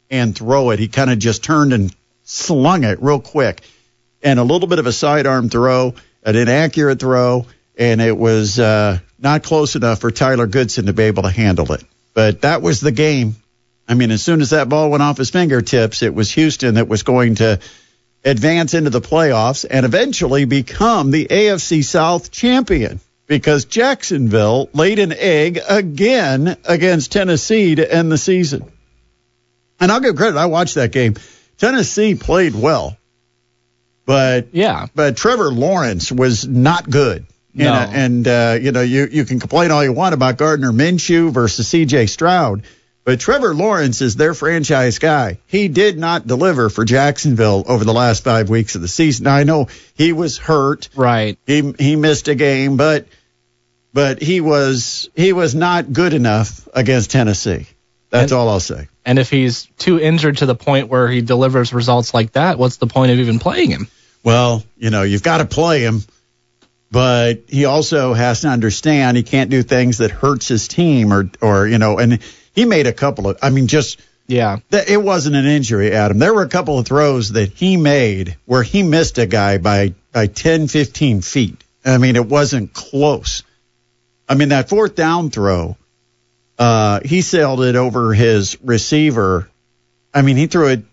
and 0.09 0.33
throw 0.33 0.69
it. 0.69 0.79
He 0.79 0.87
kind 0.87 1.11
of 1.11 1.19
just 1.19 1.43
turned 1.43 1.73
and 1.73 1.93
slung 2.23 2.85
it 2.85 3.03
real 3.03 3.19
quick, 3.19 3.61
and 4.23 4.39
a 4.39 4.43
little 4.43 4.69
bit 4.69 4.79
of 4.79 4.87
a 4.87 4.93
sidearm 4.93 5.49
throw, 5.49 5.93
an 6.27 6.35
inaccurate 6.35 6.99
throw, 6.99 7.45
and 7.77 8.01
it 8.01 8.15
was 8.15 8.59
uh, 8.59 8.99
not 9.17 9.43
close 9.43 9.75
enough 9.75 10.01
for 10.01 10.11
Tyler 10.11 10.45
Goodson 10.45 10.87
to 10.87 10.93
be 10.93 11.03
able 11.03 11.23
to 11.23 11.29
handle 11.29 11.71
it. 11.71 11.83
But 12.13 12.41
that 12.41 12.61
was 12.61 12.81
the 12.81 12.91
game. 12.91 13.37
I 13.87 13.93
mean, 13.93 14.11
as 14.11 14.21
soon 14.21 14.41
as 14.41 14.49
that 14.49 14.67
ball 14.67 14.91
went 14.91 15.01
off 15.01 15.17
his 15.17 15.29
fingertips, 15.29 16.03
it 16.03 16.13
was 16.13 16.29
Houston 16.31 16.75
that 16.75 16.89
was 16.89 17.03
going 17.03 17.35
to 17.35 17.59
advance 18.25 18.73
into 18.73 18.89
the 18.89 18.99
playoffs 18.99 19.65
and 19.69 19.85
eventually 19.85 20.43
become 20.43 21.11
the 21.11 21.27
AFC 21.27 21.81
South 21.81 22.29
champion 22.29 22.99
because 23.25 23.63
Jacksonville 23.63 24.69
laid 24.73 24.99
an 24.99 25.13
egg 25.13 25.59
again 25.69 26.57
against 26.65 27.13
Tennessee 27.13 27.75
to 27.75 27.89
end 27.89 28.11
the 28.11 28.17
season. 28.17 28.69
And 29.79 29.91
I'll 29.91 30.01
give 30.01 30.17
credit, 30.17 30.37
I 30.37 30.47
watched 30.47 30.75
that 30.75 30.91
game. 30.91 31.15
Tennessee 31.57 32.15
played 32.15 32.53
well, 32.53 32.97
but 34.07 34.47
yeah. 34.53 34.87
but 34.95 35.17
Trevor 35.17 35.51
Lawrence 35.51 36.11
was 36.11 36.47
not 36.47 36.89
good. 36.89 37.27
No. 37.53 37.73
And, 37.73 38.25
and 38.25 38.27
uh, 38.27 38.57
you 38.59 38.71
know, 38.71 38.81
you, 38.81 39.07
you 39.11 39.25
can 39.25 39.39
complain 39.39 39.69
all 39.69 39.83
you 39.83 39.91
want 39.91 40.13
about 40.13 40.37
Gardner 40.37 40.71
Minshew 40.71 41.31
versus 41.31 41.67
CJ 41.67 42.07
Stroud, 42.07 42.63
but 43.03 43.19
Trevor 43.19 43.53
Lawrence 43.53 44.01
is 44.01 44.15
their 44.15 44.33
franchise 44.33 44.99
guy. 44.99 45.39
He 45.47 45.67
did 45.67 45.97
not 45.97 46.25
deliver 46.25 46.69
for 46.69 46.85
Jacksonville 46.85 47.65
over 47.67 47.83
the 47.83 47.93
last 47.93 48.23
five 48.23 48.49
weeks 48.49 48.75
of 48.75 48.81
the 48.81 48.87
season. 48.87 49.25
Now, 49.25 49.35
I 49.35 49.43
know 49.43 49.67
he 49.95 50.13
was 50.13 50.37
hurt. 50.37 50.87
Right. 50.95 51.37
He 51.45 51.73
he 51.77 51.95
missed 51.97 52.29
a 52.29 52.35
game, 52.35 52.77
but 52.77 53.07
but 53.91 54.21
he 54.21 54.39
was 54.39 55.09
he 55.15 55.33
was 55.33 55.53
not 55.53 55.91
good 55.91 56.13
enough 56.13 56.65
against 56.73 57.11
Tennessee. 57.11 57.67
That's 58.09 58.31
And- 58.31 58.39
all 58.39 58.47
I'll 58.49 58.59
say. 58.61 58.87
And 59.05 59.19
if 59.19 59.29
he's 59.29 59.67
too 59.77 59.99
injured 59.99 60.37
to 60.39 60.45
the 60.45 60.55
point 60.55 60.89
where 60.89 61.07
he 61.07 61.21
delivers 61.21 61.73
results 61.73 62.13
like 62.13 62.33
that, 62.33 62.59
what's 62.59 62.75
the 62.75 62.87
point 62.87 63.11
of 63.13 63.19
even 63.19 63.39
playing 63.39 63.71
him? 63.71 63.87
Well, 64.23 64.63
you 64.77 64.89
know, 64.89 65.03
you've 65.03 65.23
got 65.23 65.37
to 65.37 65.45
play 65.45 65.81
him, 65.81 66.01
but 66.91 67.43
he 67.47 67.65
also 67.65 68.13
has 68.13 68.41
to 68.41 68.47
understand 68.49 69.17
he 69.17 69.23
can't 69.23 69.49
do 69.49 69.63
things 69.63 69.99
that 69.99 70.11
hurts 70.11 70.47
his 70.47 70.67
team 70.67 71.13
or 71.13 71.29
or 71.41 71.67
you 71.67 71.77
know, 71.77 71.97
and 71.97 72.19
he 72.53 72.65
made 72.65 72.87
a 72.87 72.93
couple 72.93 73.29
of 73.29 73.37
I 73.41 73.49
mean 73.49 73.67
just 73.67 73.99
Yeah. 74.27 74.59
that 74.69 74.89
it 74.89 75.01
wasn't 75.01 75.35
an 75.35 75.45
injury, 75.45 75.91
Adam. 75.93 76.19
There 76.19 76.33
were 76.33 76.43
a 76.43 76.49
couple 76.49 76.79
of 76.79 76.85
throws 76.85 77.31
that 77.33 77.53
he 77.53 77.77
made 77.77 78.35
where 78.45 78.63
he 78.63 78.83
missed 78.83 79.17
a 79.17 79.25
guy 79.25 79.57
by 79.57 79.93
by 80.11 80.27
10, 80.27 80.67
15 80.67 81.21
feet. 81.21 81.63
I 81.85 81.97
mean, 81.99 82.15
it 82.15 82.25
wasn't 82.25 82.73
close. 82.73 83.43
I 84.27 84.35
mean, 84.35 84.49
that 84.49 84.67
fourth 84.67 84.95
down 84.95 85.29
throw, 85.29 85.77
uh, 86.59 86.99
he 87.05 87.21
sailed 87.21 87.61
it 87.61 87.75
over 87.75 88.13
his 88.13 88.57
receiver. 88.61 89.47
I 90.13 90.21
mean, 90.21 90.35
he 90.35 90.47
threw 90.47 90.67
it 90.67 90.83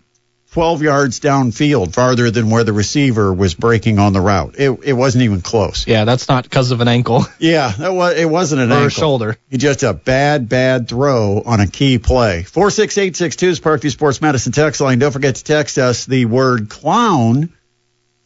12 0.55 0.83
yards 0.83 1.19
downfield, 1.19 1.93
farther 1.93 2.31
than 2.31 2.49
where 2.49 2.63
the 2.63 2.71
receiver 2.71 3.33
was 3.33 3.53
breaking 3.53 3.99
on 3.99 4.13
the 4.13 4.21
route. 4.21 4.55
It, 4.57 4.79
it 4.85 4.93
wasn't 4.93 5.25
even 5.25 5.41
close. 5.41 5.85
Yeah, 5.85 6.05
that's 6.05 6.29
not 6.29 6.45
because 6.45 6.71
of 6.71 6.79
an 6.79 6.87
ankle 6.87 7.25
Yeah, 7.39 7.73
that 7.77 7.93
was, 7.93 8.15
it 8.17 8.29
wasn't 8.29 8.61
an 8.61 8.71
or 8.71 8.75
ankle. 8.75 8.87
a 8.87 8.89
shoulder. 8.89 9.37
He 9.49 9.57
just 9.57 9.83
a 9.83 9.91
bad, 9.91 10.47
bad 10.47 10.87
throw 10.87 11.41
on 11.45 11.59
a 11.59 11.67
key 11.67 11.99
play. 11.99 12.43
46862 12.43 13.47
is 13.49 13.59
Parkview 13.59 13.91
Sports 13.91 14.21
Medicine 14.21 14.53
text 14.53 14.79
line. 14.79 14.97
Don't 14.97 15.11
forget 15.11 15.35
to 15.35 15.43
text 15.43 15.77
us 15.77 16.05
the 16.05 16.23
word 16.23 16.69
clown. 16.69 17.51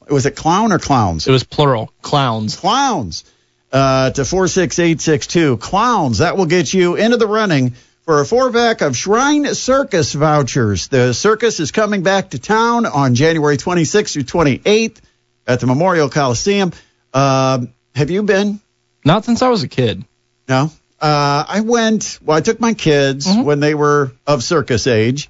Was 0.07 0.27
it 0.27 0.35
clown 0.35 0.71
or 0.71 0.77
clowns? 0.77 1.27
It 1.27 1.31
was 1.31 1.43
plural. 1.43 1.91
Clowns. 2.03 2.55
Clowns 2.57 3.23
uh, 3.71 4.11
to 4.11 4.23
46862. 4.23 5.57
Clowns. 5.57 6.19
That 6.19 6.37
will 6.37 6.45
get 6.45 6.71
you 6.75 6.95
into 6.95 7.17
the 7.17 7.25
running 7.27 7.73
for 8.09 8.21
a 8.21 8.25
four 8.25 8.51
pack 8.51 8.81
of 8.81 8.97
Shrine 8.97 9.53
Circus 9.53 10.13
vouchers. 10.13 10.87
The 10.87 11.13
circus 11.13 11.59
is 11.59 11.69
coming 11.69 12.01
back 12.01 12.31
to 12.31 12.39
town 12.39 12.87
on 12.87 13.13
January 13.13 13.55
26th 13.55 14.13
through 14.13 14.23
28th 14.23 14.97
at 15.45 15.59
the 15.59 15.67
Memorial 15.67 16.09
Coliseum. 16.09 16.71
Uh, 17.13 17.67
have 17.93 18.09
you 18.09 18.23
been? 18.23 18.61
Not 19.05 19.25
since 19.25 19.43
I 19.43 19.49
was 19.49 19.61
a 19.61 19.67
kid. 19.67 20.03
No. 20.47 20.71
Uh, 20.99 21.45
I 21.47 21.61
went, 21.63 22.17
well, 22.23 22.35
I 22.35 22.41
took 22.41 22.59
my 22.59 22.73
kids 22.73 23.27
when 23.31 23.59
they 23.59 23.75
were 23.75 24.11
of 24.25 24.43
circus 24.43 24.87
age. 24.87 25.29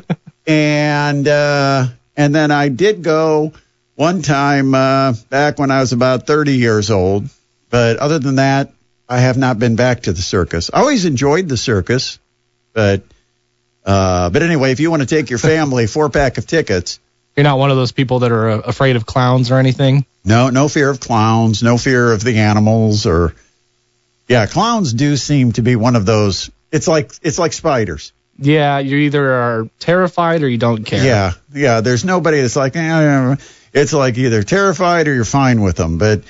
and, 0.48 1.28
uh, 1.28 1.86
and 2.16 2.34
then 2.34 2.50
I 2.50 2.70
did 2.70 3.04
go 3.04 3.52
one 3.94 4.22
time, 4.22 4.74
uh, 4.74 5.12
back 5.30 5.60
when 5.60 5.70
I 5.70 5.78
was 5.78 5.92
about 5.92 6.26
30 6.26 6.56
years 6.56 6.90
old. 6.90 7.28
But 7.70 7.98
other 7.98 8.18
than 8.18 8.34
that, 8.34 8.72
I 9.08 9.18
have 9.18 9.36
not 9.36 9.58
been 9.58 9.76
back 9.76 10.02
to 10.02 10.12
the 10.12 10.22
circus. 10.22 10.70
I 10.72 10.80
always 10.80 11.04
enjoyed 11.04 11.48
the 11.48 11.56
circus, 11.56 12.18
but, 12.72 13.02
uh, 13.84 14.30
but 14.30 14.42
anyway, 14.42 14.72
if 14.72 14.80
you 14.80 14.90
want 14.90 15.02
to 15.02 15.06
take 15.06 15.30
your 15.30 15.38
family, 15.38 15.86
four 15.96 16.10
pack 16.10 16.38
of 16.38 16.46
tickets, 16.46 16.98
You're 17.36 17.44
not 17.44 17.58
one 17.58 17.70
of 17.70 17.76
those 17.76 17.92
people 17.92 18.20
that 18.20 18.32
are 18.32 18.50
uh, 18.50 18.58
afraid 18.58 18.96
of 18.96 19.06
clowns 19.06 19.50
or 19.50 19.58
anything. 19.58 20.04
No, 20.24 20.50
no 20.50 20.68
fear 20.68 20.90
of 20.90 20.98
clowns, 20.98 21.62
no 21.62 21.78
fear 21.78 22.12
of 22.12 22.24
the 22.24 22.38
animals 22.38 23.06
or 23.06 23.34
yeah, 24.28 24.46
clowns 24.46 24.92
do 24.92 25.16
seem 25.16 25.52
to 25.52 25.62
be 25.62 25.76
one 25.76 25.94
of 25.94 26.04
those. 26.04 26.50
It's 26.72 26.88
like 26.88 27.12
it's 27.22 27.38
like 27.38 27.52
spiders. 27.52 28.12
Yeah, 28.38 28.80
you 28.80 28.96
either 28.98 29.32
are 29.32 29.68
terrified 29.78 30.42
or 30.42 30.48
you 30.48 30.58
don't 30.58 30.84
care. 30.84 31.04
Yeah, 31.04 31.32
yeah. 31.54 31.80
There's 31.80 32.04
nobody 32.04 32.40
that's 32.40 32.56
like 32.56 32.74
eh, 32.74 33.36
it's 33.72 33.92
like 33.92 34.18
either 34.18 34.42
terrified 34.42 35.06
or 35.08 35.14
you're 35.14 35.24
fine 35.24 35.60
with 35.62 35.76
them. 35.76 35.98
But 35.98 36.22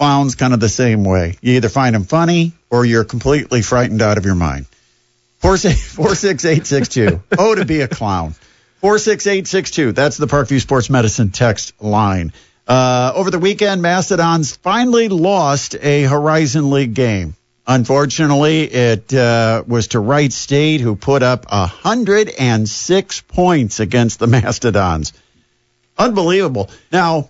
clowns 0.00 0.34
kind 0.34 0.54
of 0.54 0.60
the 0.60 0.68
same 0.68 1.04
way. 1.04 1.36
You 1.42 1.56
either 1.56 1.68
find 1.68 1.94
them 1.94 2.04
funny 2.04 2.54
or 2.70 2.86
you're 2.86 3.04
completely 3.04 3.60
frightened 3.60 4.00
out 4.00 4.16
of 4.16 4.24
your 4.24 4.34
mind. 4.34 4.64
Four 5.40 5.58
six 5.58 6.44
eight 6.46 6.66
six 6.66 6.88
two. 6.88 7.22
Oh, 7.38 7.54
to 7.54 7.66
be 7.66 7.82
a 7.82 7.88
clown. 7.88 8.34
Four 8.80 8.98
six 8.98 9.26
eight 9.26 9.46
six 9.46 9.70
two. 9.70 9.92
That's 9.92 10.16
the 10.16 10.26
Parkview 10.26 10.58
Sports 10.58 10.88
Medicine 10.88 11.30
text 11.30 11.74
line. 11.82 12.32
Uh, 12.66 13.12
over 13.14 13.30
the 13.30 13.38
weekend, 13.38 13.82
Mastodons 13.82 14.56
finally 14.56 15.08
lost 15.08 15.74
a 15.74 16.04
Horizon 16.04 16.70
League 16.70 16.94
game. 16.94 17.34
Unfortunately, 17.66 18.62
it 18.62 19.12
uh, 19.12 19.64
was 19.66 19.88
to 19.88 20.00
Wright 20.00 20.32
State, 20.32 20.80
who 20.80 20.96
put 20.96 21.22
up 21.22 21.44
106 21.50 23.20
points 23.22 23.80
against 23.80 24.18
the 24.18 24.26
Mastodons. 24.26 25.12
Unbelievable. 25.98 26.70
Now, 26.90 27.28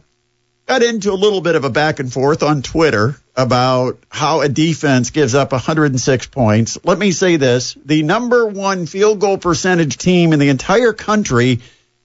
got 0.71 0.85
into 0.85 1.11
a 1.11 1.14
little 1.14 1.41
bit 1.41 1.57
of 1.57 1.64
a 1.64 1.71
back 1.71 1.99
and 1.99 2.12
forth 2.12 2.45
on 2.45 2.62
Twitter 2.62 3.16
about 3.35 3.99
how 4.09 4.41
a 4.41 4.49
defense 4.49 5.11
gives 5.11 5.35
up 5.35 5.51
106 5.51 6.27
points. 6.29 6.79
Let 6.85 6.97
me 6.97 7.11
say 7.11 7.39
this 7.39 7.77
the 7.85 8.05
number 8.05 8.47
one 8.47 8.87
field 8.87 9.18
goal 9.18 9.37
percentage 9.37 9.97
team 9.97 10.33
in 10.33 10.39
the 10.39 10.49
entire 10.49 10.93
country 10.93 11.59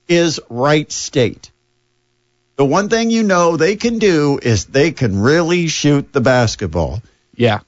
is 0.07 0.39
Wright 0.49 0.91
State. 0.91 1.51
The 2.55 2.65
one 2.65 2.89
thing 2.89 3.11
you 3.11 3.21
know 3.21 3.55
they 3.55 3.75
can 3.75 3.99
do 3.99 4.39
is 4.41 4.65
they 4.65 4.89
can 4.89 5.21
really 5.21 5.67
shoot 5.67 6.11
the 6.11 6.21
basketball. 6.21 7.03
Yeah. 7.35 7.59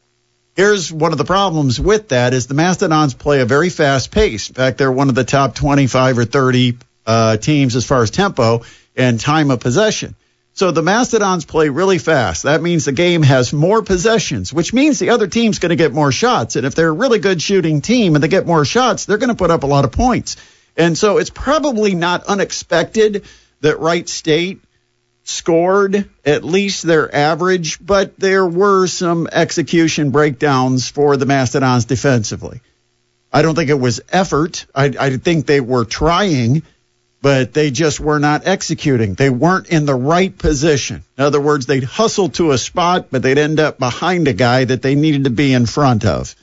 Here's 0.56 0.92
one 0.92 1.12
of 1.12 1.20
the 1.20 1.26
problems 1.26 1.80
with 1.80 2.10
that 2.10 2.34
is 2.34 2.48
the 2.48 2.56
Mastodons 2.56 3.14
play 3.14 3.42
a 3.42 3.46
very 3.46 3.70
fast 3.70 4.10
pace. 4.10 4.50
In 4.50 4.56
fact, 4.56 4.80
they're 4.80 4.92
one 4.92 5.10
of 5.10 5.16
the 5.16 5.24
top 5.24 5.54
25 5.54 6.18
or 6.18 6.26
30 6.26 6.80
uh, 7.06 7.38
teams 7.38 7.76
as 7.76 7.86
far 7.86 8.02
as 8.02 8.10
tempo 8.10 8.64
and 8.96 9.20
time 9.20 9.52
of 9.52 9.60
possession. 9.60 10.16
So 10.58 10.72
the 10.72 10.82
Mastodons 10.82 11.46
play 11.46 11.70
really 11.70 12.00
fast. 12.00 12.42
That 12.42 12.64
means 12.64 12.86
the 12.86 12.92
game 12.92 13.22
has 13.22 13.54
more 13.54 13.84
possessions, 13.84 14.52
which 14.52 14.74
means 14.74 14.98
the 14.98 15.12
other 15.12 15.28
team's 15.28 15.60
going 15.60 15.70
to 15.70 15.76
get 15.76 15.94
more 15.94 16.12
shots. 16.12 16.56
And 16.56 16.66
if 16.66 16.74
they're 16.74 16.90
a 16.90 16.92
really 16.92 17.20
good 17.20 17.40
shooting 17.40 17.82
team 17.82 18.16
and 18.16 18.24
they 18.24 18.28
get 18.28 18.48
more 18.48 18.66
shots, 18.66 19.06
they're 19.06 19.20
going 19.20 19.30
to 19.30 19.36
put 19.36 19.52
up 19.52 19.62
a 19.62 19.68
lot 19.68 19.86
of 19.86 19.92
points. 19.92 20.36
And 20.76 20.98
so 20.98 21.20
it's 21.20 21.30
probably 21.30 21.94
not 21.94 22.24
unexpected 22.24 23.26
that 23.62 23.80
Wright 23.80 24.10
State 24.10 24.60
scored 25.26 26.10
at 26.26 26.44
least 26.44 26.82
their 26.82 27.14
average, 27.14 27.78
but 27.80 28.18
there 28.20 28.48
were 28.48 28.88
some 28.88 29.28
execution 29.32 30.10
breakdowns 30.10 30.90
for 30.90 31.18
the 31.18 31.28
Mastodons 31.28 31.86
defensively. 31.86 32.62
I 33.32 33.44
don't 33.44 33.54
think 33.54 33.70
it 33.70 33.80
was 33.80 34.02
effort. 34.10 34.66
I, 34.74 34.86
I 35.00 35.18
think 35.18 35.46
they 35.46 35.62
were 35.62 35.86
trying, 35.86 36.64
but 37.28 37.52
they 37.52 37.72
just 37.72 38.00
were 38.00 38.20
not 38.20 38.48
executing. 38.48 39.14
They 39.14 39.30
weren't 39.30 39.68
in 39.68 39.86
the 39.86 39.94
right 39.94 40.36
position. 40.38 41.04
In 41.18 41.26
other 41.26 41.42
words, 41.42 41.66
they'd 41.66 41.84
hustle 41.84 42.30
to 42.30 42.52
a 42.52 42.58
spot, 42.58 43.08
but 43.12 43.22
they'd 43.22 43.38
end 43.38 43.60
up 43.60 43.78
behind 43.78 44.30
a 44.30 44.34
guy 44.34 44.64
that 44.64 44.82
they 44.82 44.96
needed 44.96 45.26
to 45.26 45.30
be 45.30 45.54
in 45.54 45.66
front 45.66 46.06
of. 46.06 46.34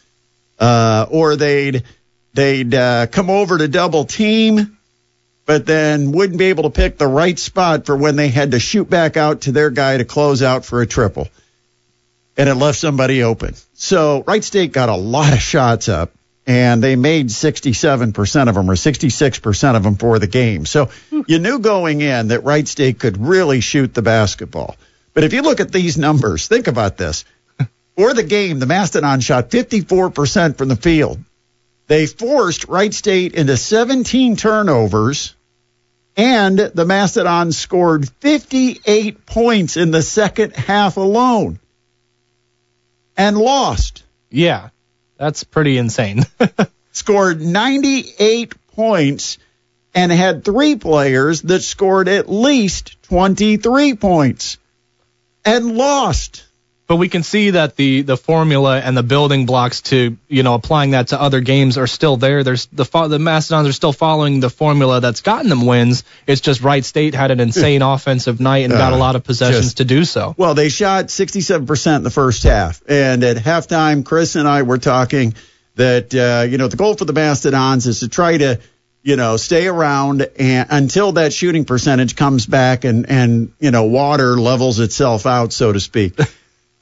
Uh, 0.59 1.07
or 1.11 1.37
they'd 1.37 1.85
they'd 2.35 2.75
uh, 2.75 3.07
come 3.07 3.31
over 3.31 3.57
to 3.57 3.67
double 3.67 4.05
team 4.05 4.77
but 5.47 5.65
then 5.65 6.13
wouldn't 6.13 6.39
be 6.39 6.51
able 6.51 6.65
to 6.65 6.71
pick 6.71 6.99
the 6.99 7.07
right 7.07 7.39
spot 7.39 7.87
for 7.87 7.97
when 7.97 8.17
they 8.17 8.29
had 8.29 8.51
to 8.51 8.61
shoot 8.61 8.91
back 8.91 9.17
out 9.17 9.41
to 9.43 9.53
their 9.53 9.71
guy 9.71 9.97
to 9.97 10.05
close 10.05 10.43
out 10.43 10.67
for 10.67 10.83
a 10.83 10.87
triple. 10.87 11.29
And 12.37 12.47
it 12.47 12.57
left 12.57 12.79
somebody 12.79 13.23
open. 13.23 13.55
So 13.73 14.23
Wright 14.27 14.45
State 14.45 14.73
got 14.73 14.91
a 14.91 14.97
lot 14.97 15.33
of 15.33 15.41
shots 15.41 15.89
up 15.89 16.11
and 16.47 16.83
they 16.83 16.97
made 16.97 17.29
67% 17.29 18.49
of 18.49 18.55
them 18.55 18.71
or 18.71 18.75
66% 18.75 19.77
of 19.77 19.83
them 19.83 19.97
for 19.97 20.19
the 20.19 20.27
game. 20.27 20.67
So 20.67 20.87
hmm. 21.11 21.23
you 21.27 21.39
knew 21.39 21.59
going 21.59 22.01
in 22.01 22.29
that 22.29 22.45
Wright 22.45 22.67
State 22.67 22.99
could 22.99 23.19
really 23.19 23.61
shoot 23.61 23.95
the 23.95 24.03
basketball. 24.03 24.77
But 25.15 25.25
if 25.25 25.33
you 25.33 25.43
look 25.43 25.61
at 25.61 25.73
these 25.73 25.97
numbers, 25.97 26.49
think 26.49 26.67
about 26.67 26.97
this. 26.97 27.25
For 27.97 28.13
the 28.13 28.25
game, 28.25 28.59
the 28.59 28.67
Mastodon 28.67 29.21
shot 29.21 29.51
54% 29.51 30.57
from 30.57 30.69
the 30.69 30.77
field. 30.77 31.21
They 31.87 32.07
forced 32.07 32.67
Wright 32.67 32.93
State 32.93 33.35
into 33.35 33.57
17 33.57 34.37
turnovers, 34.37 35.35
and 36.17 36.59
the 36.59 36.85
Mastodons 36.85 37.57
scored 37.57 38.09
58 38.21 39.27
points 39.27 39.77
in 39.77 39.93
the 39.93 40.03
second 40.03 40.57
half 40.57 40.97
alone 40.97 41.61
and 43.17 43.37
lost. 43.39 44.03
Yeah. 44.31 44.71
That's 45.25 45.43
pretty 45.43 45.79
insane. 45.79 46.25
scored 46.93 47.41
98 47.41 48.53
points 48.73 49.39
and 49.95 50.13
had 50.13 50.45
three 50.45 50.77
players 50.77 51.41
that 51.43 51.63
scored 51.63 52.09
at 52.09 52.29
least 52.29 53.03
23 53.05 53.95
points 53.95 54.59
and 55.43 55.79
lost. 55.79 56.44
But 56.87 56.97
we 56.97 57.09
can 57.09 57.23
see 57.23 57.51
that 57.51 57.77
the 57.77 58.03
the 58.03 58.17
formula 58.17 58.79
and 58.79 58.95
the 58.95 59.03
building 59.03 59.47
blocks 59.47 59.81
to 59.83 60.19
you 60.29 60.43
know 60.43 60.53
applying 60.53 60.91
that 60.91 61.09
to 61.09 61.21
other 61.21 61.41
games 61.41 61.79
are 61.79 61.87
still 61.87 62.19
there. 62.19 62.45
There's 62.45 62.67
the 62.67 62.85
the 63.09 63.19
Mastodons 63.19 63.69
are 63.69 63.73
still 63.73 63.95
following 63.95 64.41
the 64.41 64.51
formula 64.51 65.01
that's 65.01 65.23
gotten 65.23 65.49
them 65.49 65.65
wins. 65.65 66.05
It's 66.27 66.43
just 66.43 66.61
Wright 66.61 66.85
State 66.85 67.15
had 67.15 67.31
an 67.31 67.41
insane 67.41 67.81
offensive 67.81 68.39
night 68.39 68.65
and 68.65 68.73
got 68.73 68.93
a 68.93 68.97
lot 68.97 69.17
of 69.17 69.25
possessions 69.25 69.65
just- 69.67 69.77
to 69.79 69.87
do 69.87 70.05
so. 70.05 70.35
Well, 70.37 70.55
they 70.55 70.69
shot 70.69 71.07
67% 71.11 71.97
in 71.97 72.03
the 72.03 72.11
first 72.11 72.43
half. 72.43 72.83
And 72.87 73.25
at 73.25 73.39
halftime, 73.39 74.05
Chris 74.05 74.37
and 74.37 74.47
I 74.47 74.63
were 74.63 74.79
talking 74.79 75.35
that, 75.77 76.15
uh, 76.15 76.45
you 76.47 76.59
know, 76.59 76.69
the 76.69 76.77
goal 76.77 76.95
for 76.95 77.07
the 77.07 77.13
Mastodons 77.15 77.87
is 77.87 78.01
to 78.01 78.09
try 78.09 78.37
to, 78.37 78.61
you 79.03 79.17
know, 79.17 79.39
stay 79.39 79.67
around 79.67 80.27
and 80.39 80.67
until 80.71 81.13
that 81.13 81.33
shooting 81.33 81.65
percentage 81.65 82.15
comes 82.15 82.45
back 82.47 82.85
and, 82.85 83.09
and, 83.09 83.53
you 83.59 83.71
know, 83.71 83.85
water 83.85 84.39
levels 84.39 84.81
itself 84.81 85.25
out, 85.27 85.53
so 85.55 85.73
to 85.73 85.81
speak. 85.81 86.19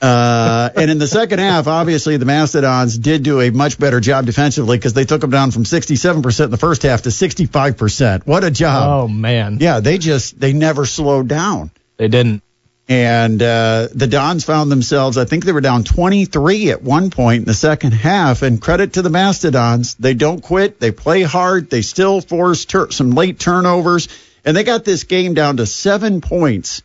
Uh, 0.03 0.69
and 0.75 0.91
in 0.91 0.99
the 0.99 1.07
second 1.07 1.39
half, 1.39 1.69
obviously 1.69 2.17
the 2.17 2.25
Mastodons 2.25 2.99
did 2.99 3.23
do 3.23 3.41
a 3.41 3.51
much 3.51 3.79
better 3.79 4.01
job 4.01 4.27
defensively 4.27 4.77
because 4.77 4.95
they 4.95 5.05
took 5.05 5.21
them 5.21 5.31
down 5.31 5.53
from 5.53 5.63
67% 5.63 6.45
in 6.45 6.51
the 6.51 6.57
first 6.57 6.83
half 6.83 7.03
to 7.03 7.11
65%. 7.11 8.27
What 8.27 8.43
a 8.43 8.51
job. 8.51 9.05
Oh 9.05 9.09
man, 9.09 9.59
Yeah, 9.61 9.79
they 9.79 9.99
just, 9.99 10.41
they 10.41 10.53
never 10.53 10.87
slowed 10.87 11.29
down. 11.29 11.71
they 11.99 12.09
didn't. 12.09 12.43
And 12.89 13.41
uh, 13.41 13.89
the 13.95 14.09
Dons 14.09 14.45
found 14.45 14.73
themselves, 14.73 15.17
I 15.17 15.25
think 15.25 15.45
they 15.45 15.53
were 15.53 15.61
down 15.61 15.85
23 15.85 16.73
at 16.73 16.83
one 16.83 17.11
point 17.11 17.43
in 17.43 17.45
the 17.45 17.55
second 17.55 17.93
half. 17.93 18.43
And 18.43 18.61
credit 18.61 18.95
to 18.95 19.03
the 19.03 19.09
Mastodons. 19.09 19.95
They 19.95 20.15
don't 20.15 20.41
quit. 20.43 20.81
They 20.81 20.91
play 20.91 21.23
hard. 21.23 21.71
They 21.71 21.83
still 21.83 22.21
force 22.21 22.65
tur- 22.65 22.91
some 22.91 23.13
late 23.13 23.39
turnovers. 23.39 24.09
And 24.45 24.57
they 24.57 24.65
got 24.65 24.85
this 24.85 25.05
game 25.05 25.35
down 25.35 25.59
to 25.59 25.65
seven 25.65 26.21
points 26.21 26.83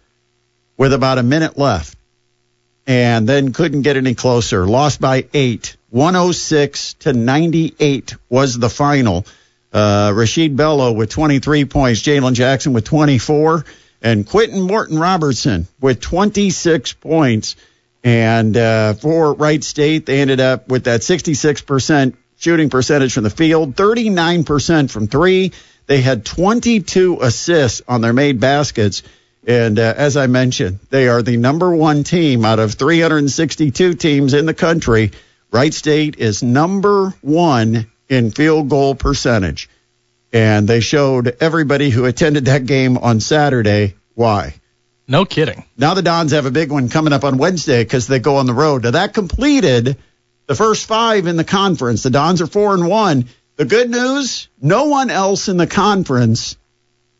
with 0.78 0.93
about 0.93 1.18
a 1.18 1.24
minute 1.24 1.57
left. 1.57 1.97
And 2.88 3.28
then 3.28 3.52
couldn't 3.52 3.82
get 3.82 3.98
any 3.98 4.16
closer. 4.16 4.66
Lost 4.66 5.02
by 5.02 5.28
eight. 5.34 5.76
106 5.90 6.94
to 6.96 7.14
98 7.14 8.16
was 8.30 8.58
the 8.58 8.70
final. 8.70 9.26
Uh, 9.74 10.12
Rasheed 10.12 10.56
Bello 10.56 10.94
with 10.94 11.10
23 11.10 11.66
points. 11.66 12.02
Jalen 12.02 12.34
Jackson 12.34 12.74
with 12.74 12.86
24 12.86 13.66
and 14.02 14.28
Quinton 14.28 14.62
Morton 14.62 15.00
Robertson 15.00 15.68
with 15.80 16.00
26 16.00 16.94
points. 16.94 17.56
And 18.04 18.56
uh, 18.56 18.94
for 18.94 19.34
Wright 19.34 19.64
State, 19.64 20.06
they 20.06 20.22
ended 20.22 20.40
up 20.40 20.70
with 20.70 20.86
that 20.86 21.02
66% 21.02 22.16
shooting 22.38 22.70
percentage 22.70 23.14
from 23.14 23.24
the 23.24 23.30
field, 23.30 23.76
39% 23.76 24.90
from 24.90 25.08
three. 25.08 25.52
They 25.88 26.02
had 26.02 26.26
22 26.26 27.20
assists 27.22 27.82
on 27.88 28.02
their 28.02 28.14
made 28.14 28.40
baskets. 28.40 29.04
And 29.48 29.80
uh, 29.80 29.93
as 29.95 30.18
I 30.18 30.28
mentioned, 30.28 30.80
they 30.89 31.08
are 31.08 31.24
the 31.24 31.38
number 31.38 31.74
one 31.74 32.04
team 32.04 32.43
out 32.43 32.60
of 32.60 32.74
362 32.74 33.93
teams 33.93 34.34
in 34.34 34.45
the 34.45 34.54
country. 34.54 35.12
Wright 35.52 35.74
State 35.74 36.18
is 36.18 36.43
number 36.43 37.12
one 37.22 37.89
in 38.10 38.32
field 38.32 38.68
goal 38.68 38.93
percentage. 38.93 39.70
And 40.34 40.68
they 40.68 40.82
showed 40.82 41.38
everybody 41.39 41.89
who 41.89 42.04
attended 42.04 42.45
that 42.45 42.66
game 42.66 42.98
on 42.98 43.22
Saturday 43.22 43.95
why. 44.16 44.56
No 45.08 45.24
kidding. 45.24 45.64
Now 45.78 45.93
the 45.93 46.02
Dons 46.02 46.34
have 46.34 46.45
a 46.45 46.52
big 46.52 46.70
one 46.70 46.89
coming 46.89 47.14
up 47.14 47.24
on 47.24 47.38
Wednesday 47.38 47.82
because 47.82 48.08
they 48.08 48.20
go 48.20 48.36
on 48.38 48.48
the 48.48 48.54
road. 48.54 48.84
Now 48.84 48.91
that 48.91 49.14
completed 49.14 49.95
the 50.48 50.56
first 50.56 50.86
five 50.86 51.28
in 51.28 51.38
the 51.38 51.45
conference. 51.45 52.04
The 52.04 52.10
Dons 52.10 52.41
are 52.41 52.48
four 52.48 52.74
and 52.74 52.89
one. 52.89 53.28
The 53.56 53.64
good 53.64 53.89
news: 53.89 54.50
no 54.62 54.86
one 54.86 55.10
else 55.10 55.48
in 55.48 55.56
the 55.56 55.68
conference 55.68 56.58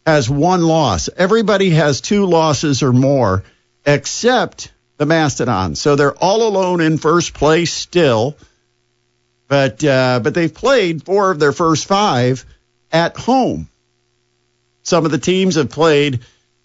has 0.08 0.30
one 0.30 0.64
loss. 0.64 1.10
Everybody 1.18 1.72
has 1.72 2.00
two 2.00 2.26
losses 2.26 2.82
or 2.82 2.94
more, 2.94 3.44
except 3.86 4.72
the 4.96 5.06
Mastodons. 5.06 5.82
So 5.82 5.98
they're 5.98 6.16
all 6.16 6.48
alone 6.48 6.80
in 6.80 6.98
first 6.98 7.34
place 7.34 7.74
still. 7.74 8.38
But 9.50 9.84
uh, 9.84 10.22
but 10.24 10.34
they've 10.34 10.54
played 10.54 11.04
four 11.04 11.30
of 11.30 11.40
their 11.40 11.52
first 11.52 11.88
five 11.88 12.46
at 12.90 13.18
home. 13.18 13.68
Some 14.84 15.04
of 15.04 15.12
the 15.12 15.18
teams 15.18 15.56
have 15.56 15.70
played 15.70 16.22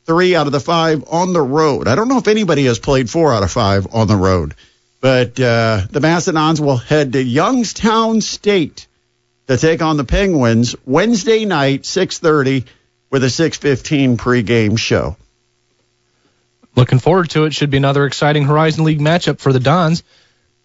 three 0.07 0.36
out 0.36 0.47
of 0.47 0.53
the 0.53 0.61
five 0.61 1.05
on 1.11 1.32
the 1.32 1.43
road. 1.43 1.88
I 1.88 1.97
don't 1.97 2.09
know 2.09 2.18
if 2.18 2.28
anybody 2.28 2.66
has 2.66 2.78
played 2.78 3.11
four 3.11 3.34
out 3.34 3.43
of 3.43 3.51
five 3.51 3.88
on 3.93 4.07
the 4.07 4.16
road, 4.16 4.55
but 5.01 5.38
uh, 5.40 5.82
the 5.90 6.01
Mastodons 6.01 6.61
will 6.61 6.76
head 6.76 7.12
to 7.14 7.22
Youngstown 7.22 8.20
State 8.20 8.86
to 9.49 9.57
take 9.57 9.82
on 9.82 9.97
the 9.97 10.05
Penguins 10.05 10.76
Wednesday 10.86 11.45
night, 11.45 11.82
6:30, 11.82 12.66
with 13.12 13.22
a 13.22 13.30
6:15 13.30 14.16
pregame 14.16 14.76
show. 14.76 15.16
Looking 16.74 16.98
forward 16.98 17.30
to 17.30 17.44
it. 17.44 17.54
Should 17.54 17.70
be 17.70 17.76
another 17.76 18.06
exciting 18.06 18.44
Horizon 18.44 18.84
League 18.84 19.00
matchup 19.00 19.38
for 19.38 19.52
the 19.52 19.60
Dons. 19.60 20.02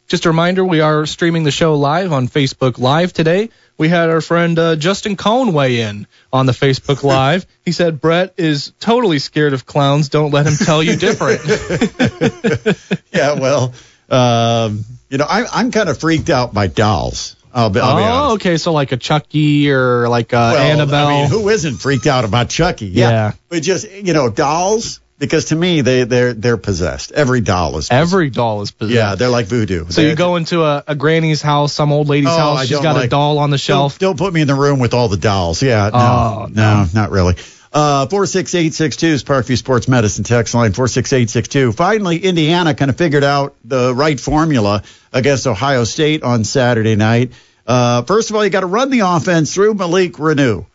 Just 0.08 0.26
a 0.26 0.30
reminder, 0.30 0.64
we 0.64 0.80
are 0.80 1.06
streaming 1.06 1.44
the 1.44 1.52
show 1.52 1.76
live 1.76 2.14
on 2.14 2.30
Facebook 2.30 2.80
Live 2.80 3.12
today. 3.12 3.50
We 3.78 3.90
had 3.90 4.10
our 4.10 4.22
friend 4.22 4.58
uh, 4.58 4.78
Justin 4.78 5.18
Cohn 5.18 5.52
weigh 5.52 5.82
in 5.82 6.08
on 6.32 6.46
the 6.46 6.54
Facebook 6.54 7.04
Live. 7.18 7.46
he 7.66 7.74
said 7.74 8.00
Brett 8.00 8.34
is 8.38 8.72
totally 8.80 9.20
scared 9.20 9.52
of 9.54 9.66
clowns. 9.66 10.08
Don't 10.08 10.32
let 10.32 10.48
him 10.48 10.56
tell 10.56 10.82
you 10.82 10.96
different. 10.96 11.42
Yeah, 13.12 13.34
well, 13.34 13.74
um, 14.10 14.86
you 15.10 15.18
know, 15.18 15.26
I, 15.28 15.46
I'm 15.52 15.72
kind 15.72 15.90
of 15.90 16.00
freaked 16.00 16.30
out 16.30 16.54
by 16.54 16.68
dolls. 16.68 17.36
I'll 17.58 17.70
be, 17.72 17.80
I'll 17.80 17.96
be 17.98 18.04
oh, 18.04 18.06
honest. 18.06 18.46
okay. 18.46 18.58
So 18.58 18.72
like 18.72 18.92
a 18.92 18.98
Chucky 18.98 19.72
or 19.72 20.08
like 20.08 20.32
a 20.32 20.36
Well, 20.36 20.58
Annabelle. 20.58 21.08
I 21.08 21.22
mean, 21.22 21.30
who 21.30 21.50
isn't 21.50 21.78
freaked 21.78 22.06
out 22.06 22.24
about 22.24 22.50
Chucky? 22.50 22.86
Yeah. 22.88 23.34
But 23.50 23.64
just, 23.64 23.92
you 23.92 24.14
know, 24.14 24.30
dolls, 24.30 25.00
because 25.18 25.46
to 25.46 25.56
me, 25.56 25.82
they, 25.82 26.04
they're, 26.04 26.34
they're 26.36 26.58
possessed. 26.58 27.12
Every 27.12 27.42
doll 27.42 27.70
is 27.80 27.88
possessed. 27.90 27.92
Every 27.92 28.30
doll 28.30 28.62
is 28.62 28.70
possessed. 28.70 28.96
Yeah, 28.96 29.16
they're 29.16 29.30
like 29.30 29.48
voodoo. 29.48 29.86
So 29.90 30.02
They're- 30.02 30.12
you 30.12 30.16
go 30.16 30.36
into 30.36 30.64
a, 30.64 30.84
a 30.88 30.94
granny's 30.94 31.42
house, 31.42 31.74
some 31.74 31.92
old 31.92 32.08
lady's 32.08 32.30
Oh, 32.30 32.38
house. 32.38 32.60
I 32.60 32.66
She's 32.66 32.80
got 32.80 32.96
a 32.96 33.00
like- 33.00 33.10
doll 33.10 33.40
on 33.40 33.50
the 33.50 33.58
shelf. 33.58 33.98
Don't, 33.98 34.16
don't 34.16 34.26
put 34.28 34.34
me 34.34 34.42
in 34.42 34.48
the 34.48 34.54
room 34.56 34.78
with 34.80 34.94
all 34.94 35.08
the 35.08 35.18
dolls. 35.18 35.64
Yeah, 35.64 35.90
no, 35.92 35.98
Oh, 36.00 36.48
no, 36.52 36.86
not 36.94 37.10
really. 37.10 37.36
Uh, 37.74 38.06
46862 38.08 39.08
is 39.08 39.24
Parkview 39.24 39.58
Sports 39.58 39.88
Medicine 39.88 40.24
text 40.24 40.54
line 40.54 40.72
46862. 40.74 41.74
Finally, 41.74 42.18
Indiana 42.20 42.74
kind 42.74 42.90
of 42.90 42.98
figured 42.98 43.24
out 43.24 43.56
the 43.66 43.94
right 43.94 44.20
formula 44.20 44.84
against 45.12 45.46
Ohio 45.48 45.84
State 45.84 46.24
on 46.24 46.44
Saturday 46.44 46.96
night. 46.96 47.32
Uh, 47.68 48.02
first 48.04 48.30
of 48.30 48.36
all, 48.36 48.44
you 48.46 48.50
got 48.50 48.62
to 48.62 48.68
run 48.68 48.90
the 48.90 49.02
offense 49.02 49.54
through 49.54 49.74
Malik 49.74 50.14
Reneau. 50.14 50.66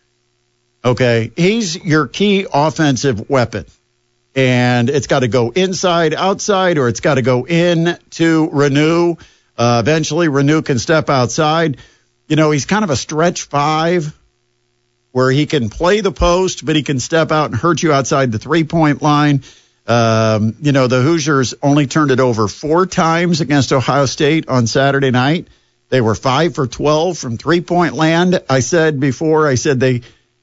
Okay. 0.85 1.33
He's 1.35 1.83
your 1.83 2.07
key 2.07 2.47
offensive 2.53 3.31
weapon. 3.31 3.65
And 4.35 4.89
it's 4.89 5.07
got 5.07 5.21
to 5.21 5.29
go 5.29 5.51
inside, 5.51 6.15
outside, 6.15 6.79
or 6.79 6.89
it's 6.89 7.01
got 7.01 7.15
to 7.15 7.23
go 7.23 7.47
in 7.47 7.99
to 8.11 8.49
Reneau. 8.49 9.21
Uh, 9.57 9.81
eventually, 9.83 10.29
Reneau 10.29 10.65
can 10.65 10.79
step 10.79 11.11
outside. 11.11 11.79
You 12.29 12.37
know, 12.37 12.51
he's 12.51 12.65
kind 12.65 12.85
of 12.85 12.91
a 12.91 12.97
stretch 12.97 13.43
five 13.43 14.17
where 15.13 15.31
he 15.31 15.45
can 15.45 15.69
play 15.69 16.01
the 16.01 16.13
post, 16.13 16.65
but 16.65 16.77
he 16.77 16.83
can 16.83 16.99
step 16.99 17.31
out 17.31 17.51
and 17.51 17.61
hurt 17.61 17.83
you 17.83 17.93
outside 17.93 18.33
the 18.33 18.39
three 18.39 18.65
point 18.65 19.03
line. 19.03 19.43
Um, 19.87 20.57
you 20.63 20.73
know, 20.73 20.87
the 20.87 21.03
Hoosiers 21.03 21.55
only 21.63 21.87
turned 21.87 22.11
it 22.11 22.21
over 22.21 22.49
four 22.49 22.87
times 22.87 23.41
against 23.41 23.73
Ohio 23.73 24.07
State 24.07 24.49
on 24.49 24.67
Saturday 24.67 25.11
night. 25.11 25.49
They 25.93 26.01
were 26.01 26.15
five 26.15 26.55
for 26.55 26.67
12 26.67 27.19
from 27.19 27.37
three 27.37 27.61
point 27.61 27.93
land. 27.93 28.43
I 28.49 28.61
said 28.61 28.99
before, 28.99 29.47
I 29.47 29.57
said 29.57 29.79
they, 29.79 30.01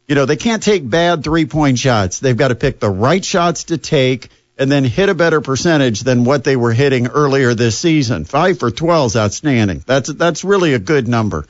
you 0.07 0.13
know, 0.13 0.27
they 0.27 0.35
can't 0.35 0.61
take 0.61 0.87
bad 0.87 1.23
three 1.23 1.47
point 1.47 1.79
shots. 1.79 2.19
They've 2.19 2.37
got 2.37 2.49
to 2.49 2.55
pick 2.55 2.79
the 2.79 2.91
right 2.91 3.25
shots 3.25 3.63
to 3.65 3.79
take 3.79 4.29
and 4.59 4.71
then 4.71 4.83
hit 4.83 5.09
a 5.09 5.15
better 5.15 5.41
percentage 5.41 6.01
than 6.01 6.23
what 6.23 6.43
they 6.43 6.55
were 6.55 6.71
hitting 6.71 7.07
earlier 7.07 7.55
this 7.55 7.79
season. 7.79 8.25
Five 8.25 8.59
for 8.59 8.69
12 8.69 9.07
is 9.07 9.15
outstanding. 9.17 9.83
That's, 9.87 10.13
that's 10.13 10.43
really 10.43 10.75
a 10.75 10.79
good 10.79 11.07
number. 11.07 11.47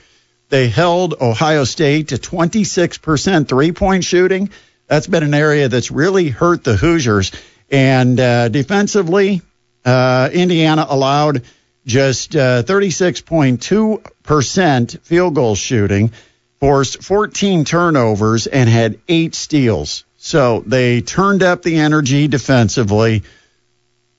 They 0.48 0.70
held 0.70 1.16
Ohio 1.20 1.66
State 1.66 2.08
to 2.10 2.16
26% 2.16 3.50
three 3.50 3.74
point 3.74 4.06
shooting. 4.06 4.50
That's 4.88 5.08
been 5.08 5.24
an 5.24 5.34
area 5.34 5.68
that's 5.68 5.92
really 5.92 6.30
hurt 6.30 6.64
the 6.64 6.78
Hoosiers. 6.78 7.34
And 7.70 8.18
uh, 8.18 8.48
defensively, 8.48 9.42
uh, 9.84 10.30
Indiana 10.32 10.86
allowed 10.88 11.44
just 11.86 12.36
uh, 12.36 12.64
36.2% 12.64 15.00
field 15.02 15.36
goal 15.36 15.56
shooting, 15.56 16.12
forced 16.60 17.04
14 17.04 17.64
turnovers, 17.66 18.48
and 18.48 18.68
had 18.70 19.00
eight 19.08 19.36
steals. 19.36 20.06
So 20.18 20.64
they 20.66 21.02
turned 21.02 21.44
up 21.44 21.62
the 21.64 21.78
energy 21.78 22.28
defensively. 22.28 23.24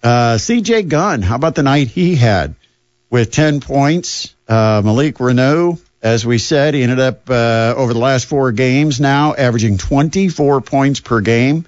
Uh, 0.02 0.36
CJ 0.36 0.88
Gunn, 0.88 1.20
how 1.22 1.36
about 1.36 1.54
the 1.54 1.62
night 1.62 1.88
he 1.88 2.16
had 2.16 2.54
with 3.10 3.30
10 3.30 3.60
points? 3.60 4.34
Uh, 4.48 4.80
Malik 4.82 5.16
Reneau, 5.16 5.78
as 6.02 6.24
we 6.24 6.38
said, 6.38 6.72
he 6.74 6.82
ended 6.82 7.00
up 7.00 7.28
uh, 7.28 7.74
over 7.76 7.92
the 7.92 7.98
last 7.98 8.24
four 8.24 8.52
games 8.52 9.00
now 9.00 9.34
averaging 9.34 9.76
24 9.76 10.62
points 10.62 11.00
per 11.00 11.20
game. 11.20 11.66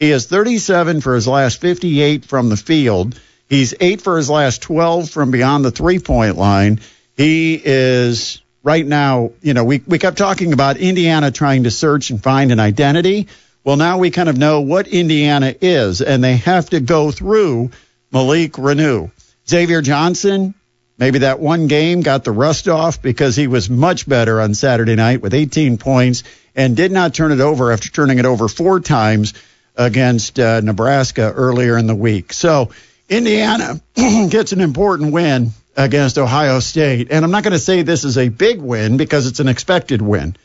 He 0.00 0.10
is 0.10 0.26
37 0.26 1.02
for 1.02 1.14
his 1.14 1.28
last 1.28 1.60
58 1.60 2.24
from 2.24 2.48
the 2.48 2.56
field. 2.56 3.20
He's 3.48 3.74
eight 3.80 4.00
for 4.00 4.16
his 4.16 4.28
last 4.28 4.62
12 4.62 5.10
from 5.10 5.30
beyond 5.30 5.64
the 5.64 5.70
three 5.70 5.98
point 5.98 6.36
line. 6.36 6.80
He 7.16 7.60
is 7.64 8.42
right 8.62 8.84
now, 8.84 9.30
you 9.42 9.54
know, 9.54 9.64
we, 9.64 9.80
we 9.86 9.98
kept 9.98 10.18
talking 10.18 10.52
about 10.52 10.76
Indiana 10.76 11.30
trying 11.30 11.64
to 11.64 11.70
search 11.70 12.10
and 12.10 12.22
find 12.22 12.50
an 12.50 12.58
identity. 12.58 13.28
Well, 13.62 13.76
now 13.76 13.98
we 13.98 14.10
kind 14.10 14.28
of 14.28 14.36
know 14.36 14.60
what 14.60 14.88
Indiana 14.88 15.54
is, 15.60 16.00
and 16.00 16.22
they 16.22 16.36
have 16.38 16.70
to 16.70 16.80
go 16.80 17.10
through 17.10 17.70
Malik 18.12 18.52
Reneau. 18.52 19.10
Xavier 19.48 19.82
Johnson, 19.82 20.54
maybe 20.98 21.20
that 21.20 21.38
one 21.38 21.68
game 21.68 22.00
got 22.02 22.24
the 22.24 22.32
rust 22.32 22.68
off 22.68 23.00
because 23.00 23.36
he 23.36 23.46
was 23.46 23.70
much 23.70 24.08
better 24.08 24.40
on 24.40 24.54
Saturday 24.54 24.96
night 24.96 25.20
with 25.20 25.34
18 25.34 25.78
points 25.78 26.24
and 26.54 26.76
did 26.76 26.90
not 26.90 27.14
turn 27.14 27.32
it 27.32 27.40
over 27.40 27.72
after 27.72 27.88
turning 27.88 28.18
it 28.18 28.24
over 28.24 28.48
four 28.48 28.80
times 28.80 29.34
against 29.76 30.40
uh, 30.40 30.60
Nebraska 30.60 31.32
earlier 31.34 31.78
in 31.78 31.86
the 31.86 31.94
week. 31.94 32.32
So 32.32 32.70
Indiana 33.08 33.80
gets 33.94 34.52
an 34.52 34.60
important 34.60 35.12
win 35.12 35.50
against 35.76 36.18
Ohio 36.18 36.60
State. 36.60 37.08
And 37.10 37.24
I'm 37.24 37.30
not 37.30 37.44
going 37.44 37.52
to 37.52 37.58
say 37.58 37.82
this 37.82 38.04
is 38.04 38.18
a 38.18 38.28
big 38.28 38.60
win 38.60 38.96
because 38.96 39.26
it's 39.26 39.40
an 39.40 39.48
expected 39.48 40.02
win. 40.02 40.36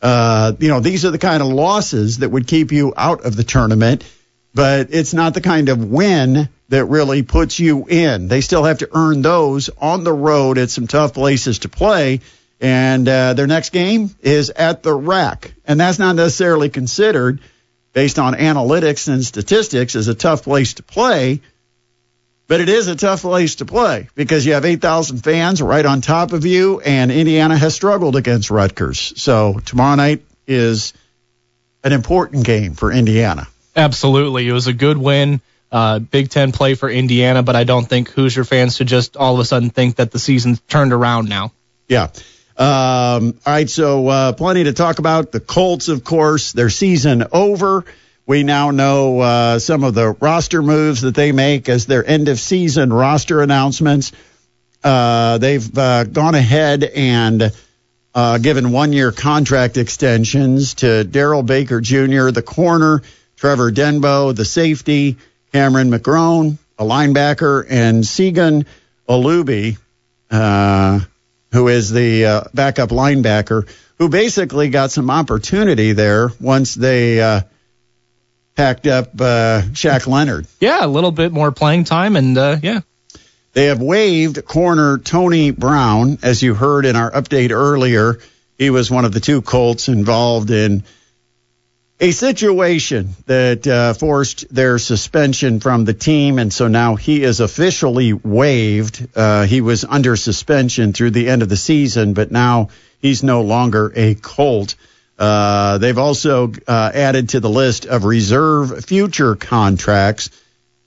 Uh, 0.00 0.52
you 0.58 0.68
know, 0.68 0.80
these 0.80 1.04
are 1.04 1.10
the 1.10 1.18
kind 1.18 1.42
of 1.42 1.48
losses 1.48 2.18
that 2.18 2.30
would 2.30 2.46
keep 2.46 2.72
you 2.72 2.92
out 2.96 3.24
of 3.24 3.36
the 3.36 3.44
tournament, 3.44 4.04
but 4.54 4.88
it's 4.90 5.12
not 5.12 5.34
the 5.34 5.40
kind 5.40 5.68
of 5.68 5.84
win 5.84 6.48
that 6.68 6.84
really 6.86 7.22
puts 7.22 7.58
you 7.58 7.86
in. 7.88 8.28
They 8.28 8.40
still 8.40 8.64
have 8.64 8.78
to 8.78 8.88
earn 8.92 9.22
those 9.22 9.70
on 9.78 10.04
the 10.04 10.12
road 10.12 10.58
at 10.58 10.70
some 10.70 10.86
tough 10.86 11.14
places 11.14 11.60
to 11.60 11.68
play. 11.68 12.20
And 12.60 13.08
uh, 13.08 13.34
their 13.34 13.46
next 13.46 13.70
game 13.70 14.14
is 14.20 14.50
at 14.50 14.82
the 14.82 14.94
RAC. 14.94 15.52
And 15.64 15.78
that's 15.78 15.98
not 15.98 16.16
necessarily 16.16 16.68
considered 16.68 17.40
based 17.92 18.18
on 18.18 18.34
analytics 18.34 19.08
and 19.08 19.24
statistics 19.24 19.96
as 19.96 20.08
a 20.08 20.14
tough 20.14 20.42
place 20.42 20.74
to 20.74 20.82
play. 20.82 21.40
But 22.48 22.62
it 22.62 22.70
is 22.70 22.88
a 22.88 22.96
tough 22.96 23.22
place 23.22 23.56
to 23.56 23.66
play 23.66 24.08
because 24.14 24.44
you 24.46 24.54
have 24.54 24.64
8,000 24.64 25.18
fans 25.18 25.60
right 25.60 25.84
on 25.84 26.00
top 26.00 26.32
of 26.32 26.46
you, 26.46 26.80
and 26.80 27.12
Indiana 27.12 27.56
has 27.56 27.74
struggled 27.74 28.16
against 28.16 28.50
Rutgers. 28.50 29.12
So 29.20 29.60
tomorrow 29.66 29.96
night 29.96 30.24
is 30.46 30.94
an 31.84 31.92
important 31.92 32.46
game 32.46 32.72
for 32.72 32.90
Indiana. 32.90 33.46
Absolutely. 33.76 34.48
It 34.48 34.52
was 34.52 34.66
a 34.66 34.72
good 34.72 34.96
win. 34.96 35.42
Uh, 35.70 35.98
Big 35.98 36.30
Ten 36.30 36.52
play 36.52 36.74
for 36.74 36.88
Indiana, 36.88 37.42
but 37.42 37.54
I 37.54 37.64
don't 37.64 37.86
think 37.86 38.08
Hoosier 38.12 38.44
fans 38.44 38.76
should 38.76 38.88
just 38.88 39.18
all 39.18 39.34
of 39.34 39.40
a 39.40 39.44
sudden 39.44 39.68
think 39.68 39.96
that 39.96 40.10
the 40.10 40.18
season's 40.18 40.60
turned 40.60 40.94
around 40.94 41.28
now. 41.28 41.52
Yeah. 41.86 42.08
Um, 42.56 43.38
all 43.46 43.52
right, 43.52 43.68
so 43.68 44.08
uh, 44.08 44.32
plenty 44.32 44.64
to 44.64 44.72
talk 44.72 44.98
about. 44.98 45.30
The 45.30 45.40
Colts, 45.40 45.88
of 45.88 46.02
course, 46.02 46.52
their 46.52 46.70
season 46.70 47.24
over. 47.30 47.84
We 48.28 48.42
now 48.42 48.72
know 48.72 49.20
uh, 49.20 49.58
some 49.58 49.84
of 49.84 49.94
the 49.94 50.10
roster 50.10 50.60
moves 50.60 51.00
that 51.00 51.14
they 51.14 51.32
make 51.32 51.70
as 51.70 51.86
their 51.86 52.06
end 52.06 52.28
of 52.28 52.38
season 52.38 52.92
roster 52.92 53.40
announcements. 53.40 54.12
Uh, 54.84 55.38
they've 55.38 55.78
uh, 55.78 56.04
gone 56.04 56.34
ahead 56.34 56.84
and 56.84 57.50
uh, 58.14 58.36
given 58.36 58.70
one 58.70 58.92
year 58.92 59.12
contract 59.12 59.78
extensions 59.78 60.74
to 60.74 61.04
Darrell 61.04 61.42
Baker 61.42 61.80
Jr., 61.80 62.28
the 62.28 62.44
corner, 62.44 63.00
Trevor 63.36 63.72
Denbow, 63.72 64.36
the 64.36 64.44
safety, 64.44 65.16
Cameron 65.54 65.90
McGrone, 65.90 66.58
a 66.78 66.84
linebacker, 66.84 67.64
and 67.66 68.04
Segun 68.04 68.66
Olubi, 69.08 69.78
uh, 70.30 71.00
who 71.54 71.68
is 71.68 71.90
the 71.90 72.26
uh, 72.26 72.44
backup 72.52 72.90
linebacker, 72.90 73.66
who 73.96 74.10
basically 74.10 74.68
got 74.68 74.90
some 74.90 75.08
opportunity 75.08 75.92
there 75.92 76.30
once 76.38 76.74
they 76.74 77.42
packed 78.58 78.88
up 78.88 79.10
uh, 79.20 79.62
Shaq 79.70 80.08
Leonard. 80.08 80.44
Yeah, 80.58 80.84
a 80.84 80.88
little 80.88 81.12
bit 81.12 81.30
more 81.30 81.52
playing 81.52 81.84
time, 81.84 82.16
and 82.16 82.36
uh, 82.36 82.56
yeah. 82.60 82.80
They 83.52 83.66
have 83.66 83.80
waived 83.80 84.44
corner 84.44 84.98
Tony 84.98 85.52
Brown, 85.52 86.18
as 86.22 86.42
you 86.42 86.54
heard 86.54 86.84
in 86.84 86.96
our 86.96 87.08
update 87.08 87.52
earlier. 87.52 88.18
He 88.58 88.70
was 88.70 88.90
one 88.90 89.04
of 89.04 89.12
the 89.12 89.20
two 89.20 89.42
Colts 89.42 89.88
involved 89.88 90.50
in 90.50 90.82
a 92.00 92.10
situation 92.10 93.10
that 93.26 93.64
uh, 93.64 93.94
forced 93.94 94.52
their 94.52 94.78
suspension 94.78 95.60
from 95.60 95.84
the 95.84 95.94
team, 95.94 96.40
and 96.40 96.52
so 96.52 96.66
now 96.66 96.96
he 96.96 97.22
is 97.22 97.38
officially 97.38 98.12
waived. 98.12 99.06
Uh, 99.14 99.44
he 99.44 99.60
was 99.60 99.84
under 99.84 100.16
suspension 100.16 100.92
through 100.92 101.12
the 101.12 101.28
end 101.28 101.42
of 101.42 101.48
the 101.48 101.56
season, 101.56 102.12
but 102.12 102.32
now 102.32 102.70
he's 102.98 103.22
no 103.22 103.42
longer 103.42 103.92
a 103.94 104.16
Colt. 104.16 104.74
Uh, 105.18 105.78
they've 105.78 105.98
also 105.98 106.52
uh, 106.66 106.90
added 106.94 107.30
to 107.30 107.40
the 107.40 107.50
list 107.50 107.86
of 107.86 108.04
reserve 108.04 108.84
future 108.84 109.34
contracts. 109.34 110.30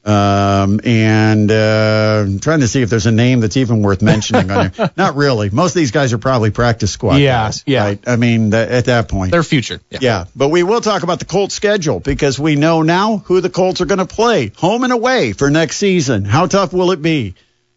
Um, 0.03 0.79
and 0.83 1.51
uh, 1.51 2.23
I'm 2.25 2.39
trying 2.39 2.61
to 2.61 2.67
see 2.67 2.81
if 2.81 2.89
there's 2.89 3.05
a 3.05 3.11
name 3.11 3.41
that's 3.41 3.57
even 3.57 3.83
worth 3.83 4.01
mentioning 4.01 4.49
on 4.49 4.71
here. 4.71 4.89
Not 4.97 5.15
really. 5.15 5.51
Most 5.51 5.71
of 5.71 5.75
these 5.75 5.91
guys 5.91 6.11
are 6.13 6.17
probably 6.17 6.49
practice 6.49 6.91
squad 6.91 7.17
yeah, 7.17 7.45
guys. 7.45 7.63
Yeah. 7.67 7.83
Right? 7.83 7.99
I 8.07 8.15
mean, 8.15 8.49
th- 8.49 8.69
at 8.69 8.85
that 8.85 9.09
point. 9.09 9.31
Their 9.31 9.43
future. 9.43 9.79
Yeah. 9.91 9.99
yeah. 10.01 10.25
But 10.35 10.49
we 10.49 10.63
will 10.63 10.81
talk 10.81 11.03
about 11.03 11.19
the 11.19 11.25
Colts 11.25 11.53
schedule 11.53 11.99
because 11.99 12.39
we 12.39 12.55
know 12.55 12.81
now 12.81 13.17
who 13.17 13.41
the 13.41 13.49
Colts 13.49 13.81
are 13.81 13.85
going 13.85 13.99
to 13.99 14.07
play 14.07 14.51
home 14.57 14.83
and 14.83 14.93
away 14.93 15.33
for 15.33 15.51
next 15.51 15.77
season. 15.77 16.25
How 16.25 16.47
tough 16.47 16.73
will 16.73 16.91
it 16.91 17.01
be? 17.01 17.35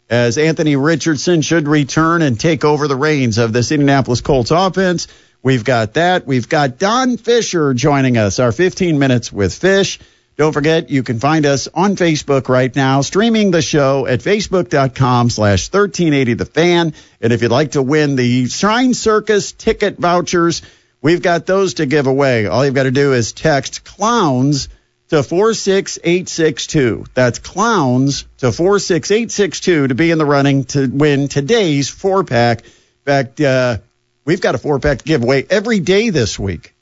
As 0.09 0.37
Anthony 0.37 0.75
Richardson 0.75 1.41
should 1.41 1.67
return 1.67 2.21
and 2.21 2.39
take 2.39 2.63
over 2.63 2.87
the 2.87 2.95
reins 2.95 3.37
of 3.37 3.53
this 3.53 3.71
Indianapolis 3.71 4.21
Colts 4.21 4.51
offense. 4.51 5.07
We've 5.45 5.63
got 5.63 5.93
that. 5.93 6.25
We've 6.25 6.49
got 6.49 6.79
Don 6.79 7.17
Fisher 7.17 7.75
joining 7.75 8.17
us, 8.17 8.39
our 8.39 8.51
15 8.51 8.97
minutes 8.97 9.31
with 9.31 9.53
Fish. 9.53 9.99
Don't 10.37 10.53
forget, 10.53 10.89
you 10.89 11.03
can 11.03 11.19
find 11.19 11.45
us 11.45 11.67
on 11.71 11.95
Facebook 11.97 12.49
right 12.49 12.75
now, 12.75 13.01
streaming 13.01 13.51
the 13.51 13.61
show 13.61 14.07
at 14.07 14.21
facebook.com 14.21 15.29
slash 15.29 15.71
1380 15.71 16.33
the 16.33 16.45
fan. 16.45 16.95
And 17.21 17.31
if 17.31 17.43
you'd 17.43 17.51
like 17.51 17.73
to 17.73 17.83
win 17.83 18.15
the 18.15 18.47
Shrine 18.47 18.95
Circus 18.95 19.51
ticket 19.51 19.99
vouchers, 19.99 20.63
we've 21.03 21.21
got 21.21 21.45
those 21.45 21.75
to 21.75 21.85
give 21.85 22.07
away. 22.07 22.47
All 22.47 22.65
you've 22.65 22.73
got 22.73 22.83
to 22.83 22.91
do 22.91 23.13
is 23.13 23.31
text 23.31 23.83
clowns 23.83 24.67
to 25.09 25.21
46862. 25.21 27.05
That's 27.13 27.37
clowns 27.37 28.25
to 28.39 28.51
46862 28.51 29.89
to 29.89 29.93
be 29.93 30.09
in 30.09 30.17
the 30.17 30.25
running 30.25 30.63
to 30.63 30.87
win 30.87 31.27
today's 31.27 31.87
four 31.87 32.23
pack. 32.23 32.63
In 32.63 32.71
fact, 33.05 33.39
uh, 33.39 33.77
We've 34.25 34.41
got 34.41 34.55
a 34.55 34.57
four 34.57 34.79
pack 34.79 35.03
giveaway 35.03 35.45
every 35.49 35.79
day 35.79 36.09
this 36.09 36.37
week. 36.37 36.73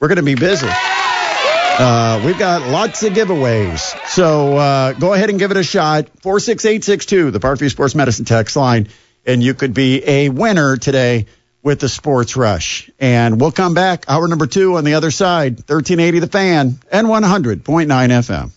We're 0.00 0.08
going 0.08 0.16
to 0.16 0.22
be 0.22 0.34
busy. 0.34 0.68
Uh, 0.68 2.22
we've 2.24 2.38
got 2.38 2.62
lots 2.68 3.02
of 3.02 3.12
giveaways. 3.12 3.78
So 4.08 4.56
uh, 4.56 4.92
go 4.94 5.12
ahead 5.12 5.30
and 5.30 5.38
give 5.38 5.50
it 5.50 5.56
a 5.58 5.62
shot. 5.62 6.08
46862, 6.22 7.30
the 7.30 7.38
Parkview 7.38 7.70
Sports 7.70 7.94
Medicine 7.94 8.24
text 8.24 8.56
line, 8.56 8.88
and 9.26 9.42
you 9.42 9.54
could 9.54 9.74
be 9.74 10.02
a 10.06 10.28
winner 10.30 10.76
today 10.76 11.26
with 11.62 11.80
the 11.80 11.88
Sports 11.88 12.36
Rush. 12.36 12.90
And 12.98 13.40
we'll 13.40 13.52
come 13.52 13.74
back, 13.74 14.06
hour 14.08 14.26
number 14.26 14.46
two 14.46 14.76
on 14.76 14.84
the 14.84 14.94
other 14.94 15.10
side, 15.10 15.56
1380 15.56 16.18
The 16.20 16.26
Fan 16.26 16.78
and 16.90 17.06
100.9 17.06 17.62
FM. 17.62 18.50